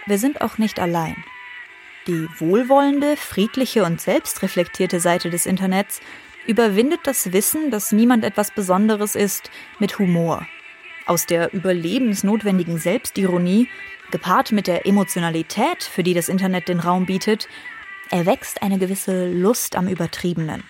wir 0.06 0.18
sind 0.18 0.40
auch 0.40 0.58
nicht 0.58 0.80
allein. 0.80 1.16
Die 2.06 2.28
wohlwollende, 2.38 3.16
friedliche 3.16 3.84
und 3.84 4.00
selbstreflektierte 4.00 5.00
Seite 5.00 5.30
des 5.30 5.46
Internets 5.46 6.00
überwindet 6.46 7.00
das 7.04 7.32
Wissen, 7.32 7.70
dass 7.70 7.92
niemand 7.92 8.24
etwas 8.24 8.50
Besonderes 8.50 9.14
ist, 9.14 9.50
mit 9.78 9.98
Humor. 9.98 10.46
Aus 11.06 11.26
der 11.26 11.52
überlebensnotwendigen 11.52 12.78
Selbstironie, 12.78 13.68
gepaart 14.10 14.52
mit 14.52 14.66
der 14.66 14.86
Emotionalität, 14.86 15.82
für 15.82 16.02
die 16.02 16.14
das 16.14 16.28
Internet 16.28 16.68
den 16.68 16.80
Raum 16.80 17.06
bietet, 17.06 17.48
erwächst 18.10 18.62
eine 18.62 18.78
gewisse 18.78 19.30
Lust 19.30 19.76
am 19.76 19.88
Übertriebenen. 19.88 20.62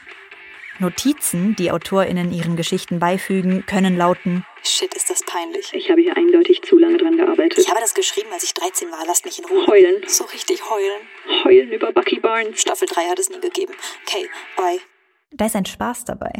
Notizen, 0.80 1.54
die 1.54 1.70
AutorInnen 1.70 2.32
ihren 2.32 2.56
Geschichten 2.56 2.98
beifügen, 2.98 3.64
können 3.64 3.96
lauten: 3.96 4.44
Shit, 4.64 4.92
ist 4.94 5.08
das 5.08 5.22
peinlich. 5.22 5.72
Ich 5.72 5.88
habe 5.90 6.00
hier 6.00 6.16
eindeutig 6.16 6.62
zu 6.62 6.78
lange 6.78 6.96
dran 6.98 7.16
gearbeitet. 7.16 7.58
Ich 7.58 7.70
habe 7.70 7.78
das 7.80 7.94
geschrieben, 7.94 8.28
als 8.32 8.42
ich 8.42 8.54
13 8.54 8.90
war. 8.90 9.04
Lasst 9.06 9.24
mich 9.24 9.38
in 9.38 9.44
Ruhe. 9.44 9.66
Heulen. 9.68 10.02
So 10.08 10.24
richtig 10.24 10.68
heulen. 10.68 11.44
Heulen 11.44 11.70
über 11.70 11.92
Bucky 11.92 12.18
Barnes. 12.18 12.60
Staffel 12.60 12.88
3 12.88 13.02
hat 13.02 13.20
es 13.20 13.30
nie 13.30 13.40
gegeben. 13.40 13.72
Okay, 14.04 14.28
bye. 14.56 14.80
Da 15.36 15.46
ist 15.46 15.56
ein 15.56 15.66
Spaß 15.66 16.04
dabei. 16.04 16.32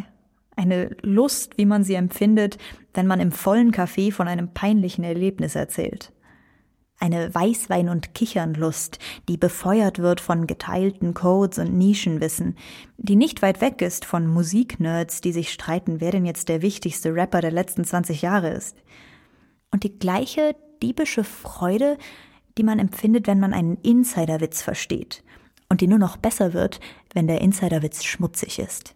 Eine 0.55 0.95
Lust, 1.01 1.57
wie 1.57 1.65
man 1.65 1.83
sie 1.83 1.95
empfindet, 1.95 2.57
wenn 2.93 3.07
man 3.07 3.19
im 3.19 3.33
vollen 3.33 3.73
Café 3.73 4.13
von 4.13 4.29
einem 4.29 4.53
peinlichen 4.53 5.03
Erlebnis 5.03 5.55
erzählt. 5.55 6.13
Eine 6.97 7.35
Weißwein- 7.35 7.89
und 7.89 8.13
Kichernlust, 8.13 8.99
die 9.27 9.35
befeuert 9.35 9.99
wird 9.99 10.21
von 10.21 10.47
geteilten 10.47 11.13
Codes 11.13 11.59
und 11.59 11.77
Nischenwissen, 11.77 12.55
die 12.97 13.17
nicht 13.17 13.41
weit 13.41 13.59
weg 13.59 13.81
ist 13.81 14.05
von 14.05 14.27
Musiknerds, 14.27 15.19
die 15.19 15.33
sich 15.33 15.51
streiten, 15.51 15.99
wer 15.99 16.11
denn 16.11 16.25
jetzt 16.25 16.47
der 16.47 16.61
wichtigste 16.61 17.13
Rapper 17.13 17.41
der 17.41 17.51
letzten 17.51 17.83
20 17.83 18.21
Jahre 18.21 18.51
ist. 18.51 18.77
Und 19.71 19.83
die 19.83 19.99
gleiche 19.99 20.55
diebische 20.81 21.25
Freude, 21.25 21.97
die 22.57 22.63
man 22.63 22.79
empfindet, 22.79 23.27
wenn 23.27 23.41
man 23.41 23.53
einen 23.53 23.75
Insiderwitz 23.81 24.61
versteht 24.61 25.21
und 25.75 25.81
die 25.81 25.87
nur 25.87 25.99
noch 25.99 26.15
besser 26.15 26.53
wird, 26.53 26.79
wenn 27.13 27.27
der 27.27 27.41
Insiderwitz 27.41 28.05
schmutzig 28.05 28.59
ist. 28.59 28.95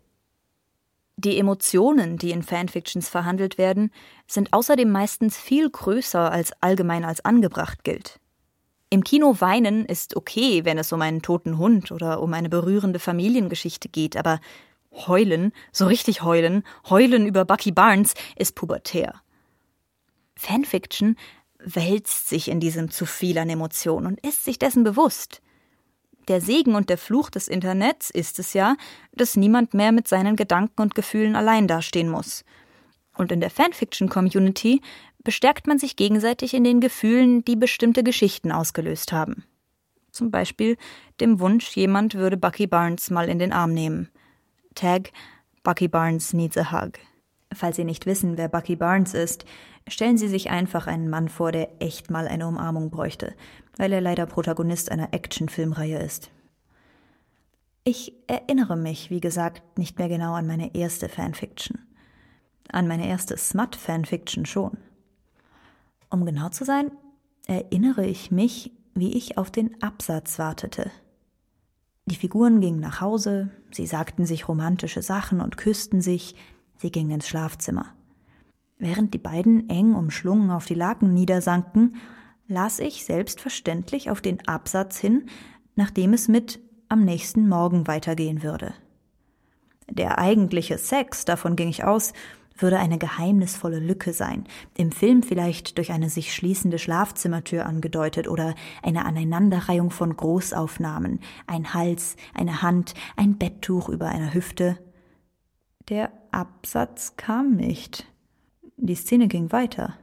Die 1.18 1.38
Emotionen, 1.38 2.18
die 2.18 2.32
in 2.32 2.42
Fanfictions 2.42 3.10
verhandelt 3.10 3.58
werden, 3.58 3.92
sind 4.28 4.54
außerdem 4.54 4.90
meistens 4.90 5.36
viel 5.36 5.70
größer 5.70 6.32
als 6.32 6.54
allgemein 6.62 7.04
als 7.04 7.26
angebracht 7.26 7.84
gilt. 7.84 8.22
Im 8.90 9.04
Kino 9.04 9.42
weinen 9.42 9.84
ist 9.88 10.16
okay, 10.16 10.64
wenn 10.64 10.78
es 10.78 10.94
um 10.94 11.02
einen 11.02 11.22
toten 11.22 11.58
Hund 11.58 11.92
oder 11.92 12.22
um 12.22 12.34
eine 12.34 12.48
berührende 12.48 13.00
Familiengeschichte 13.00 13.90
geht, 13.90 14.16
aber 14.16 14.40
heulen, 14.94 15.52
so 15.74 15.86
richtig 15.86 16.24
heulen, 16.24 16.64
heulen 16.90 17.26
über 17.26 17.44
Bucky 17.44 17.74
Barnes 17.74 18.14
ist 18.38 18.56
pubertär. 18.56 19.16
Fanfiction 20.38 21.18
wälzt 21.62 22.30
sich 22.30 22.48
in 22.48 22.62
diesem 22.62 22.90
zu 22.90 23.06
viel 23.06 23.38
an 23.38 23.50
Emotionen 23.50 24.06
und 24.06 24.26
ist 24.26 24.46
sich 24.46 24.60
dessen 24.60 24.86
bewusst. 24.86 25.42
Der 26.30 26.42
Segen 26.42 26.76
und 26.76 26.90
der 26.90 27.00
Fluch 27.00 27.32
des 27.32 27.48
Internets 27.48 28.12
ist 28.12 28.38
es 28.38 28.54
ja, 28.54 28.78
dass 29.12 29.36
niemand 29.36 29.74
mehr 29.74 29.92
mit 29.92 30.08
seinen 30.08 30.36
Gedanken 30.36 30.82
und 30.82 30.94
Gefühlen 30.94 31.36
allein 31.36 31.68
dastehen 31.68 32.08
muss. 32.08 32.46
Und 33.18 33.32
in 33.32 33.42
der 33.42 33.50
Fanfiction-Community 33.50 34.82
bestärkt 35.24 35.66
man 35.66 35.80
sich 35.80 35.96
gegenseitig 35.96 36.54
in 36.54 36.64
den 36.64 36.80
Gefühlen, 36.82 37.44
die 37.44 37.56
bestimmte 37.56 38.04
Geschichten 38.04 38.52
ausgelöst 38.52 39.12
haben. 39.12 39.44
Zum 40.12 40.30
Beispiel 40.30 40.78
dem 41.20 41.40
Wunsch, 41.40 41.76
jemand 41.76 42.14
würde 42.14 42.38
Bucky 42.38 42.68
Barnes 42.68 43.10
mal 43.10 43.28
in 43.28 43.40
den 43.40 43.52
Arm 43.52 43.74
nehmen. 43.74 44.10
Tag 44.76 45.12
Bucky 45.64 45.88
Barnes 45.88 46.34
needs 46.34 46.58
a 46.58 46.72
hug. 46.72 46.94
Falls 47.54 47.78
Sie 47.78 47.84
nicht 47.84 48.06
wissen, 48.06 48.38
wer 48.38 48.48
Bucky 48.48 48.76
Barnes 48.76 49.14
ist, 49.14 49.46
stellen 49.88 50.18
Sie 50.18 50.28
sich 50.28 50.52
einfach 50.52 50.86
einen 50.88 51.10
Mann 51.10 51.30
vor, 51.30 51.52
der 51.52 51.82
echt 51.82 52.12
mal 52.12 52.28
eine 52.28 52.48
Umarmung 52.48 52.92
bräuchte, 52.92 53.34
weil 53.78 53.92
er 53.92 54.02
leider 54.02 54.28
Protagonist 54.28 54.92
einer 54.92 55.14
Actionfilmreihe 55.14 56.00
ist. 56.00 56.30
Ich 57.84 58.14
erinnere 58.28 58.76
mich, 58.76 59.10
wie 59.10 59.20
gesagt, 59.20 59.64
nicht 59.78 59.98
mehr 59.98 60.10
genau 60.10 60.34
an 60.34 60.46
meine 60.46 60.76
erste 60.76 61.10
Fanfiction. 61.10 61.80
An 62.72 62.88
meine 62.88 63.08
erste 63.08 63.36
Smut-Fanfiction 63.36 64.46
schon. 64.46 64.78
Um 66.12 66.26
genau 66.26 66.50
zu 66.50 66.66
sein, 66.66 66.92
erinnere 67.48 68.06
ich 68.06 68.30
mich, 68.30 68.72
wie 68.94 69.18
ich 69.18 69.40
auf 69.40 69.50
den 69.50 69.82
Absatz 69.82 70.38
wartete. 70.38 70.92
Die 72.06 72.16
Figuren 72.16 72.60
gingen 72.62 72.80
nach 72.80 73.02
Hause, 73.02 73.50
sie 73.72 73.88
sagten 73.88 74.26
sich 74.26 74.48
romantische 74.48 75.02
Sachen 75.02 75.42
und 75.42 75.58
küssten 75.58 76.02
sich, 76.02 76.36
Sie 76.82 76.92
ging 76.92 77.12
ins 77.12 77.28
Schlafzimmer. 77.28 77.88
Während 78.78 79.14
die 79.14 79.20
beiden 79.20 79.70
eng 79.70 79.94
umschlungen 79.96 80.50
auf 80.50 80.66
die 80.66 80.76
Laken 80.76 81.14
niedersanken, 81.14 81.98
las 82.48 82.80
ich 82.80 83.04
selbstverständlich 83.04 84.10
auf 84.10 84.22
den 84.22 84.48
Absatz 84.48 84.98
hin, 84.98 85.26
nachdem 85.76 86.14
es 86.14 86.30
mit 86.30 86.62
am 86.88 87.04
nächsten 87.04 87.50
Morgen 87.50 87.86
weitergehen 87.88 88.44
würde. 88.44 88.74
Der 89.90 90.20
eigentliche 90.20 90.78
Sex, 90.78 91.26
davon 91.26 91.58
ging 91.58 91.68
ich 91.68 91.84
aus, 91.84 92.14
würde 92.56 92.80
eine 92.80 92.98
geheimnisvolle 92.98 93.80
Lücke 93.80 94.14
sein, 94.14 94.46
im 94.78 94.92
Film 94.92 95.22
vielleicht 95.22 95.78
durch 95.78 95.92
eine 95.92 96.10
sich 96.10 96.34
schließende 96.34 96.80
Schlafzimmertür 96.80 97.66
angedeutet 97.66 98.28
oder 98.28 98.56
eine 98.82 99.06
Aneinanderreihung 99.06 99.92
von 99.92 100.16
Großaufnahmen, 100.16 101.20
ein 101.46 101.74
Hals, 101.74 102.16
eine 102.34 102.62
Hand, 102.62 102.94
ein 103.18 103.38
Betttuch 103.38 103.90
über 103.90 104.08
einer 104.08 104.34
Hüfte. 104.34 104.78
Der 105.90 106.12
Absatz 106.32 107.16
kam 107.18 107.56
nicht. 107.56 108.06
Die 108.78 108.96
Szene 108.96 109.28
ging 109.28 109.52
weiter. 109.52 109.96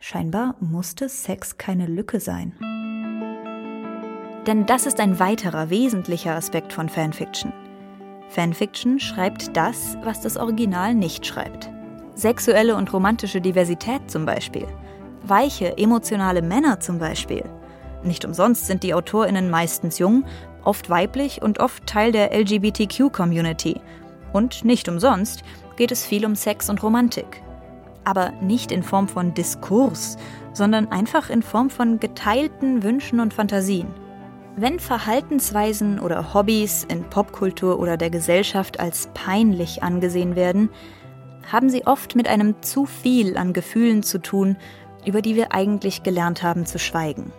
Scheinbar 0.00 0.56
musste 0.60 1.08
Sex 1.08 1.58
keine 1.58 1.86
Lücke 1.86 2.20
sein. 2.20 2.54
Denn 4.46 4.66
das 4.66 4.86
ist 4.86 5.00
ein 5.00 5.18
weiterer 5.18 5.70
wesentlicher 5.70 6.34
Aspekt 6.34 6.72
von 6.72 6.88
Fanfiction. 6.88 7.52
Fanfiction 8.28 8.98
schreibt 8.98 9.56
das, 9.56 9.96
was 10.02 10.20
das 10.20 10.36
Original 10.36 10.94
nicht 10.94 11.26
schreibt. 11.26 11.70
Sexuelle 12.14 12.76
und 12.76 12.92
romantische 12.92 13.40
Diversität 13.40 14.10
zum 14.10 14.26
Beispiel. 14.26 14.66
Weiche, 15.22 15.76
emotionale 15.76 16.42
Männer 16.42 16.80
zum 16.80 16.98
Beispiel. 16.98 17.44
Nicht 18.02 18.24
umsonst 18.24 18.66
sind 18.66 18.82
die 18.82 18.94
AutorInnen 18.94 19.50
meistens 19.50 19.98
jung, 19.98 20.24
oft 20.64 20.88
weiblich 20.90 21.42
und 21.42 21.60
oft 21.60 21.86
Teil 21.86 22.12
der 22.12 22.32
LGBTQ-Community 22.32 23.80
und 24.32 24.64
nicht 24.64 24.88
umsonst 24.88 25.42
geht 25.76 25.92
es 25.92 26.04
viel 26.04 26.26
um 26.26 26.34
Sex 26.34 26.68
und 26.68 26.82
Romantik. 26.82 27.42
Aber 28.04 28.32
nicht 28.40 28.72
in 28.72 28.82
Form 28.82 29.08
von 29.08 29.34
Diskurs, 29.34 30.16
sondern 30.52 30.90
einfach 30.90 31.30
in 31.30 31.42
Form 31.42 31.70
von 31.70 32.00
geteilten 32.00 32.82
Wünschen 32.82 33.20
und 33.20 33.34
Fantasien. 33.34 33.88
Wenn 34.56 34.80
Verhaltensweisen 34.80 36.00
oder 36.00 36.34
Hobbys 36.34 36.84
in 36.84 37.04
Popkultur 37.04 37.78
oder 37.78 37.96
der 37.96 38.10
Gesellschaft 38.10 38.80
als 38.80 39.08
peinlich 39.14 39.82
angesehen 39.84 40.34
werden, 40.34 40.70
haben 41.50 41.70
sie 41.70 41.86
oft 41.86 42.16
mit 42.16 42.28
einem 42.28 42.60
zu 42.60 42.84
viel 42.84 43.36
an 43.36 43.52
Gefühlen 43.52 44.02
zu 44.02 44.18
tun, 44.18 44.56
über 45.06 45.22
die 45.22 45.36
wir 45.36 45.52
eigentlich 45.52 46.02
gelernt 46.02 46.42
haben 46.42 46.66
zu 46.66 46.78
schweigen. 46.78 47.32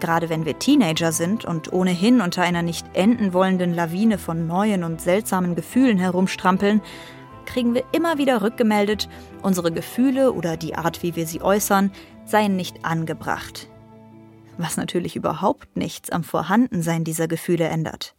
Gerade 0.00 0.28
wenn 0.28 0.44
wir 0.44 0.58
Teenager 0.58 1.12
sind 1.12 1.44
und 1.44 1.72
ohnehin 1.72 2.20
unter 2.20 2.42
einer 2.42 2.62
nicht 2.62 2.86
enden 2.94 3.32
wollenden 3.32 3.74
Lawine 3.74 4.18
von 4.18 4.46
neuen 4.46 4.84
und 4.84 5.00
seltsamen 5.00 5.56
Gefühlen 5.56 5.98
herumstrampeln, 5.98 6.80
kriegen 7.46 7.74
wir 7.74 7.84
immer 7.92 8.18
wieder 8.18 8.42
rückgemeldet, 8.42 9.08
unsere 9.42 9.72
Gefühle 9.72 10.32
oder 10.32 10.56
die 10.56 10.74
Art, 10.74 11.02
wie 11.02 11.16
wir 11.16 11.26
sie 11.26 11.40
äußern, 11.40 11.90
seien 12.26 12.56
nicht 12.56 12.84
angebracht. 12.84 13.68
Was 14.58 14.76
natürlich 14.76 15.16
überhaupt 15.16 15.76
nichts 15.76 16.10
am 16.10 16.24
Vorhandensein 16.24 17.04
dieser 17.04 17.26
Gefühle 17.26 17.66
ändert. 17.66 18.14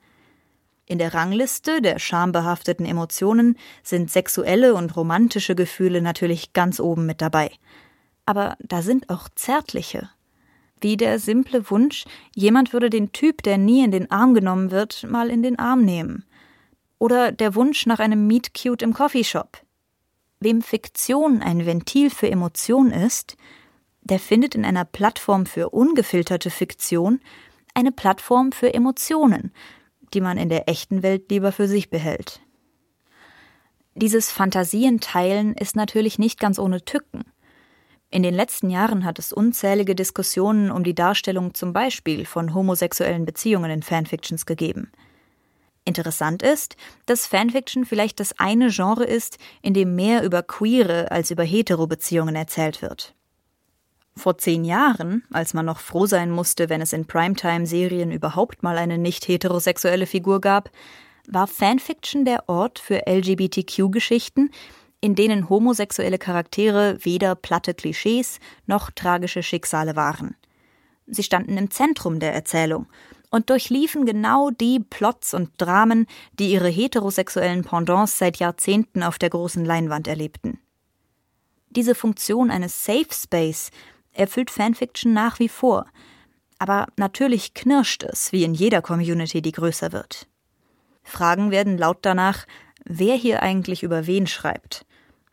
In 0.86 0.98
der 0.98 1.14
Rangliste 1.14 1.82
der 1.82 2.00
schambehafteten 2.00 2.86
Emotionen 2.86 3.58
sind 3.84 4.10
sexuelle 4.10 4.74
und 4.74 4.96
romantische 4.96 5.54
Gefühle 5.54 6.02
natürlich 6.02 6.54
ganz 6.54 6.80
oben 6.80 7.06
mit 7.06 7.22
dabei. 7.22 7.52
Aber 8.26 8.58
da 8.60 8.82
sind 8.82 9.10
auch 9.12 9.30
zärtliche, 9.36 10.10
wie 10.82 10.98
der 10.98 11.20
simple 11.20 11.70
Wunsch, 11.70 12.06
jemand 12.36 12.74
würde 12.74 12.90
den 12.90 13.12
Typ, 13.12 13.44
der 13.44 13.58
nie 13.58 13.84
in 13.84 13.92
den 13.92 14.10
Arm 14.12 14.34
genommen 14.34 14.72
wird, 14.72 15.06
mal 15.10 15.30
in 15.30 15.44
den 15.44 15.60
Arm 15.60 15.84
nehmen. 15.84 16.26
Oder 16.98 17.32
der 17.32 17.56
Wunsch 17.56 17.86
nach 17.86 18.00
einem 18.00 18.28
Meet 18.28 18.54
Cute 18.54 18.82
im 18.82 18.94
Coffeeshop. 18.94 19.62
Wem 20.40 20.62
Fiktion 20.62 21.42
ein 21.42 21.66
Ventil 21.66 22.10
für 22.10 22.30
Emotion 22.30 22.92
ist, 22.92 23.38
der 24.02 24.20
findet 24.20 24.56
in 24.56 24.66
einer 24.66 24.86
Plattform 24.86 25.46
für 25.46 25.70
ungefilterte 25.70 26.50
Fiktion 26.50 27.20
eine 27.74 27.92
Plattform 27.92 28.52
für 28.52 28.74
Emotionen, 28.74 29.54
die 30.14 30.22
man 30.22 30.38
in 30.38 30.50
der 30.50 30.68
echten 30.68 31.04
Welt 31.04 31.30
lieber 31.30 31.52
für 31.52 31.68
sich 31.68 31.90
behält. 31.90 32.42
Dieses 33.96 34.32
Fantasienteilen 34.32 35.54
ist 35.54 35.76
natürlich 35.76 36.20
nicht 36.20 36.40
ganz 36.40 36.58
ohne 36.58 36.84
Tücken. 36.84 37.26
In 38.12 38.24
den 38.24 38.34
letzten 38.34 38.72
Jahren 38.72 39.06
hat 39.06 39.20
es 39.20 39.32
unzählige 39.32 39.94
Diskussionen 39.94 40.72
um 40.72 40.84
die 40.84 40.96
Darstellung 40.96 41.54
zum 41.54 41.74
Beispiel 41.74 42.26
von 42.26 42.56
homosexuellen 42.56 43.26
Beziehungen 43.26 43.70
in 43.70 43.84
Fanfictions 43.84 44.48
gegeben. 44.48 44.92
Interessant 45.86 46.42
ist, 46.42 46.76
dass 47.06 47.28
Fanfiction 47.28 47.86
vielleicht 47.86 48.20
das 48.20 48.38
eine 48.40 48.70
Genre 48.70 49.06
ist, 49.06 49.38
in 49.62 49.74
dem 49.74 49.96
mehr 49.96 50.24
über 50.24 50.42
queere 50.42 51.12
als 51.12 51.30
über 51.30 51.44
hetero 51.44 51.88
Beziehungen 51.88 52.36
erzählt 52.36 52.82
wird. 52.82 53.14
Vor 54.16 54.38
zehn 54.38 54.66
Jahren, 54.66 55.24
als 55.32 55.54
man 55.54 55.66
noch 55.66 55.80
froh 55.80 56.06
sein 56.06 56.32
musste, 56.32 56.70
wenn 56.70 56.82
es 56.82 56.94
in 56.94 57.06
Primetime-Serien 57.06 58.12
überhaupt 58.12 58.64
mal 58.64 58.78
eine 58.78 58.98
nicht 58.98 59.28
heterosexuelle 59.28 60.08
Figur 60.08 60.42
gab, 60.42 60.72
War 61.28 61.48
Fanfiction 61.48 62.26
der 62.26 62.50
Ort 62.50 62.80
für 62.80 63.04
LGBTQ-Geschichten, 63.08 64.50
in 65.02 65.16
denen 65.16 65.50
homosexuelle 65.50 66.18
Charaktere 66.18 66.98
weder 67.04 67.36
platte 67.36 67.74
Klischees 67.74 68.40
noch 68.66 68.92
tragische 68.92 69.44
Schicksale 69.44 69.96
waren. 69.96 70.36
Sie 71.08 71.24
standen 71.24 71.58
im 71.58 71.72
Zentrum 71.72 72.20
der 72.20 72.34
Erzählung 72.34 72.88
und 73.32 73.50
durchliefen 73.50 74.06
genau 74.06 74.50
die 74.50 74.80
Plots 74.80 75.34
und 75.34 75.52
Dramen, 75.58 76.08
die 76.34 76.52
ihre 76.52 76.70
heterosexuellen 76.70 77.64
Pendants 77.64 78.18
seit 78.18 78.38
Jahrzehnten 78.38 79.04
auf 79.04 79.20
der 79.20 79.30
großen 79.30 79.64
Leinwand 79.64 80.08
erlebten. 80.08 80.60
Diese 81.70 81.96
Funktion 81.96 82.50
eines 82.50 82.84
Safe 82.84 83.08
Space 83.12 83.70
erfüllt 84.12 84.50
Fanfiction 84.50 85.14
nach 85.14 85.40
wie 85.40 85.50
vor, 85.50 85.86
aber 86.58 86.88
natürlich 86.98 87.54
knirscht 87.54 88.04
es, 88.04 88.32
wie 88.32 88.44
in 88.44 88.54
jeder 88.54 88.82
Community, 88.82 89.42
die 89.42 89.52
größer 89.52 89.92
wird. 89.92 90.28
Fragen 91.04 91.52
werden 91.52 91.78
laut 91.78 92.00
danach, 92.02 92.46
wer 92.84 93.16
hier 93.16 93.42
eigentlich 93.44 93.84
über 93.84 94.08
wen 94.08 94.28
schreibt, 94.28 94.86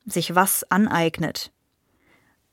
sich 0.06 0.34
was 0.34 0.64
aneignet. 0.70 1.52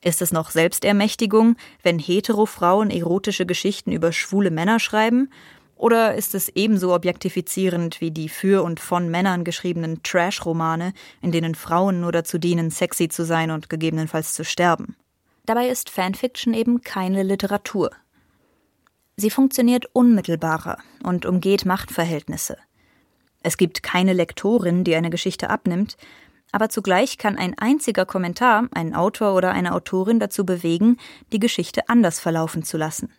Ist 0.02 0.22
es 0.22 0.34
noch 0.34 0.52
Selbstermächtigung, 0.52 1.56
wenn 1.82 1.98
hetero 1.98 2.46
Frauen 2.46 2.90
erotische 2.90 3.46
Geschichten 3.46 3.92
über 3.92 4.12
schwule 4.12 4.52
Männer 4.52 4.80
schreiben? 4.80 5.30
Oder 5.76 6.16
ist 6.16 6.36
es 6.36 6.50
ebenso 6.50 6.94
objektifizierend 6.94 8.02
wie 8.02 8.12
die 8.12 8.30
für 8.30 8.64
und 8.64 8.80
von 8.80 9.10
Männern 9.10 9.44
geschriebenen 9.44 10.04
Trash-Romane, 10.04 10.94
in 11.22 11.32
denen 11.32 11.56
Frauen 11.56 12.02
nur 12.02 12.12
dazu 12.12 12.38
dienen, 12.38 12.70
sexy 12.70 13.08
zu 13.08 13.26
sein 13.26 13.50
und 13.50 13.70
gegebenenfalls 13.70 14.34
zu 14.34 14.44
sterben? 14.44 14.96
Dabei 15.46 15.68
ist 15.68 15.90
Fanfiction 15.90 16.54
eben 16.54 16.82
keine 16.82 17.24
Literatur. 17.24 17.92
Sie 19.16 19.30
funktioniert 19.30 19.86
unmittelbarer 19.94 20.80
und 21.04 21.26
umgeht 21.26 21.66
Machtverhältnisse. 21.66 22.58
Es 23.42 23.58
gibt 23.58 23.84
keine 23.84 24.14
Lektorin, 24.14 24.84
die 24.84 24.96
eine 24.96 25.10
Geschichte 25.10 25.50
abnimmt, 25.50 25.98
aber 26.54 26.70
zugleich 26.70 27.18
kann 27.18 27.36
ein 27.38 27.58
einziger 27.58 28.06
Kommentar 28.06 28.70
einen 28.74 28.94
Autor 28.94 29.34
oder 29.34 29.52
eine 29.52 29.74
Autorin 29.74 30.20
dazu 30.20 30.46
bewegen, 30.46 30.98
die 31.34 31.40
Geschichte 31.40 31.90
anders 31.90 32.20
verlaufen 32.20 32.64
zu 32.64 32.78
lassen. 32.78 33.12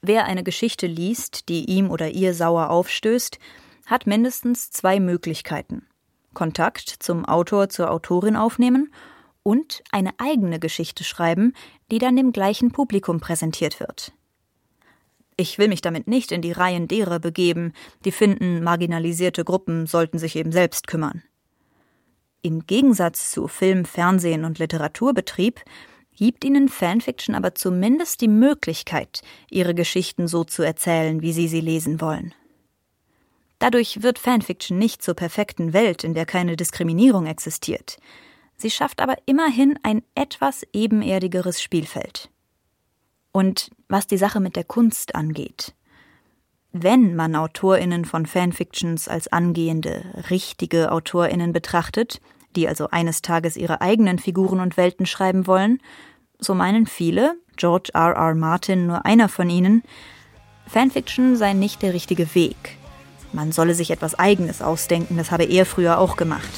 Wer 0.00 0.26
eine 0.26 0.44
Geschichte 0.44 0.86
liest, 0.86 1.48
die 1.48 1.64
ihm 1.64 1.90
oder 1.90 2.08
ihr 2.10 2.34
sauer 2.34 2.70
aufstößt, 2.70 3.40
hat 3.86 4.06
mindestens 4.06 4.70
zwei 4.70 5.00
Möglichkeiten. 5.00 5.86
Kontakt 6.34 6.88
zum 6.88 7.24
Autor, 7.24 7.68
zur 7.68 7.90
Autorin 7.90 8.36
aufnehmen 8.36 8.92
und 9.42 9.82
eine 9.90 10.12
eigene 10.18 10.60
Geschichte 10.60 11.02
schreiben, 11.02 11.52
die 11.90 11.98
dann 11.98 12.14
dem 12.14 12.30
gleichen 12.30 12.70
Publikum 12.70 13.18
präsentiert 13.18 13.80
wird. 13.80 14.12
Ich 15.36 15.58
will 15.58 15.66
mich 15.66 15.80
damit 15.80 16.06
nicht 16.06 16.30
in 16.30 16.42
die 16.42 16.52
Reihen 16.52 16.86
derer 16.86 17.18
begeben, 17.18 17.72
die 18.04 18.12
finden, 18.12 18.62
marginalisierte 18.62 19.44
Gruppen 19.44 19.86
sollten 19.86 20.20
sich 20.20 20.36
eben 20.36 20.52
selbst 20.52 20.86
kümmern. 20.86 21.24
Im 22.46 22.64
Gegensatz 22.64 23.32
zu 23.32 23.48
Film, 23.48 23.84
Fernsehen 23.84 24.44
und 24.44 24.60
Literaturbetrieb 24.60 25.62
gibt 26.14 26.44
ihnen 26.44 26.68
Fanfiction 26.68 27.34
aber 27.34 27.56
zumindest 27.56 28.20
die 28.20 28.28
Möglichkeit, 28.28 29.22
ihre 29.50 29.74
Geschichten 29.74 30.28
so 30.28 30.44
zu 30.44 30.62
erzählen, 30.62 31.22
wie 31.22 31.32
sie 31.32 31.48
sie 31.48 31.60
lesen 31.60 32.00
wollen. 32.00 32.32
Dadurch 33.58 34.04
wird 34.04 34.20
Fanfiction 34.20 34.78
nicht 34.78 35.02
zur 35.02 35.14
perfekten 35.14 35.72
Welt, 35.72 36.04
in 36.04 36.14
der 36.14 36.24
keine 36.24 36.54
Diskriminierung 36.54 37.26
existiert. 37.26 37.96
Sie 38.56 38.70
schafft 38.70 39.00
aber 39.00 39.16
immerhin 39.26 39.76
ein 39.82 40.04
etwas 40.14 40.64
ebenerdigeres 40.72 41.60
Spielfeld. 41.60 42.30
Und 43.32 43.72
was 43.88 44.06
die 44.06 44.18
Sache 44.18 44.38
mit 44.38 44.54
der 44.54 44.62
Kunst 44.62 45.16
angeht. 45.16 45.74
Wenn 46.70 47.16
man 47.16 47.34
Autorinnen 47.34 48.04
von 48.04 48.24
Fanfictions 48.24 49.08
als 49.08 49.26
angehende, 49.26 50.04
richtige 50.30 50.92
Autorinnen 50.92 51.52
betrachtet, 51.52 52.20
die 52.56 52.68
also 52.68 52.88
eines 52.90 53.22
Tages 53.22 53.56
ihre 53.56 53.80
eigenen 53.80 54.18
Figuren 54.18 54.60
und 54.60 54.76
Welten 54.76 55.06
schreiben 55.06 55.46
wollen, 55.46 55.80
so 56.38 56.54
meinen 56.54 56.86
viele, 56.86 57.36
George 57.56 57.90
R. 57.94 58.12
R. 58.14 58.34
Martin 58.34 58.86
nur 58.86 59.06
einer 59.06 59.28
von 59.28 59.48
ihnen, 59.48 59.82
Fanfiction 60.66 61.36
sei 61.36 61.52
nicht 61.52 61.82
der 61.82 61.94
richtige 61.94 62.34
Weg. 62.34 62.76
Man 63.32 63.52
solle 63.52 63.74
sich 63.74 63.90
etwas 63.90 64.18
Eigenes 64.18 64.62
ausdenken, 64.62 65.16
das 65.16 65.30
habe 65.30 65.44
er 65.44 65.66
früher 65.66 65.98
auch 65.98 66.16
gemacht. 66.16 66.50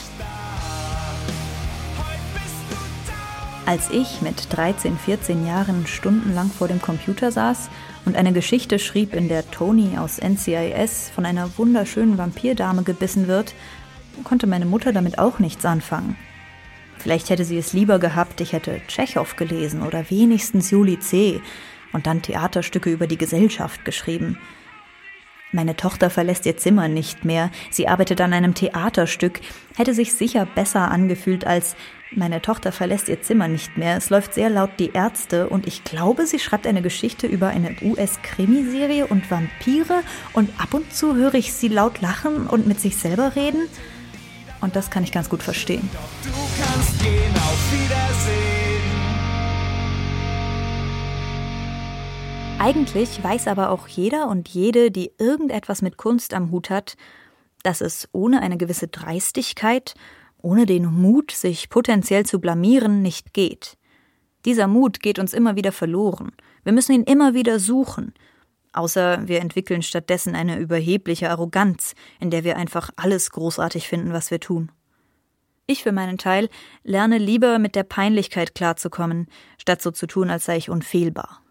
Als 3.66 3.90
ich 3.90 4.22
mit 4.22 4.51
13, 4.51 4.96
14 4.96 5.46
Jahren 5.46 5.86
stundenlang 5.86 6.51
vor 6.51 6.68
dem 6.68 6.80
Computer 6.80 7.30
saß 7.30 7.68
und 8.07 8.16
eine 8.16 8.32
Geschichte 8.32 8.78
schrieb, 8.78 9.12
in 9.12 9.28
der 9.28 9.51
Tony 9.51 9.99
aus 9.99 10.18
NCIS 10.18 11.11
von 11.14 11.26
einer 11.26 11.51
wunderschönen 11.59 12.16
Vampirdame 12.16 12.82
gebissen 12.82 13.28
wird, 13.28 13.53
konnte 14.24 14.46
meine 14.46 14.66
Mutter 14.66 14.92
damit 14.92 15.18
auch 15.18 15.38
nichts 15.38 15.64
anfangen. 15.64 16.16
Vielleicht 16.98 17.30
hätte 17.30 17.44
sie 17.44 17.58
es 17.58 17.72
lieber 17.72 17.98
gehabt, 17.98 18.40
ich 18.40 18.52
hätte 18.52 18.80
Tschechow 18.88 19.36
gelesen 19.36 19.82
oder 19.82 20.10
wenigstens 20.10 20.70
Juli 20.70 20.98
C. 20.98 21.40
und 21.92 22.06
dann 22.06 22.22
Theaterstücke 22.22 22.90
über 22.90 23.06
die 23.06 23.18
Gesellschaft 23.18 23.84
geschrieben. 23.84 24.38
Meine 25.52 25.76
Tochter 25.76 26.10
verlässt 26.10 26.44
ihr 26.44 26.58
Zimmer 26.58 26.88
nicht 26.88 27.24
mehr. 27.24 27.50
Sie 27.70 27.88
arbeitet 27.88 28.20
an 28.20 28.34
einem 28.34 28.54
Theaterstück. 28.54 29.40
Hätte 29.76 29.94
sich 29.94 30.12
sicher 30.12 30.44
besser 30.44 30.90
angefühlt 30.90 31.46
als 31.46 31.74
meine 32.10 32.40
Tochter 32.40 32.72
verlässt 32.72 33.08
ihr 33.10 33.20
Zimmer 33.20 33.48
nicht 33.48 33.76
mehr. 33.76 33.98
Es 33.98 34.08
läuft 34.08 34.32
sehr 34.32 34.48
laut 34.48 34.70
die 34.78 34.92
Ärzte 34.92 35.48
und 35.48 35.66
ich 35.66 35.84
glaube, 35.84 36.26
sie 36.26 36.38
schreibt 36.38 36.66
eine 36.66 36.80
Geschichte 36.80 37.26
über 37.26 37.48
eine 37.48 37.76
US-Krimiserie 37.82 39.06
und 39.06 39.30
Vampire 39.30 40.02
und 40.32 40.50
ab 40.58 40.72
und 40.72 40.92
zu 40.94 41.14
höre 41.16 41.34
ich 41.34 41.52
sie 41.52 41.68
laut 41.68 42.00
lachen 42.00 42.46
und 42.46 42.66
mit 42.66 42.80
sich 42.80 42.96
selber 42.96 43.36
reden. 43.36 43.68
Und 44.61 44.76
das 44.76 44.90
kann 44.90 45.04
ich 45.04 45.12
ganz 45.12 45.28
gut 45.28 45.42
verstehen. 45.42 45.88
Du 46.22 46.30
kannst 46.30 46.98
gehen, 47.00 47.34
auf 47.34 47.72
Wiedersehen. 47.72 48.82
Eigentlich 52.59 53.22
weiß 53.22 53.46
aber 53.46 53.70
auch 53.70 53.86
jeder 53.86 54.28
und 54.28 54.48
jede, 54.48 54.90
die 54.90 55.12
irgendetwas 55.18 55.80
mit 55.80 55.96
Kunst 55.96 56.34
am 56.34 56.50
Hut 56.50 56.70
hat, 56.70 56.96
dass 57.62 57.80
es 57.80 58.09
ohne 58.12 58.40
eine 58.42 58.56
gewisse 58.56 58.88
Dreistigkeit 58.88 59.94
ohne 60.40 60.66
den 60.66 60.84
Mut, 60.86 61.30
sich 61.30 61.68
potenziell 61.68 62.24
zu 62.24 62.40
blamieren, 62.40 63.02
nicht 63.02 63.34
geht. 63.34 63.76
Dieser 64.44 64.68
Mut 64.68 65.00
geht 65.00 65.18
uns 65.18 65.34
immer 65.34 65.56
wieder 65.56 65.72
verloren. 65.72 66.32
Wir 66.64 66.72
müssen 66.72 66.92
ihn 66.92 67.02
immer 67.02 67.34
wieder 67.34 67.59
suchen. 67.59 68.14
Außer 68.78 69.26
wir 69.26 69.40
entwickeln 69.40 69.82
stattdessen 69.82 70.36
eine 70.36 70.56
überhebliche 70.56 71.30
Arroganz, 71.30 71.96
in 72.20 72.30
der 72.30 72.44
wir 72.44 72.56
einfach 72.56 72.90
alles 72.94 73.30
großartig 73.32 73.88
finden, 73.88 74.12
was 74.12 74.30
wir 74.30 74.38
tun. 74.38 74.70
Ich 75.66 75.82
für 75.82 75.90
meinen 75.90 76.16
Teil 76.16 76.48
lerne 76.84 77.18
lieber 77.18 77.58
mit 77.58 77.74
der 77.74 77.82
Peinlichkeit 77.82 78.54
klarzukommen, 78.54 79.26
statt 79.58 79.82
so 79.82 79.90
zu 79.90 80.06
tun, 80.06 80.30
als 80.30 80.44
sei 80.44 80.58
ich 80.58 80.70
unfehlbar. 80.70 81.42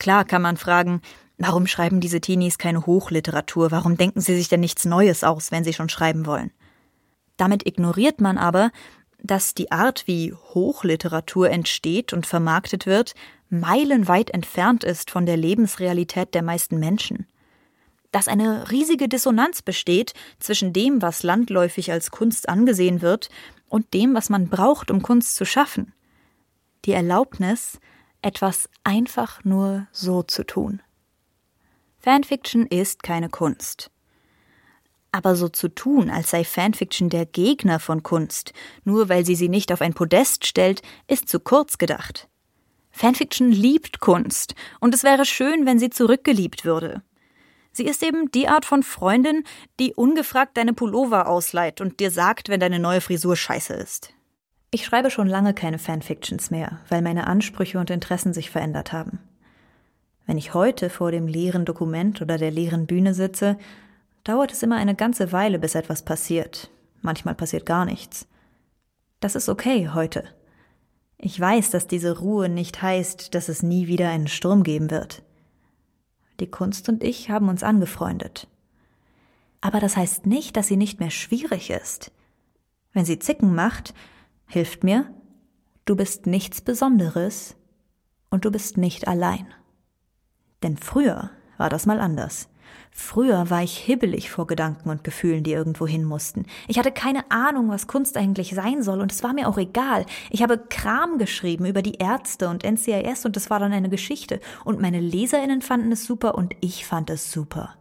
Klar 0.00 0.24
kann 0.24 0.42
man 0.42 0.56
fragen, 0.56 1.02
warum 1.36 1.68
schreiben 1.68 2.00
diese 2.00 2.20
Teenies 2.20 2.58
keine 2.58 2.84
Hochliteratur, 2.84 3.70
warum 3.70 3.96
denken 3.96 4.20
sie 4.20 4.34
sich 4.34 4.48
denn 4.48 4.58
nichts 4.58 4.86
Neues 4.86 5.22
aus, 5.22 5.52
wenn 5.52 5.62
sie 5.62 5.72
schon 5.72 5.88
schreiben 5.88 6.26
wollen? 6.26 6.50
Damit 7.36 7.64
ignoriert 7.64 8.20
man 8.20 8.38
aber, 8.38 8.72
dass 9.22 9.54
die 9.54 9.70
Art, 9.70 10.08
wie 10.08 10.32
Hochliteratur 10.32 11.48
entsteht 11.50 12.12
und 12.12 12.26
vermarktet 12.26 12.86
wird, 12.86 13.14
meilenweit 13.48 14.30
entfernt 14.30 14.84
ist 14.84 15.10
von 15.10 15.26
der 15.26 15.36
Lebensrealität 15.36 16.34
der 16.34 16.42
meisten 16.42 16.78
Menschen. 16.78 17.26
Dass 18.12 18.28
eine 18.28 18.70
riesige 18.70 19.08
Dissonanz 19.08 19.62
besteht 19.62 20.14
zwischen 20.38 20.72
dem, 20.72 21.02
was 21.02 21.22
landläufig 21.22 21.92
als 21.92 22.10
Kunst 22.10 22.48
angesehen 22.48 23.02
wird, 23.02 23.28
und 23.68 23.92
dem, 23.94 24.14
was 24.14 24.30
man 24.30 24.48
braucht, 24.48 24.90
um 24.90 25.02
Kunst 25.02 25.36
zu 25.36 25.44
schaffen. 25.44 25.92
Die 26.84 26.92
Erlaubnis, 26.92 27.78
etwas 28.22 28.68
einfach 28.84 29.44
nur 29.44 29.86
so 29.92 30.22
zu 30.22 30.44
tun. 30.44 30.82
Fanfiction 31.98 32.66
ist 32.66 33.02
keine 33.02 33.28
Kunst. 33.28 33.90
Aber 35.10 35.36
so 35.36 35.48
zu 35.48 35.68
tun, 35.68 36.10
als 36.10 36.30
sei 36.30 36.44
Fanfiction 36.44 37.08
der 37.08 37.26
Gegner 37.26 37.80
von 37.80 38.02
Kunst, 38.02 38.52
nur 38.84 39.08
weil 39.08 39.24
sie 39.24 39.34
sie 39.34 39.48
nicht 39.48 39.72
auf 39.72 39.80
ein 39.80 39.94
Podest 39.94 40.46
stellt, 40.46 40.82
ist 41.06 41.28
zu 41.28 41.40
kurz 41.40 41.78
gedacht. 41.78 42.27
Fanfiction 42.98 43.52
liebt 43.52 44.00
Kunst, 44.00 44.56
und 44.80 44.92
es 44.92 45.04
wäre 45.04 45.24
schön, 45.24 45.66
wenn 45.66 45.78
sie 45.78 45.88
zurückgeliebt 45.88 46.64
würde. 46.64 47.00
Sie 47.70 47.86
ist 47.86 48.02
eben 48.02 48.32
die 48.32 48.48
Art 48.48 48.64
von 48.64 48.82
Freundin, 48.82 49.44
die 49.78 49.94
ungefragt 49.94 50.56
deine 50.56 50.72
Pullover 50.72 51.28
ausleiht 51.28 51.80
und 51.80 52.00
dir 52.00 52.10
sagt, 52.10 52.48
wenn 52.48 52.58
deine 52.58 52.80
neue 52.80 53.00
Frisur 53.00 53.36
scheiße 53.36 53.72
ist. 53.72 54.14
Ich 54.72 54.84
schreibe 54.84 55.12
schon 55.12 55.28
lange 55.28 55.54
keine 55.54 55.78
Fanfictions 55.78 56.50
mehr, 56.50 56.80
weil 56.88 57.00
meine 57.00 57.28
Ansprüche 57.28 57.78
und 57.78 57.90
Interessen 57.90 58.34
sich 58.34 58.50
verändert 58.50 58.92
haben. 58.92 59.20
Wenn 60.26 60.36
ich 60.36 60.52
heute 60.52 60.90
vor 60.90 61.12
dem 61.12 61.28
leeren 61.28 61.64
Dokument 61.64 62.20
oder 62.20 62.36
der 62.36 62.50
leeren 62.50 62.88
Bühne 62.88 63.14
sitze, 63.14 63.58
dauert 64.24 64.50
es 64.50 64.64
immer 64.64 64.76
eine 64.76 64.96
ganze 64.96 65.30
Weile, 65.30 65.60
bis 65.60 65.76
etwas 65.76 66.02
passiert. 66.02 66.68
Manchmal 67.00 67.36
passiert 67.36 67.64
gar 67.64 67.84
nichts. 67.84 68.26
Das 69.20 69.36
ist 69.36 69.48
okay 69.48 69.88
heute. 69.94 70.24
Ich 71.18 71.38
weiß, 71.38 71.70
dass 71.70 71.88
diese 71.88 72.18
Ruhe 72.18 72.48
nicht 72.48 72.80
heißt, 72.80 73.34
dass 73.34 73.48
es 73.48 73.62
nie 73.64 73.88
wieder 73.88 74.08
einen 74.08 74.28
Sturm 74.28 74.62
geben 74.62 74.90
wird. 74.90 75.24
Die 76.38 76.50
Kunst 76.50 76.88
und 76.88 77.02
ich 77.02 77.28
haben 77.28 77.48
uns 77.48 77.64
angefreundet. 77.64 78.46
Aber 79.60 79.80
das 79.80 79.96
heißt 79.96 80.26
nicht, 80.26 80.56
dass 80.56 80.68
sie 80.68 80.76
nicht 80.76 81.00
mehr 81.00 81.10
schwierig 81.10 81.70
ist. 81.70 82.12
Wenn 82.92 83.04
sie 83.04 83.18
Zicken 83.18 83.54
macht, 83.54 83.92
hilft 84.46 84.84
mir, 84.84 85.12
du 85.84 85.96
bist 85.96 86.26
nichts 86.26 86.60
Besonderes 86.60 87.56
und 88.30 88.44
du 88.44 88.52
bist 88.52 88.76
nicht 88.76 89.08
allein. 89.08 89.52
Denn 90.62 90.76
früher 90.76 91.30
war 91.56 91.68
das 91.68 91.86
mal 91.86 91.98
anders. 91.98 92.48
Früher 92.90 93.50
war 93.50 93.62
ich 93.62 93.76
hibbelig 93.76 94.30
vor 94.30 94.46
Gedanken 94.46 94.90
und 94.90 95.04
Gefühlen, 95.04 95.44
die 95.44 95.52
irgendwo 95.52 95.86
hin 95.86 96.04
mussten. 96.04 96.46
Ich 96.66 96.78
hatte 96.78 96.92
keine 96.92 97.30
Ahnung, 97.30 97.68
was 97.68 97.86
Kunst 97.86 98.16
eigentlich 98.16 98.54
sein 98.54 98.82
soll, 98.82 99.00
und 99.00 99.12
es 99.12 99.22
war 99.22 99.32
mir 99.32 99.48
auch 99.48 99.58
egal. 99.58 100.06
Ich 100.30 100.42
habe 100.42 100.58
Kram 100.58 101.18
geschrieben 101.18 101.66
über 101.66 101.82
die 101.82 101.94
Ärzte 101.94 102.48
und 102.48 102.64
NCIS 102.64 103.24
und 103.24 103.36
es 103.36 103.50
war 103.50 103.58
dann 103.60 103.72
eine 103.72 103.88
Geschichte. 103.88 104.40
Und 104.64 104.80
meine 104.80 105.00
Leserinnen 105.00 105.62
fanden 105.62 105.92
es 105.92 106.04
super 106.04 106.34
und 106.34 106.54
ich 106.60 106.86
fand 106.86 107.10
es 107.10 107.30
super. 107.30 107.74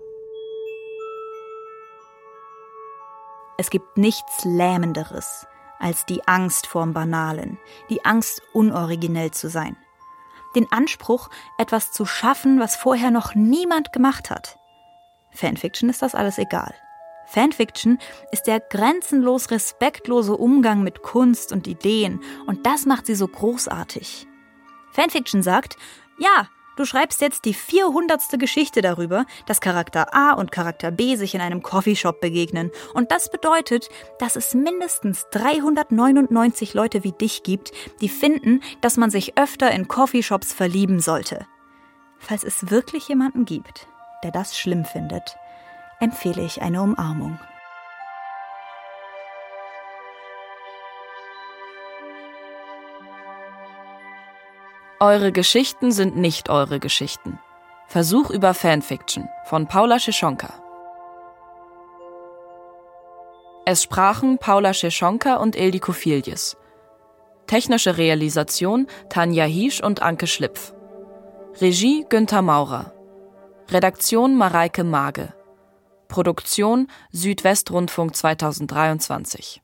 Es 3.60 3.72
gibt 3.72 3.98
nichts 3.98 4.46
Lähmenderes 4.46 5.48
als 5.80 6.06
die 6.06 6.28
Angst 6.28 6.68
vorm 6.68 6.94
Banalen, 6.94 7.58
die 7.90 8.06
Angst, 8.06 8.42
unoriginell 8.54 9.32
zu 9.32 9.50
sein. 9.50 9.78
Den 10.56 10.72
Anspruch, 10.72 11.30
etwas 11.58 11.92
zu 11.92 12.06
schaffen, 12.06 12.60
was 12.60 12.76
vorher 12.76 13.12
noch 13.12 13.36
niemand 13.36 13.94
gemacht 13.94 14.30
hat. 14.30 14.57
Fanfiction 15.38 15.90
ist 15.90 16.02
das 16.02 16.16
alles 16.16 16.40
egal. 16.40 16.74
Fanfiction 17.28 18.00
ist 18.32 18.48
der 18.48 18.60
grenzenlos 18.60 19.52
respektlose 19.52 20.36
Umgang 20.36 20.82
mit 20.82 21.04
Kunst 21.04 21.52
und 21.52 21.68
Ideen 21.68 22.22
und 22.48 22.66
das 22.66 22.86
macht 22.86 23.06
sie 23.06 23.16
so 23.16 23.28
großartig. 23.28 24.28
Fanfiction 24.92 25.44
sagt, 25.44 25.78
ja, 26.18 26.48
du 26.78 26.86
schreibst 26.86 27.22
jetzt 27.22 27.46
die 27.46 27.54
400. 27.54 28.40
Geschichte 28.40 28.82
darüber, 28.82 29.26
dass 29.46 29.62
Charakter 29.62 30.16
A 30.16 30.32
und 30.32 30.52
Charakter 30.52 30.90
B 30.90 31.18
sich 31.18 31.36
in 31.36 31.42
einem 31.42 31.62
Coffeeshop 31.62 32.20
begegnen 32.20 32.72
und 32.96 33.12
das 33.12 33.30
bedeutet, 33.30 33.90
dass 34.18 34.38
es 34.38 34.56
mindestens 34.56 35.28
399 35.32 36.74
Leute 36.74 37.04
wie 37.04 37.12
dich 37.12 37.44
gibt, 37.44 37.74
die 38.02 38.10
finden, 38.10 38.62
dass 38.82 38.98
man 38.98 39.12
sich 39.12 39.38
öfter 39.38 39.70
in 39.70 39.88
Coffeeshops 39.88 40.52
verlieben 40.52 41.00
sollte. 41.00 41.46
Falls 42.18 42.44
es 42.44 42.72
wirklich 42.72 43.10
jemanden 43.10 43.46
gibt, 43.46 43.88
der 44.28 44.42
das 44.42 44.58
schlimm 44.58 44.84
findet, 44.84 45.38
empfehle 46.02 46.42
ich 46.42 46.62
eine 46.62 46.82
Umarmung. 46.82 47.40
Eure 55.00 55.32
Geschichten 55.32 55.94
sind 55.94 56.18
nicht 56.18 56.50
eure 56.50 56.82
Geschichten. 56.82 57.40
Versuch 57.88 58.30
über 58.30 58.54
Fanfiction 58.54 59.30
von 59.46 59.68
Paula 59.68 59.98
Schischonka. 59.98 60.54
Es 63.66 63.84
sprachen 63.84 64.40
Paula 64.40 64.74
Schischonka 64.74 65.38
und 65.38 65.56
Ildiko 65.56 65.94
Filjes. 65.94 66.58
Technische 67.46 67.98
Realisation 67.98 68.88
Tanja 69.08 69.46
Hiesch 69.46 69.82
und 69.82 70.02
Anke 70.02 70.28
Schlipf. 70.28 70.74
Regie 71.62 72.06
Günther 72.10 72.42
Maurer. 72.42 72.97
Redaktion 73.70 74.38
Mareike 74.38 74.86
Mage. 74.86 75.34
Produktion 76.08 76.88
Südwestrundfunk 77.12 78.16
2023 78.16 79.62